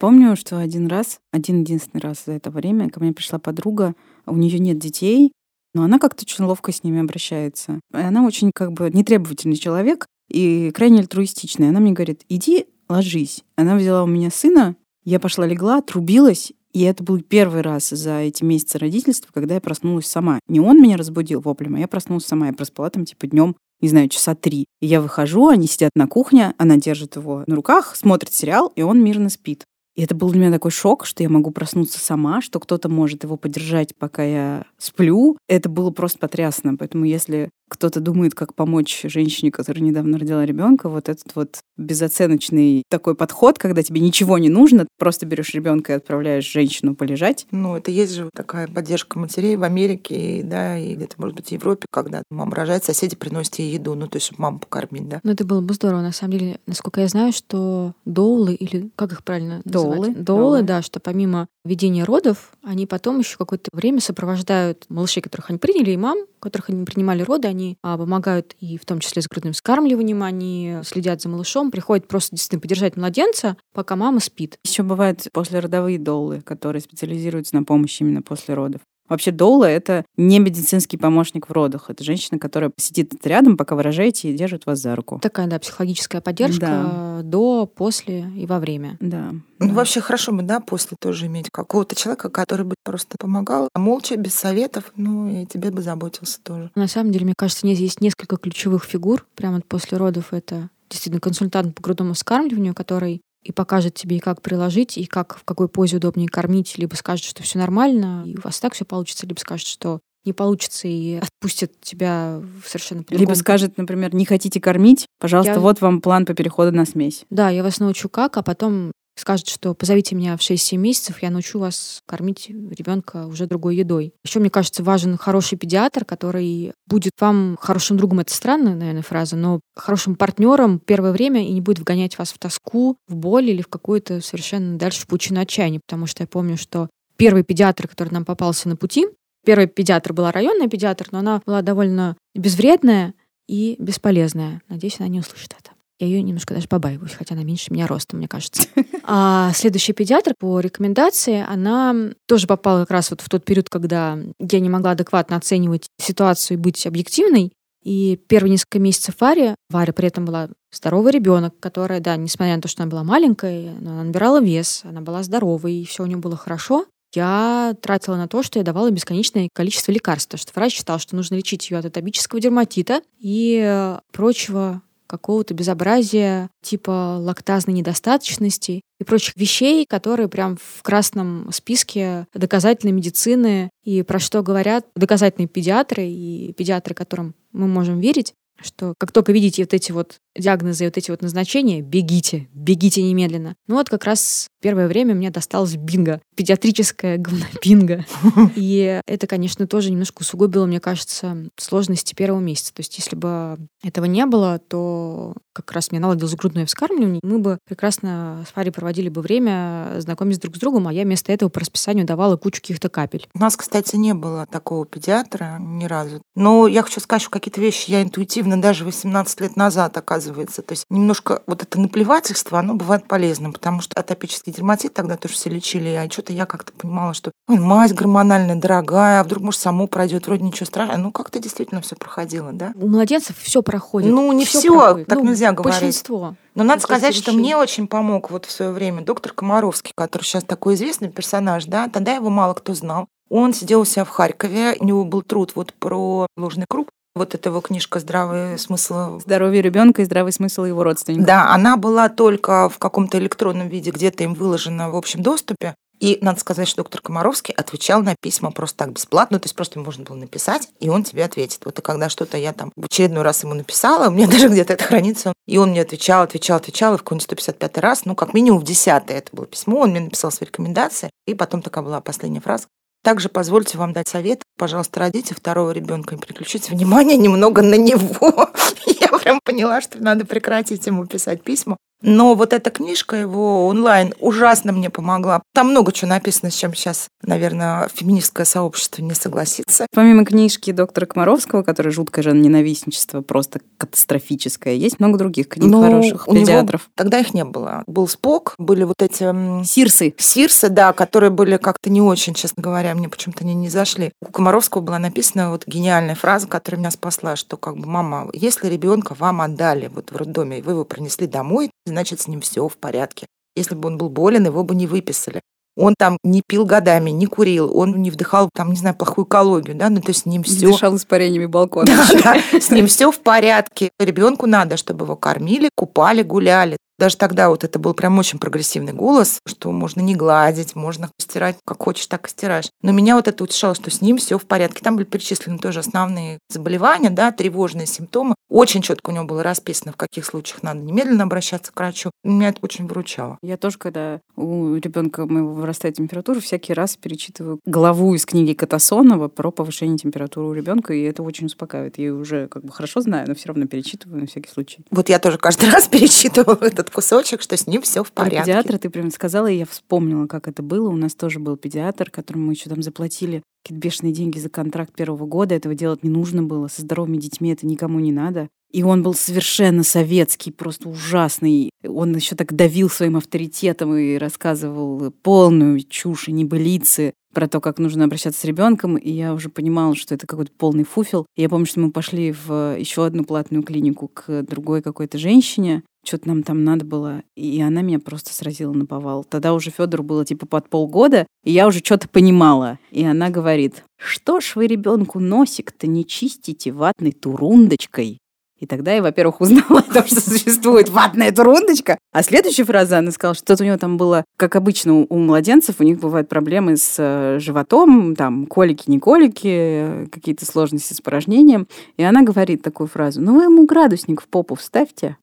Помню, 0.00 0.34
что 0.34 0.58
один 0.58 0.86
раз, 0.86 1.20
один 1.30 1.60
единственный 1.60 2.00
раз 2.00 2.24
за 2.24 2.32
это 2.32 2.50
время 2.50 2.88
ко 2.88 3.00
мне 3.00 3.12
пришла 3.12 3.38
подруга, 3.38 3.94
у 4.24 4.34
нее 4.34 4.58
нет 4.58 4.78
детей, 4.78 5.30
но 5.74 5.82
она 5.82 5.98
как-то 5.98 6.22
очень 6.22 6.42
ловко 6.44 6.72
с 6.72 6.82
ними 6.82 7.00
обращается. 7.00 7.80
И 7.92 7.98
она 7.98 8.24
очень 8.24 8.50
как 8.50 8.72
бы 8.72 8.90
нетребовательный 8.90 9.56
человек 9.56 10.06
и 10.30 10.70
крайне 10.70 11.00
альтруистичный. 11.00 11.68
Она 11.68 11.80
мне 11.80 11.92
говорит, 11.92 12.22
иди 12.30 12.64
ложись. 12.88 13.44
Она 13.56 13.76
взяла 13.76 14.02
у 14.04 14.06
меня 14.06 14.30
сына, 14.30 14.74
я 15.04 15.20
пошла 15.20 15.46
легла, 15.46 15.82
трубилась, 15.82 16.54
и 16.72 16.80
это 16.84 17.04
был 17.04 17.20
первый 17.20 17.60
раз 17.60 17.90
за 17.90 18.20
эти 18.20 18.42
месяцы 18.42 18.78
родительства, 18.78 19.28
когда 19.34 19.56
я 19.56 19.60
проснулась 19.60 20.06
сама. 20.06 20.40
Не 20.48 20.60
он 20.60 20.80
меня 20.80 20.96
разбудил 20.96 21.42
воплем, 21.42 21.74
а 21.74 21.78
я 21.78 21.88
проснулась 21.88 22.24
сама. 22.24 22.46
Я 22.46 22.54
проспала 22.54 22.88
там 22.88 23.04
типа 23.04 23.26
днем 23.26 23.54
не 23.82 23.88
знаю, 23.88 24.08
часа 24.08 24.34
три. 24.34 24.66
И 24.80 24.86
я 24.86 25.00
выхожу, 25.00 25.48
они 25.48 25.66
сидят 25.66 25.92
на 25.94 26.06
кухне, 26.06 26.54
она 26.58 26.76
держит 26.76 27.16
его 27.16 27.44
на 27.46 27.56
руках, 27.56 27.96
смотрит 27.96 28.32
сериал, 28.32 28.72
и 28.76 28.82
он 28.82 29.02
мирно 29.02 29.30
спит. 29.30 29.64
И 30.00 30.02
это 30.02 30.14
был 30.14 30.30
для 30.30 30.40
меня 30.40 30.50
такой 30.50 30.70
шок, 30.70 31.04
что 31.04 31.22
я 31.22 31.28
могу 31.28 31.50
проснуться 31.50 32.00
сама, 32.00 32.40
что 32.40 32.58
кто-то 32.58 32.88
может 32.88 33.24
его 33.24 33.36
поддержать, 33.36 33.94
пока 33.94 34.22
я 34.22 34.64
сплю. 34.78 35.36
Это 35.46 35.68
было 35.68 35.90
просто 35.90 36.18
потрясно. 36.18 36.74
Поэтому 36.74 37.04
если 37.04 37.50
кто-то 37.70 38.00
думает, 38.00 38.34
как 38.34 38.54
помочь 38.54 39.02
женщине, 39.04 39.50
которая 39.50 39.82
недавно 39.82 40.18
родила 40.18 40.44
ребенка, 40.44 40.88
вот 40.88 41.08
этот 41.08 41.34
вот 41.34 41.60
безоценочный 41.78 42.82
такой 42.90 43.14
подход, 43.14 43.58
когда 43.58 43.82
тебе 43.82 44.00
ничего 44.00 44.36
не 44.38 44.48
нужно, 44.48 44.86
просто 44.98 45.24
берешь 45.24 45.54
ребенка 45.54 45.92
и 45.92 45.96
отправляешь 45.96 46.50
женщину 46.50 46.94
полежать. 46.94 47.46
Ну, 47.52 47.76
это 47.76 47.90
есть 47.90 48.12
же 48.14 48.28
такая 48.34 48.66
поддержка 48.66 49.18
матерей 49.18 49.56
в 49.56 49.62
Америке, 49.62 50.42
да, 50.44 50.76
и 50.76 50.94
где-то, 50.94 51.14
может 51.18 51.36
быть, 51.36 51.48
в 51.48 51.52
Европе, 51.52 51.86
когда 51.90 52.22
мама 52.30 52.54
рожает, 52.54 52.84
соседи 52.84 53.16
приносят 53.16 53.54
ей 53.54 53.72
еду, 53.72 53.94
ну, 53.94 54.08
то 54.08 54.16
есть, 54.16 54.36
маму 54.36 54.58
покормить, 54.58 55.08
да. 55.08 55.20
Ну, 55.22 55.30
это 55.30 55.46
было 55.46 55.60
бы 55.60 55.72
здорово, 55.72 56.02
на 56.02 56.12
самом 56.12 56.32
деле. 56.32 56.60
Насколько 56.66 57.00
я 57.02 57.08
знаю, 57.08 57.32
что 57.32 57.94
доулы, 58.04 58.54
или 58.54 58.90
как 58.96 59.12
их 59.12 59.22
правильно 59.22 59.62
доулы, 59.64 59.90
называть? 59.90 60.24
Доулы, 60.24 60.24
доулы, 60.24 60.62
да, 60.62 60.82
что 60.82 60.98
помимо 60.98 61.46
ведения 61.64 62.04
родов, 62.04 62.52
они 62.62 62.86
потом 62.86 63.18
еще 63.18 63.36
какое-то 63.36 63.70
время 63.72 64.00
сопровождают 64.00 64.86
малышей, 64.88 65.22
которых 65.22 65.50
они 65.50 65.58
приняли, 65.58 65.90
и 65.92 65.96
мам, 65.96 66.18
которых 66.40 66.70
они 66.70 66.84
принимали 66.84 67.22
роды, 67.22 67.48
они 67.48 67.76
а, 67.82 67.98
помогают 67.98 68.54
и 68.60 68.78
в 68.78 68.84
том 68.84 69.00
числе 69.00 69.22
с 69.22 69.28
грудным 69.28 69.54
скармливанием, 69.54 70.22
они 70.22 70.78
следят 70.84 71.20
за 71.20 71.28
малышом, 71.28 71.70
приходят 71.70 72.08
просто 72.08 72.36
действительно 72.36 72.60
поддержать 72.60 72.96
младенца, 72.96 73.56
пока 73.74 73.96
мама 73.96 74.20
спит. 74.20 74.58
Еще 74.64 74.82
бывают 74.82 75.26
послеродовые 75.32 75.98
доллы, 75.98 76.40
которые 76.40 76.82
специализируются 76.82 77.54
на 77.54 77.64
помощи 77.64 78.02
именно 78.02 78.22
после 78.22 78.54
родов. 78.54 78.80
Вообще 79.10 79.32
доула— 79.32 79.64
это 79.66 80.04
не 80.16 80.38
медицинский 80.38 80.96
помощник 80.96 81.48
в 81.48 81.52
родах. 81.52 81.90
Это 81.90 82.04
женщина, 82.04 82.38
которая 82.38 82.70
сидит 82.78 83.26
рядом, 83.26 83.56
пока 83.56 83.74
вы 83.74 83.82
рожаете, 83.82 84.30
и 84.30 84.34
держит 84.34 84.66
вас 84.66 84.78
за 84.78 84.94
руку. 84.94 85.18
Такая, 85.20 85.48
да, 85.48 85.58
психологическая 85.58 86.20
поддержка 86.20 86.66
да. 86.66 87.20
до, 87.24 87.66
после 87.66 88.30
и 88.36 88.46
во 88.46 88.60
время. 88.60 88.96
Да. 89.00 89.32
Ну, 89.58 89.68
да. 89.68 89.74
вообще 89.74 90.00
хорошо 90.00 90.32
бы, 90.32 90.42
да, 90.42 90.60
после 90.60 90.96
тоже 90.98 91.26
иметь 91.26 91.50
какого-то 91.50 91.96
человека, 91.96 92.30
который 92.30 92.64
бы 92.64 92.76
просто 92.84 93.16
помогал, 93.18 93.68
а 93.74 93.78
молча, 93.80 94.16
без 94.16 94.34
советов, 94.34 94.92
ну, 94.94 95.42
и 95.42 95.44
тебе 95.44 95.72
бы 95.72 95.82
заботился 95.82 96.40
тоже. 96.42 96.70
На 96.76 96.86
самом 96.86 97.10
деле, 97.10 97.24
мне 97.24 97.34
кажется, 97.36 97.66
есть 97.66 98.00
несколько 98.00 98.36
ключевых 98.36 98.84
фигур 98.84 99.26
прямо 99.34 99.60
после 99.60 99.98
родов. 99.98 100.32
Это 100.32 100.70
действительно 100.88 101.20
консультант 101.20 101.74
по 101.74 101.82
грудному 101.82 102.14
вскармливанию, 102.14 102.74
который 102.74 103.22
и 103.42 103.52
покажет 103.52 103.94
тебе, 103.94 104.16
и 104.16 104.20
как 104.20 104.42
приложить, 104.42 104.98
и 104.98 105.06
как 105.06 105.36
в 105.36 105.44
какой 105.44 105.68
позе 105.68 105.96
удобнее 105.96 106.28
кормить, 106.28 106.76
либо 106.78 106.94
скажет, 106.94 107.24
что 107.24 107.42
все 107.42 107.58
нормально, 107.58 108.24
и 108.26 108.36
у 108.36 108.40
вас 108.42 108.60
так 108.60 108.74
все 108.74 108.84
получится, 108.84 109.26
либо 109.26 109.38
скажет, 109.38 109.66
что 109.66 110.00
не 110.24 110.32
получится 110.32 110.86
и 110.86 111.14
отпустит 111.14 111.80
тебя 111.80 112.42
совершенно 112.66 113.02
по 113.02 113.14
Либо 113.14 113.32
скажет, 113.32 113.78
например, 113.78 114.14
не 114.14 114.26
хотите 114.26 114.60
кормить, 114.60 115.06
пожалуйста, 115.18 115.54
я... 115.54 115.60
вот 115.60 115.80
вам 115.80 116.02
план 116.02 116.26
по 116.26 116.34
переходу 116.34 116.72
на 116.72 116.84
смесь. 116.84 117.24
Да, 117.30 117.48
я 117.48 117.62
вас 117.62 117.80
научу 117.80 118.08
как, 118.08 118.36
а 118.36 118.42
потом 118.42 118.92
скажет, 119.16 119.48
что 119.48 119.74
позовите 119.74 120.14
меня 120.14 120.36
в 120.36 120.40
6-7 120.40 120.76
месяцев, 120.76 121.22
я 121.22 121.30
научу 121.30 121.58
вас 121.58 122.00
кормить 122.06 122.48
ребенка 122.48 123.26
уже 123.26 123.46
другой 123.46 123.76
едой. 123.76 124.14
Еще, 124.24 124.40
мне 124.40 124.50
кажется, 124.50 124.82
важен 124.82 125.16
хороший 125.16 125.58
педиатр, 125.58 126.04
который 126.04 126.72
будет 126.86 127.12
вам 127.20 127.56
хорошим 127.60 127.96
другом. 127.96 128.20
Это 128.20 128.32
странная, 128.34 128.74
наверное, 128.74 129.02
фраза, 129.02 129.36
но 129.36 129.60
хорошим 129.76 130.16
партнером 130.16 130.78
первое 130.78 131.12
время 131.12 131.46
и 131.46 131.52
не 131.52 131.60
будет 131.60 131.80
вгонять 131.80 132.18
вас 132.18 132.32
в 132.32 132.38
тоску, 132.38 132.96
в 133.08 133.16
боль 133.16 133.50
или 133.50 133.62
в 133.62 133.68
какую-то 133.68 134.20
совершенно 134.20 134.78
дальше 134.78 135.06
пучину 135.06 135.40
отчаяния. 135.40 135.80
Потому 135.86 136.06
что 136.06 136.22
я 136.22 136.26
помню, 136.26 136.56
что 136.56 136.88
первый 137.16 137.44
педиатр, 137.44 137.88
который 137.88 138.10
нам 138.12 138.24
попался 138.24 138.68
на 138.68 138.76
пути, 138.76 139.06
первый 139.44 139.66
педиатр 139.66 140.12
была 140.12 140.32
районная 140.32 140.68
педиатр, 140.68 141.08
но 141.12 141.18
она 141.18 141.42
была 141.44 141.62
довольно 141.62 142.16
безвредная 142.34 143.14
и 143.48 143.76
бесполезная. 143.78 144.62
Надеюсь, 144.68 145.00
она 145.00 145.08
не 145.08 145.20
услышит 145.20 145.54
это. 145.58 145.72
Я 146.00 146.06
ее 146.06 146.22
немножко 146.22 146.54
даже 146.54 146.66
побаиваюсь, 146.66 147.12
хотя 147.12 147.34
она 147.34 147.44
меньше 147.44 147.70
меня 147.70 147.86
ростом, 147.86 148.18
мне 148.18 148.28
кажется. 148.28 148.62
А 149.12 149.52
следующий 149.54 149.92
педиатр 149.92 150.34
по 150.38 150.60
рекомендации, 150.60 151.44
она 151.46 152.12
тоже 152.28 152.46
попала 152.46 152.80
как 152.80 152.92
раз 152.92 153.10
вот 153.10 153.22
в 153.22 153.28
тот 153.28 153.44
период, 153.44 153.68
когда 153.68 154.16
я 154.38 154.60
не 154.60 154.68
могла 154.68 154.92
адекватно 154.92 155.36
оценивать 155.36 155.88
ситуацию 156.00 156.56
и 156.56 156.60
быть 156.60 156.86
объективной. 156.86 157.52
И 157.82 158.20
первые 158.28 158.52
несколько 158.52 158.78
месяцев 158.78 159.16
Варе, 159.20 159.56
Варя 159.68 159.92
при 159.92 160.06
этом 160.06 160.26
была 160.26 160.48
здоровый 160.72 161.12
ребенок, 161.12 161.58
которая, 161.58 161.98
да, 161.98 162.16
несмотря 162.16 162.54
на 162.56 162.62
то, 162.62 162.68
что 162.68 162.82
она 162.82 162.90
была 162.90 163.02
маленькая, 163.02 163.74
она 163.78 164.04
набирала 164.04 164.40
вес, 164.40 164.82
она 164.84 165.00
была 165.00 165.22
здоровой, 165.22 165.74
и 165.74 165.86
все 165.86 166.04
у 166.04 166.06
нее 166.06 166.18
было 166.18 166.36
хорошо, 166.36 166.86
я 167.14 167.74
тратила 167.82 168.16
на 168.16 168.28
то, 168.28 168.42
что 168.42 168.58
я 168.58 168.64
давала 168.64 168.90
бесконечное 168.90 169.48
количество 169.52 169.90
лекарств, 169.90 170.28
потому 170.28 170.40
что 170.40 170.52
врач 170.54 170.74
считал, 170.74 170.98
что 170.98 171.16
нужно 171.16 171.34
лечить 171.34 171.70
ее 171.70 171.78
от 171.78 171.86
атопического 171.86 172.40
дерматита 172.40 173.02
и 173.18 173.96
прочего 174.12 174.82
какого-то 175.10 175.54
безобразия 175.54 176.48
типа 176.62 177.18
лактазной 177.20 177.74
недостаточности 177.74 178.82
и 179.00 179.04
прочих 179.04 179.36
вещей, 179.36 179.84
которые 179.88 180.28
прям 180.28 180.56
в 180.56 180.82
красном 180.82 181.50
списке 181.52 182.26
доказательной 182.32 182.92
медицины. 182.92 183.70
И 183.82 184.02
про 184.02 184.20
что 184.20 184.42
говорят 184.42 184.86
доказательные 184.94 185.48
педиатры 185.48 186.06
и 186.06 186.52
педиатры, 186.52 186.94
которым 186.94 187.34
мы 187.52 187.66
можем 187.66 187.98
верить, 187.98 188.34
что 188.62 188.94
как 188.98 189.10
только 189.10 189.32
видите 189.32 189.62
вот 189.62 189.74
эти 189.74 189.90
вот 189.90 190.18
диагнозы 190.36 190.84
и 190.84 190.86
вот 190.86 190.96
эти 190.96 191.10
вот 191.10 191.22
назначения, 191.22 191.80
бегите, 191.80 192.48
бегите 192.54 193.02
немедленно. 193.02 193.56
Ну 193.66 193.76
вот 193.76 193.88
как 193.88 194.04
раз 194.04 194.48
первое 194.60 194.88
время 194.88 195.14
мне 195.14 195.30
досталось 195.30 195.76
бинго, 195.76 196.20
педиатрическое 196.36 197.18
говнобинго. 197.18 198.04
И 198.54 199.00
это, 199.06 199.26
конечно, 199.26 199.66
тоже 199.66 199.90
немножко 199.90 200.20
усугубило, 200.20 200.66
мне 200.66 200.80
кажется, 200.80 201.48
сложности 201.56 202.14
первого 202.14 202.40
месяца. 202.40 202.74
То 202.74 202.80
есть 202.80 202.96
если 202.98 203.16
бы 203.16 203.58
этого 203.82 204.04
не 204.04 204.24
было, 204.26 204.58
то 204.58 205.34
как 205.52 205.72
раз 205.72 205.90
мне 205.90 206.00
наладилось 206.00 206.34
грудное 206.34 206.66
вскармливание, 206.66 207.20
мы 207.22 207.38
бы 207.38 207.58
прекрасно 207.66 208.44
с 208.48 208.52
Фарей 208.52 208.72
проводили 208.72 209.08
бы 209.08 209.20
время, 209.20 209.96
знакомясь 209.98 210.38
друг 210.38 210.56
с 210.56 210.58
другом, 210.58 210.88
а 210.88 210.92
я 210.92 211.02
вместо 211.02 211.32
этого 211.32 211.48
по 211.48 211.60
расписанию 211.60 212.06
давала 212.06 212.36
кучу 212.36 212.60
каких-то 212.60 212.88
капель. 212.88 213.26
У 213.34 213.38
нас, 213.38 213.56
кстати, 213.56 213.96
не 213.96 214.14
было 214.14 214.46
такого 214.46 214.86
педиатра 214.86 215.58
ни 215.58 215.84
разу. 215.84 216.22
Но 216.34 216.68
я 216.68 216.82
хочу 216.82 217.00
сказать, 217.00 217.22
что 217.22 217.30
какие-то 217.30 217.60
вещи 217.60 217.90
я 217.90 218.02
интуитивно 218.02 218.60
даже 218.60 218.84
18 218.84 219.40
лет 219.40 219.56
назад, 219.56 219.96
оказывается, 219.96 220.19
оказывается. 220.20 220.62
То 220.62 220.72
есть 220.72 220.84
немножко 220.90 221.42
вот 221.46 221.62
это 221.62 221.80
наплевательство, 221.80 222.58
оно 222.58 222.74
бывает 222.74 223.06
полезным, 223.08 223.52
потому 223.52 223.80
что 223.80 223.98
атопический 223.98 224.52
дерматит 224.52 224.94
тогда 224.94 225.16
тоже 225.16 225.34
все 225.34 225.50
лечили, 225.50 225.88
а 225.90 226.10
что-то 226.10 226.32
я 226.32 226.46
как-то 226.46 226.72
понимала, 226.72 227.14
что 227.14 227.32
ой, 227.48 227.58
мазь 227.58 227.92
гормональная 227.92 228.56
дорогая, 228.56 229.20
а 229.20 229.24
вдруг, 229.24 229.42
может, 229.42 229.60
само 229.60 229.86
пройдет, 229.86 230.26
вроде 230.26 230.44
ничего 230.44 230.66
страшного. 230.66 230.98
Ну, 230.98 231.12
как-то 231.12 231.38
действительно 231.38 231.80
все 231.80 231.96
проходило, 231.96 232.52
да? 232.52 232.72
У 232.74 232.86
младенцев 232.88 233.36
все 233.38 233.62
проходит. 233.62 234.10
Ну, 234.10 234.30
не 234.32 234.44
все, 234.44 234.72
проходит. 234.72 235.06
так 235.06 235.18
Ну, 235.18 235.24
нельзя 235.24 235.52
говорить. 235.52 235.80
Большинство. 235.80 236.34
Но 236.54 236.64
надо 236.64 236.82
сказать, 236.82 237.14
что 237.14 237.32
мне 237.32 237.56
очень 237.56 237.86
помог 237.86 238.30
вот 238.30 238.44
в 238.44 238.50
свое 238.50 238.72
время 238.72 239.02
доктор 239.02 239.32
Комаровский, 239.32 239.92
который 239.94 240.22
сейчас 240.22 240.44
такой 240.44 240.74
известный 240.74 241.08
персонаж, 241.08 241.64
да, 241.64 241.88
тогда 241.88 242.14
его 242.14 242.28
мало 242.28 242.54
кто 242.54 242.74
знал. 242.74 243.06
Он 243.28 243.54
сидел 243.54 243.82
у 243.82 243.84
себя 243.84 244.04
в 244.04 244.08
Харькове, 244.08 244.76
у 244.80 244.84
него 244.84 245.04
был 245.04 245.22
труд 245.22 245.52
вот 245.54 245.72
про 245.74 246.26
ложный 246.36 246.66
круг, 246.68 246.88
вот 247.14 247.34
эта 247.34 247.48
его 247.48 247.60
книжка 247.60 247.98
«Здравый 247.98 248.58
смысл». 248.58 249.20
Здоровье 249.20 249.62
ребенка 249.62 250.02
и 250.02 250.04
здравый 250.04 250.32
смысл 250.32 250.64
его 250.64 250.82
родственников. 250.82 251.26
Да, 251.26 251.52
она 251.52 251.76
была 251.76 252.08
только 252.08 252.68
в 252.68 252.78
каком-то 252.78 253.18
электронном 253.18 253.68
виде, 253.68 253.90
где-то 253.90 254.24
им 254.24 254.34
выложена 254.34 254.90
в 254.90 254.96
общем 254.96 255.22
доступе. 255.22 255.74
И 256.00 256.18
надо 256.22 256.40
сказать, 256.40 256.66
что 256.66 256.78
доктор 256.78 257.02
Комаровский 257.02 257.52
отвечал 257.52 258.02
на 258.02 258.14
письма 258.18 258.52
просто 258.52 258.78
так 258.78 258.92
бесплатно, 258.92 259.38
то 259.38 259.44
есть 259.44 259.54
просто 259.54 259.78
можно 259.78 260.02
было 260.02 260.16
написать, 260.16 260.70
и 260.80 260.88
он 260.88 261.04
тебе 261.04 261.24
ответит. 261.24 261.60
Вот 261.66 261.78
и 261.78 261.82
когда 261.82 262.08
что-то 262.08 262.38
я 262.38 262.54
там 262.54 262.72
в 262.74 262.86
очередной 262.86 263.22
раз 263.22 263.42
ему 263.44 263.52
написала, 263.52 264.08
у 264.08 264.10
меня 264.10 264.26
даже 264.30 264.48
где-то 264.48 264.72
это 264.72 264.84
хранится, 264.84 265.34
и 265.46 265.58
он 265.58 265.70
мне 265.70 265.82
отвечал, 265.82 266.22
отвечал, 266.22 266.56
отвечал, 266.56 266.94
и 266.94 266.96
в 266.96 267.02
какой-нибудь 267.02 267.24
155 267.24 267.78
раз, 267.78 268.06
ну, 268.06 268.14
как 268.14 268.32
минимум 268.32 268.60
в 268.60 268.64
10 268.64 268.86
это 269.08 269.28
было 269.32 269.46
письмо, 269.46 269.80
он 269.80 269.90
мне 269.90 270.00
написал 270.00 270.32
свои 270.32 270.46
рекомендации, 270.46 271.10
и 271.26 271.34
потом 271.34 271.60
такая 271.60 271.84
была 271.84 272.00
последняя 272.00 272.40
фраза. 272.40 272.66
Также 273.02 273.28
позвольте 273.28 273.78
вам 273.78 273.92
дать 273.92 274.08
совет. 274.08 274.42
Пожалуйста, 274.58 275.00
родите 275.00 275.34
второго 275.34 275.70
ребенка 275.70 276.14
и 276.14 276.18
переключите 276.18 276.72
внимание 276.72 277.16
немного 277.16 277.62
на 277.62 277.76
него. 277.76 278.50
Я 279.00 279.08
прям 279.18 279.40
поняла, 279.42 279.80
что 279.80 280.02
надо 280.02 280.26
прекратить 280.26 280.86
ему 280.86 281.06
писать 281.06 281.42
письма. 281.42 281.76
Но 282.02 282.34
вот 282.34 282.52
эта 282.52 282.70
книжка 282.70 283.16
его 283.16 283.66
онлайн 283.66 284.14
ужасно 284.20 284.72
мне 284.72 284.90
помогла. 284.90 285.42
Там 285.54 285.70
много 285.70 285.92
чего 285.92 286.08
написано, 286.08 286.50
с 286.50 286.54
чем 286.54 286.74
сейчас, 286.74 287.08
наверное, 287.22 287.88
феминистское 287.94 288.46
сообщество 288.46 289.02
не 289.02 289.14
согласится. 289.14 289.86
Помимо 289.94 290.24
книжки 290.24 290.72
доктора 290.72 291.06
Комаровского, 291.06 291.62
которая 291.62 291.92
жуткое 291.92 292.22
же 292.22 292.32
ненавистничество, 292.32 293.20
просто 293.20 293.60
катастрофическое, 293.76 294.74
есть 294.74 295.00
много 295.00 295.18
других 295.18 295.48
книг 295.48 295.70
Ну, 295.70 295.82
хороших 295.82 296.28
у 296.28 296.32
него 296.32 296.46
педиатров. 296.46 296.90
Тогда 296.94 297.18
их 297.18 297.34
не 297.34 297.44
было. 297.44 297.82
Был 297.86 298.08
Спок, 298.08 298.54
были 298.58 298.84
вот 298.84 299.00
эти 299.02 299.64
Сирсы. 299.64 300.14
Сирсы, 300.18 300.68
да, 300.68 300.92
которые 300.92 301.30
были 301.30 301.56
как-то 301.56 301.90
не 301.90 302.00
очень, 302.00 302.34
честно 302.34 302.62
говоря, 302.62 302.94
мне 302.94 303.08
почему-то 303.08 303.44
они 303.44 303.54
не 303.54 303.68
зашли. 303.68 304.12
У 304.20 304.32
Комаровского 304.32 304.80
была 304.80 304.98
написана 304.98 305.50
вот 305.50 305.64
гениальная 305.66 306.14
фраза, 306.14 306.46
которая 306.46 306.80
меня 306.80 306.90
спасла, 306.90 307.36
что 307.36 307.56
как 307.56 307.76
бы, 307.76 307.86
мама, 307.86 308.28
если 308.32 308.68
ребенка 308.68 309.14
вам 309.18 309.40
отдали 309.40 309.88
вот 309.88 310.10
в 310.10 310.16
роддоме, 310.16 310.58
и 310.58 310.62
вы 310.62 310.72
его 310.72 310.84
принесли 310.84 311.26
домой, 311.26 311.70
значит, 311.86 312.20
с 312.20 312.28
ним 312.28 312.40
все 312.40 312.66
в 312.68 312.76
порядке. 312.76 313.26
Если 313.56 313.74
бы 313.74 313.88
он 313.88 313.98
был 313.98 314.08
болен, 314.08 314.46
его 314.46 314.62
бы 314.64 314.74
не 314.74 314.86
выписали. 314.86 315.40
Он 315.76 315.94
там 315.96 316.18
не 316.24 316.42
пил 316.46 316.66
годами, 316.66 317.10
не 317.10 317.26
курил, 317.26 317.76
он 317.76 318.02
не 318.02 318.10
вдыхал, 318.10 318.50
там, 318.52 318.70
не 318.70 318.76
знаю, 318.76 318.96
плохую 318.96 319.26
экологию, 319.26 319.76
да, 319.76 319.88
ну, 319.88 320.00
то 320.00 320.08
есть 320.08 320.22
с 320.22 320.26
ним 320.26 320.42
все... 320.42 320.72
Дышал 320.72 320.96
испарениями 320.96 321.46
балкона. 321.46 321.86
Да, 321.86 322.34
да, 322.52 322.60
с 322.60 322.70
ним 322.70 322.86
все 322.86 323.10
в 323.10 323.20
порядке. 323.20 323.90
Ребенку 323.98 324.46
надо, 324.46 324.76
чтобы 324.76 325.04
его 325.04 325.16
кормили, 325.16 325.70
купали, 325.74 326.22
гуляли. 326.22 326.76
Даже 327.00 327.16
тогда 327.16 327.48
вот 327.48 327.64
это 327.64 327.78
был 327.78 327.94
прям 327.94 328.18
очень 328.18 328.38
прогрессивный 328.38 328.92
голос, 328.92 329.38
что 329.46 329.72
можно 329.72 330.02
не 330.02 330.14
гладить, 330.14 330.76
можно 330.76 331.08
стирать 331.18 331.56
как 331.64 331.82
хочешь, 331.82 332.06
так 332.06 332.26
и 332.26 332.30
стираешь. 332.30 332.68
Но 332.82 332.92
меня 332.92 333.16
вот 333.16 333.26
это 333.26 333.42
утешало, 333.42 333.74
что 333.74 333.90
с 333.90 334.02
ним 334.02 334.18
все 334.18 334.38
в 334.38 334.44
порядке. 334.44 334.82
Там 334.82 334.96
были 334.96 335.06
перечислены 335.06 335.58
тоже 335.58 335.80
основные 335.80 336.38
заболевания, 336.50 337.08
да, 337.08 337.32
тревожные 337.32 337.86
симптомы. 337.86 338.34
Очень 338.50 338.82
четко 338.82 339.10
у 339.10 339.12
него 339.14 339.24
было 339.24 339.42
расписано, 339.42 339.92
в 339.92 339.96
каких 339.96 340.26
случаях 340.26 340.62
надо 340.62 340.80
немедленно 340.80 341.24
обращаться 341.24 341.72
к 341.72 341.78
врачу. 341.78 342.10
Меня 342.22 342.50
это 342.50 342.58
очень 342.60 342.86
выручало. 342.86 343.38
Я 343.42 343.56
тоже, 343.56 343.78
когда 343.78 344.20
у 344.36 344.74
ребенка 344.74 345.24
моего 345.24 345.54
вырастает 345.54 345.94
температура, 345.94 346.40
всякий 346.40 346.74
раз 346.74 346.96
перечитываю 346.96 347.60
главу 347.64 348.14
из 348.14 348.26
книги 348.26 348.52
Катасонова 348.52 349.28
про 349.28 349.50
повышение 349.50 349.96
температуры 349.96 350.48
у 350.48 350.52
ребенка, 350.52 350.92
и 350.92 351.00
это 351.02 351.22
очень 351.22 351.46
успокаивает. 351.46 351.96
Я 351.96 352.12
уже 352.12 352.48
как 352.48 352.62
бы 352.62 352.72
хорошо 352.72 353.00
знаю, 353.00 353.26
но 353.26 353.34
все 353.34 353.48
равно 353.48 353.66
перечитываю 353.66 354.20
на 354.20 354.26
всякий 354.26 354.50
случай. 354.50 354.84
Вот 354.90 355.08
я 355.08 355.18
тоже 355.18 355.38
каждый 355.38 355.70
раз 355.72 355.88
перечитывала 355.88 356.58
этот 356.60 356.89
кусочек, 356.90 357.42
что 357.42 357.56
с 357.56 357.66
ним 357.66 357.82
все 357.82 358.04
в 358.04 358.12
Про 358.12 358.24
порядке. 358.24 358.52
педиатра 358.52 358.78
ты 358.78 358.90
прям 358.90 359.10
сказала, 359.10 359.46
и 359.46 359.58
я 359.58 359.66
вспомнила, 359.66 360.26
как 360.26 360.48
это 360.48 360.62
было. 360.62 360.88
У 360.88 360.96
нас 360.96 361.14
тоже 361.14 361.38
был 361.38 361.56
педиатр, 361.56 362.10
которому 362.10 362.46
мы 362.46 362.52
еще 362.52 362.68
там 362.68 362.82
заплатили 362.82 363.42
какие-то 363.62 363.82
бешеные 363.82 364.12
деньги 364.12 364.38
за 364.38 364.48
контракт 364.48 364.94
первого 364.94 365.26
года. 365.26 365.54
Этого 365.54 365.74
делать 365.74 366.02
не 366.02 366.10
нужно 366.10 366.42
было. 366.42 366.68
Со 366.68 366.82
здоровыми 366.82 367.16
детьми 367.18 367.52
это 367.52 367.66
никому 367.66 368.00
не 368.00 368.12
надо. 368.12 368.48
И 368.72 368.84
он 368.84 369.02
был 369.02 369.14
совершенно 369.14 369.82
советский, 369.82 370.52
просто 370.52 370.88
ужасный. 370.88 371.70
Он 371.84 372.14
еще 372.14 372.36
так 372.36 372.54
давил 372.54 372.88
своим 372.88 373.16
авторитетом 373.16 373.96
и 373.96 374.16
рассказывал 374.16 375.10
полную 375.22 375.80
чушь 375.80 376.28
и 376.28 376.32
небылицы 376.32 377.12
про 377.32 377.48
то, 377.48 377.60
как 377.60 377.78
нужно 377.78 378.04
обращаться 378.04 378.40
с 378.40 378.44
ребенком, 378.44 378.96
и 378.96 379.10
я 379.10 379.34
уже 379.34 379.50
понимала, 379.50 379.94
что 379.94 380.14
это 380.14 380.26
какой-то 380.26 380.52
полный 380.56 380.84
фуфел. 380.84 381.26
И 381.36 381.42
я 381.42 381.48
помню, 381.48 381.66
что 381.66 381.80
мы 381.80 381.90
пошли 381.90 382.32
в 382.32 382.76
еще 382.78 383.04
одну 383.04 383.24
платную 383.24 383.62
клинику 383.62 384.08
к 384.08 384.42
другой 384.42 384.82
какой-то 384.82 385.18
женщине, 385.18 385.82
что-то 386.04 386.28
нам 386.28 386.42
там 386.42 386.64
надо 386.64 386.84
было, 386.84 387.22
и 387.36 387.60
она 387.60 387.82
меня 387.82 387.98
просто 387.98 388.32
сразила 388.32 388.72
на 388.72 388.86
повал. 388.86 389.24
Тогда 389.24 389.52
уже 389.52 389.70
Федору 389.70 390.02
было 390.02 390.24
типа 390.24 390.46
под 390.46 390.68
полгода, 390.68 391.26
и 391.44 391.52
я 391.52 391.66
уже 391.66 391.80
что-то 391.80 392.08
понимала. 392.08 392.78
И 392.90 393.04
она 393.04 393.30
говорит, 393.30 393.84
что 393.96 394.40
ж 394.40 394.52
вы 394.56 394.66
ребенку 394.66 395.20
носик-то 395.20 395.86
не 395.86 396.06
чистите 396.06 396.72
ватной 396.72 397.12
турундочкой? 397.12 398.18
И 398.58 398.66
тогда 398.66 398.92
я, 398.92 399.02
во-первых, 399.02 399.40
узнала 399.40 399.78
о 399.88 399.94
том, 399.94 400.06
что 400.06 400.20
существует 400.20 400.90
ватная 400.90 401.32
турундочка. 401.32 401.98
А 402.12 402.22
следующая 402.22 402.64
фраза, 402.64 402.98
она 402.98 403.10
сказала, 403.10 403.34
что 403.34 403.56
у 403.58 403.64
него 403.64 403.78
там 403.78 403.96
было, 403.96 404.24
как 404.36 404.54
обычно 404.54 404.94
у- 405.08 405.18
младенцев, 405.18 405.76
у 405.80 405.82
них 405.82 405.98
бывают 405.98 406.28
проблемы 406.28 406.76
с 406.76 406.96
э, 406.98 407.38
животом, 407.40 408.14
там, 408.14 408.46
колики, 408.46 408.90
не 408.90 408.98
колики, 408.98 410.06
какие-то 410.12 410.44
сложности 410.44 410.92
с 410.92 411.00
порожнением. 411.00 411.68
И 411.96 412.02
она 412.02 412.22
говорит 412.22 412.62
такую 412.62 412.86
фразу, 412.86 413.22
ну 413.22 413.36
вы 413.36 413.44
ему 413.44 413.64
градусник 413.64 414.20
в 414.20 414.28
попу 414.28 414.54
вставьте. 414.54 415.16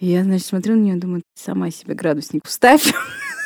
И 0.00 0.06
я, 0.06 0.24
значит, 0.24 0.46
смотрю 0.46 0.76
на 0.76 0.80
нее, 0.80 0.96
думаю, 0.96 1.22
«Ты 1.36 1.42
сама 1.44 1.70
себе 1.70 1.94
градусник 1.94 2.46
вставь. 2.46 2.92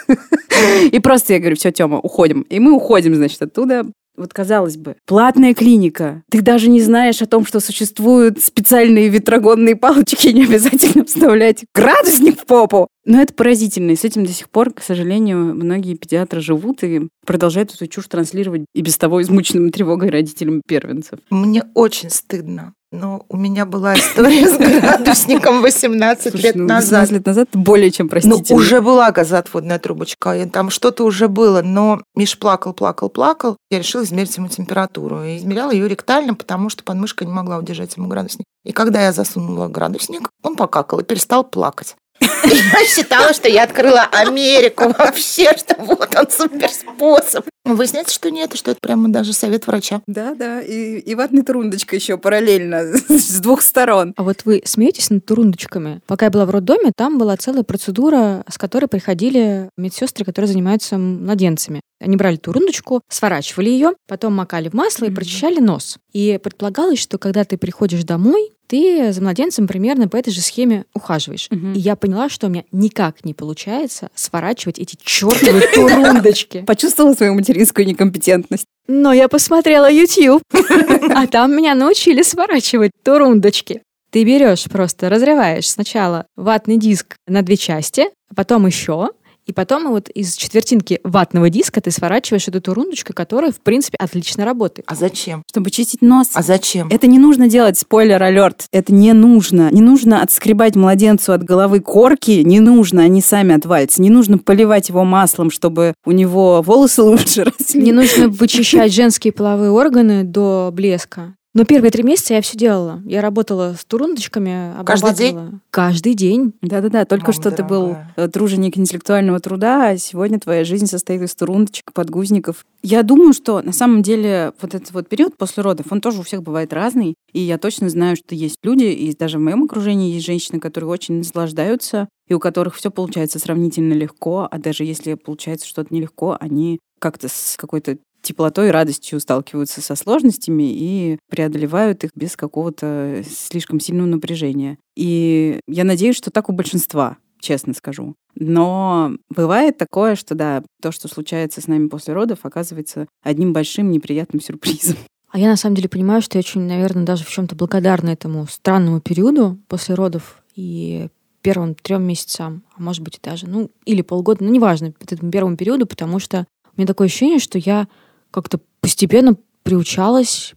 И 0.93 0.99
просто 1.01 1.33
я 1.33 1.41
говорю, 1.41 1.57
все, 1.57 1.73
Тёма, 1.73 1.99
уходим. 1.99 2.43
И 2.43 2.61
мы 2.61 2.73
уходим, 2.73 3.15
значит, 3.17 3.43
оттуда. 3.43 3.85
Вот 4.17 4.33
казалось 4.33 4.77
бы, 4.77 4.95
платная 5.07 5.55
клиника. 5.55 6.23
Ты 6.31 6.41
даже 6.41 6.71
не 6.71 6.81
знаешь 6.81 7.21
о 7.21 7.27
том, 7.27 7.45
что 7.45 7.59
существуют 7.59 8.41
специальные 8.41 9.09
ветрогонные 9.09 9.75
палочки, 9.75 10.29
не 10.29 10.45
обязательно 10.45 11.05
вставлять 11.05 11.65
градусник 11.75 12.41
в 12.41 12.47
попу. 12.47 12.87
Но 13.05 13.21
это 13.21 13.35
поразительно. 13.35 13.93
И 13.93 13.97
с 13.97 14.05
этим 14.05 14.25
до 14.25 14.33
сих 14.33 14.49
пор, 14.49 14.73
к 14.73 14.83
сожалению, 14.83 15.55
многие 15.55 15.95
педиатры 15.95 16.41
живут 16.41 16.83
и 16.83 17.09
продолжают 17.27 17.75
эту 17.75 17.87
чушь 17.87 18.07
транслировать 18.07 18.65
и 18.75 18.81
без 18.81 18.97
того 18.97 19.23
измученным 19.23 19.71
тревогой 19.71 20.11
родителям 20.11 20.63
первенцев. 20.67 21.19
Мне 21.31 21.65
очень 21.75 22.11
стыдно. 22.11 22.73
Но 22.95 23.27
у 23.29 23.37
меня 23.37 23.67
была 23.67 23.97
история 23.97 24.49
с 24.49 24.57
градусником 24.57 25.63
18 25.63 26.31
Слушай, 26.31 26.45
лет 26.45 26.55
ну, 26.55 26.67
назад. 26.67 27.11
18 27.11 27.13
лет 27.13 27.27
назад 27.27 27.49
более 27.53 27.91
чем 27.91 28.07
Ну, 28.07 28.11
простительно. 28.11 28.57
уже 28.57 28.81
была 28.81 29.11
газоотводная 29.11 29.81
трубочка, 29.81 30.37
и 30.37 30.49
там 30.49 30.71
что-то 30.71 31.05
уже 31.05 31.27
было, 31.27 31.61
но 31.61 32.01
Миш 32.15 32.39
плакал, 32.39 32.73
плакал, 32.73 33.09
плакал. 33.09 33.57
Я 33.69 33.81
решила 33.81 34.05
измерить 34.05 34.37
ему 34.37 34.47
температуру. 34.47 35.25
И 35.25 35.39
измеряла 35.39 35.73
ее 35.73 35.89
ректально, 35.89 36.35
потому 36.35 36.69
что 36.69 36.85
подмышка 36.85 37.25
не 37.25 37.33
могла 37.33 37.59
удержать 37.59 37.97
ему 37.97 38.07
градусник. 38.07 38.47
И 38.65 38.71
когда 38.71 39.03
я 39.03 39.13
засунула 39.13 39.67
градусник, 39.67 40.31
он 40.45 40.55
покакал 40.55 41.01
и 41.01 41.05
перестал 41.05 41.43
плакать. 41.43 41.97
Я 42.45 42.85
считала, 42.87 43.33
что 43.33 43.49
я 43.49 43.65
открыла 43.65 44.09
Америку 44.13 44.95
вообще, 44.99 45.57
что 45.57 45.75
вот 45.79 46.15
он 46.17 46.31
супер 46.31 46.69
способ. 46.69 47.47
Выясняется, 47.65 48.15
что 48.15 48.31
нет, 48.31 48.55
и 48.55 48.57
что 48.59 48.73
это 48.73 48.81
прямо 48.81 49.09
даже 49.09 49.33
совет 49.33 49.67
врача. 49.67 50.03
Да, 50.07 50.35
да, 50.35 50.61
и, 50.61 50.99
и 50.99 51.15
ватная 51.15 51.43
турундочка 51.43 51.97
еще 51.97 52.19
параллельно 52.19 52.93
с 53.09 53.41
двух 53.41 53.63
сторон. 53.63 54.13
А 54.17 54.23
вот 54.23 54.43
вы 54.45 54.63
смеетесь 54.65 55.11
над 55.11 55.25
турундочками? 55.25 56.01
Пока 56.07 56.27
я 56.27 56.31
была 56.31 56.45
в 56.47 56.51
роддоме, 56.51 56.93
там 56.95 57.19
была 57.19 57.37
целая 57.37 57.63
процедура, 57.63 58.45
с 58.49 58.59
которой 58.59 58.87
приходили 58.87 59.71
медсестры, 59.79 60.25
которые 60.25 60.49
занимаются 60.51 60.99
младенцами. 60.99 61.81
Они 62.01 62.17
брали 62.17 62.37
турундочку, 62.37 63.01
сворачивали 63.09 63.71
ее, 63.71 63.93
потом 64.09 64.35
макали 64.35 64.69
в 64.69 64.75
масло 64.75 65.07
и 65.07 65.09
Мгм. 65.09 65.15
прочищали 65.17 65.59
нос. 65.61 65.97
И 66.13 66.39
предполагалось, 66.43 66.99
что 66.99 67.17
когда 67.19 67.45
ты 67.45 67.57
приходишь 67.57 68.05
домой, 68.05 68.51
ты 68.67 69.13
за 69.13 69.21
младенцем 69.23 69.67
примерно 69.69 70.09
по 70.09 70.17
этой 70.17 70.31
же 70.33 70.41
схеме 70.41 70.85
ухаживаешь. 70.95 71.49
Мгм. 71.51 71.73
И 71.75 71.79
я 71.79 71.97
поняла, 71.97 72.29
что 72.29 72.47
у 72.47 72.51
меня 72.51 72.65
никак 72.73 73.25
не 73.25 73.33
получается 73.35 74.09
сворачивать 74.15 74.79
эти 74.79 74.97
чертовы 75.03 75.61
турундочки. 75.75 76.63
Почувствовала 76.67 77.15
свою 77.15 77.35
материнскую 77.35 77.54
некомпетентность. 77.85 78.67
Но 78.87 79.13
я 79.13 79.29
посмотрела 79.29 79.91
YouTube, 79.91 80.43
а 80.53 81.27
там 81.27 81.57
меня 81.57 81.75
научили 81.75 82.23
сворачивать 82.23 82.93
турундочки. 83.03 83.83
Ты 84.11 84.25
берешь 84.25 84.65
просто, 84.65 85.09
разрываешь 85.09 85.69
сначала 85.69 86.27
ватный 86.37 86.77
диск 86.77 87.17
на 87.27 87.43
две 87.43 87.57
части, 87.57 88.07
а 88.31 88.35
потом 88.35 88.67
еще, 88.67 89.11
И 89.47 89.53
потом 89.53 89.89
вот 89.91 90.09
из 90.09 90.35
четвертинки 90.37 91.01
ватного 91.05 91.51
диска 91.51 91.81
ты 91.81 91.91
сворачиваешь 91.91 92.49
эту 92.49 92.61
турундочку, 92.61 93.13
которая, 93.13 93.53
в 93.53 93.61
принципе, 93.61 93.97
отлично 93.99 94.45
работает. 94.45 94.87
А 94.91 94.95
зачем? 94.95 95.43
Чтобы 95.51 95.71
чистить 95.71 96.03
нос. 96.03 96.31
А 96.35 96.43
зачем? 96.43 96.89
Это 96.91 97.07
не 97.07 97.19
нужно 97.19 97.49
делать, 97.49 97.79
спойлер 97.79 98.23
алерт. 98.23 98.67
Это 98.73 98.93
не 98.93 99.13
нужно. 99.13 99.69
Не 99.71 99.83
нужно 99.83 100.23
отскребать 100.23 100.77
младенцу 100.77 101.33
от 101.33 101.45
головы 101.45 101.81
корки. 101.81 102.43
Не 102.45 102.61
нужно, 102.61 103.03
они 103.03 103.21
сами 103.21 103.55
отвалятся. 103.55 104.01
Не 104.01 104.11
нужно 104.11 104.39
поливать 104.39 104.89
его 104.89 105.05
маслом, 105.05 105.51
чтобы 105.51 105.95
у 106.05 106.13
него 106.13 106.63
волосы 106.63 107.03
лучше 107.05 107.45
росли. 107.45 107.83
Не 107.83 107.93
нужно 107.93 108.29
вычищать 108.29 108.93
женские 108.93 109.33
половые 109.33 109.71
органы 109.71 110.25
до 110.25 110.71
блеска. 110.73 111.35
Но 111.55 111.65
первые 111.65 111.93
три 111.93 112.03
месяца 112.03 112.35
я 112.35 112.43
все 112.43 112.59
делала. 112.59 113.01
Я 113.07 113.23
работала 113.23 113.77
с 113.79 113.85
турундочками, 113.85 114.75
Каждый 114.85 115.15
день? 115.15 115.61
Каждый 115.71 116.15
день. 116.15 116.53
Да-да-да, 116.63 117.05
только 117.05 117.27
Мама 117.27 117.33
что 117.41 117.51
ты 117.53 117.63
был 117.63 117.83
дорогая. 117.83 118.13
э, 118.17 118.29
труженик 118.29 118.77
интеллектуального 118.77 119.39
труда, 119.39 119.91
а 119.91 119.97
сегодня 119.97 120.41
твоя 120.41 120.65
жизнь 120.65 120.87
состоит 120.87 121.23
из 121.23 121.33
турундочек, 121.37 121.93
подгузников. 121.93 122.67
Я 122.83 123.05
думаю, 123.05 123.33
что 123.33 123.63
на 123.63 123.73
самом 123.73 124.03
деле 124.03 124.53
вот 124.61 124.75
этот 124.75 124.91
вот 124.91 125.09
период 125.09 125.37
после 125.37 125.63
родов, 125.63 125.87
он 125.91 126.01
тоже 126.01 126.19
у 126.19 126.23
всех 126.25 126.43
бывает 126.43 126.73
разный. 126.73 127.15
И 127.33 127.41
я 127.41 127.57
точно 127.57 127.89
знаю, 127.89 128.17
что 128.17 128.35
есть 128.35 128.59
люди, 128.65 128.87
и 128.87 129.15
даже 129.17 129.39
в 129.39 129.43
моем 129.43 129.63
окружении 129.63 130.13
есть 130.13 130.27
женщины, 130.27 130.59
которые 130.59 130.91
очень 130.91 131.19
наслаждаются, 131.19 132.09
и 132.27 132.35
у 132.35 132.41
которых 132.41 132.75
все 132.75 132.91
получается 132.91 133.39
сравнительно 133.39 133.93
легко, 133.93 134.49
а 134.51 134.59
даже 134.59 134.83
если 134.85 135.15
получается 135.15 135.69
что-то 135.69 135.95
нелегко, 135.95 136.37
они 136.41 136.81
как-то 136.99 137.29
с 137.29 137.55
какой-то 137.57 137.99
теплотой 138.25 138.69
и 138.69 138.73
радостью 138.73 139.21
сталкиваются 139.21 139.81
со 139.81 139.95
сложностями 139.95 140.73
и 140.73 141.19
преодолевают 141.31 142.05
их 142.05 142.11
без 142.15 142.37
какого-то 142.37 143.23
слишком 143.29 143.79
сильного 143.79 144.07
напряжения. 144.07 144.79
И 144.97 145.61
я 145.69 145.85
надеюсь, 145.85 146.17
что 146.17 146.31
так 146.31 146.49
у 146.49 146.53
большинства, 146.53 147.19
честно 147.39 147.75
скажу. 147.75 148.15
Но 148.35 149.13
бывает 149.29 149.79
такое, 149.79 150.17
что 150.17 150.35
да, 150.35 150.63
то, 150.83 150.91
что 150.91 151.09
случается 151.09 151.61
с 151.61 151.69
нами 151.69 151.89
после 151.89 152.15
родов, 152.15 152.41
оказывается 152.43 153.07
одним 153.23 153.53
большим 153.53 153.91
неприятным 153.91 154.41
сюрпризом. 154.41 154.97
А 155.31 155.39
я 155.39 155.49
на 155.49 155.57
самом 155.57 155.75
деле 155.75 155.89
понимаю, 155.89 156.23
что 156.23 156.39
я 156.39 156.41
очень, 156.43 156.61
наверное, 156.61 157.05
даже 157.05 157.25
в 157.25 157.29
чем-то 157.29 157.57
благодарна 157.57 158.11
этому 158.11 158.47
странному 158.47 159.01
периоду 159.01 159.59
после 159.67 159.97
родов 159.97 160.41
и 160.55 161.09
первым 161.43 161.75
трем 161.75 162.05
месяцам, 162.05 162.63
а 162.77 162.81
может 162.81 163.03
быть 163.03 163.19
даже, 163.21 163.49
ну, 163.49 163.69
или 163.85 164.03
полгода, 164.03 164.45
ну, 164.45 164.51
неважно, 164.53 164.95
этому 165.01 165.33
первому 165.33 165.57
периоду, 165.57 165.87
потому 165.87 166.21
что 166.21 166.47
у 166.77 166.81
меня 166.81 166.87
такое 166.87 167.09
ощущение, 167.09 167.41
что 167.41 167.59
я 167.59 167.89
как-то 168.35 168.59
постепенно 168.81 169.37
приучалась 169.63 170.55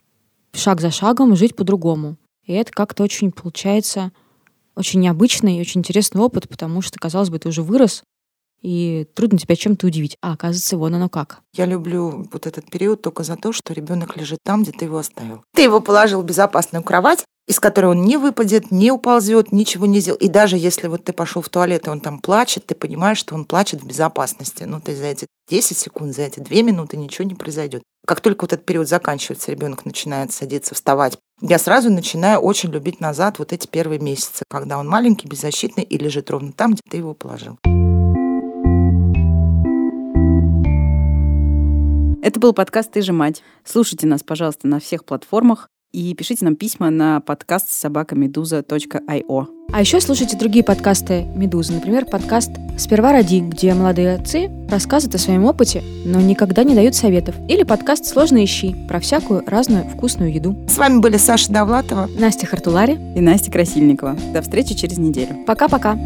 шаг 0.53 0.81
за 0.81 0.89
шагом 0.89 1.35
жить 1.35 1.55
по-другому. 1.55 2.17
И 2.43 2.53
это 2.53 2.71
как-то 2.71 3.03
очень 3.03 3.31
получается 3.31 4.11
очень 4.75 4.99
необычный 4.99 5.57
и 5.57 5.61
очень 5.61 5.81
интересный 5.81 6.21
опыт, 6.21 6.49
потому 6.49 6.81
что, 6.81 6.97
казалось 6.97 7.29
бы, 7.29 7.37
ты 7.37 7.49
уже 7.49 7.61
вырос, 7.61 8.03
и 8.61 9.07
трудно 9.13 9.37
тебя 9.37 9.55
чем-то 9.55 9.85
удивить. 9.85 10.17
А 10.21 10.33
оказывается, 10.33 10.77
вон 10.77 10.95
оно 10.95 11.07
как. 11.07 11.41
Я 11.53 11.67
люблю 11.67 12.27
вот 12.31 12.47
этот 12.47 12.69
период 12.69 13.03
только 13.03 13.23
за 13.23 13.35
то, 13.35 13.53
что 13.53 13.73
ребенок 13.73 14.17
лежит 14.17 14.39
там, 14.43 14.63
где 14.63 14.71
ты 14.71 14.85
его 14.85 14.97
оставил. 14.97 15.43
Ты 15.53 15.61
его 15.63 15.79
положил 15.79 16.23
в 16.23 16.25
безопасную 16.25 16.83
кровать, 16.83 17.23
из 17.47 17.61
которой 17.61 17.87
он 17.87 18.03
не 18.03 18.17
выпадет, 18.17 18.71
не 18.71 18.91
уползет, 18.91 19.53
ничего 19.53 19.85
не 19.85 20.01
сделает. 20.01 20.21
И 20.21 20.27
даже 20.27 20.57
если 20.57 20.87
вот 20.87 21.05
ты 21.05 21.13
пошел 21.13 21.41
в 21.41 21.47
туалет, 21.47 21.87
и 21.87 21.89
он 21.89 22.01
там 22.01 22.19
плачет, 22.19 22.65
ты 22.65 22.75
понимаешь, 22.75 23.17
что 23.17 23.35
он 23.35 23.45
плачет 23.45 23.81
в 23.81 23.87
безопасности. 23.87 24.63
Ну, 24.63 24.81
то 24.81 24.91
есть 24.91 25.01
за 25.01 25.07
эти 25.07 25.27
10 25.49 25.77
секунд, 25.77 26.13
за 26.13 26.23
эти 26.23 26.41
2 26.41 26.61
минуты 26.61 26.97
ничего 26.97 27.25
не 27.25 27.35
произойдет. 27.35 27.83
Как 28.05 28.19
только 28.19 28.43
вот 28.43 28.53
этот 28.53 28.65
период 28.65 28.89
заканчивается, 28.89 29.51
ребенок 29.51 29.85
начинает 29.85 30.33
садиться, 30.33 30.75
вставать, 30.75 31.17
я 31.41 31.57
сразу 31.57 31.89
начинаю 31.89 32.39
очень 32.39 32.69
любить 32.69 32.99
назад 32.99 33.39
вот 33.39 33.53
эти 33.53 33.65
первые 33.65 33.99
месяцы, 33.99 34.43
когда 34.49 34.77
он 34.77 34.87
маленький, 34.87 35.27
беззащитный 35.27 35.83
и 35.83 35.97
лежит 35.97 36.29
ровно 36.29 36.51
там, 36.51 36.73
где 36.73 36.81
ты 36.89 36.97
его 36.97 37.13
положил. 37.13 37.57
Это 42.21 42.41
был 42.41 42.51
подкаст 42.51 42.91
«Ты 42.91 43.01
же 43.01 43.13
мать». 43.13 43.41
Слушайте 43.63 44.05
нас, 44.05 44.21
пожалуйста, 44.21 44.67
на 44.67 44.81
всех 44.81 45.05
платформах 45.05 45.69
и 45.91 46.13
пишите 46.13 46.45
нам 46.45 46.55
письма 46.55 46.89
на 46.89 47.19
подкаст 47.21 47.69
собакамедуза.io. 47.69 49.47
А 49.73 49.81
еще 49.81 49.99
слушайте 49.99 50.37
другие 50.37 50.63
подкасты 50.63 51.25
«Медузы». 51.35 51.73
Например, 51.73 52.05
подкаст 52.05 52.51
«Сперва 52.77 53.11
роди», 53.11 53.41
где 53.41 53.73
молодые 53.73 54.13
отцы 54.13 54.49
рассказывают 54.69 55.15
о 55.15 55.17
своем 55.17 55.43
опыте, 55.45 55.83
но 56.05 56.21
никогда 56.21 56.63
не 56.63 56.73
дают 56.73 56.95
советов. 56.95 57.35
Или 57.49 57.63
подкаст 57.63 58.05
«Сложно 58.05 58.43
ищи» 58.43 58.75
про 58.87 58.99
всякую 58.99 59.43
разную 59.45 59.83
вкусную 59.89 60.33
еду. 60.33 60.55
С 60.69 60.77
вами 60.77 60.99
были 60.99 61.17
Саша 61.17 61.51
Довлатова. 61.51 62.09
Настя 62.17 62.45
Хартулари. 62.45 62.93
И 63.15 63.19
Настя 63.19 63.51
Красильникова. 63.51 64.17
До 64.33 64.41
встречи 64.41 64.73
через 64.73 64.97
неделю. 64.97 65.43
Пока-пока. 65.45 65.97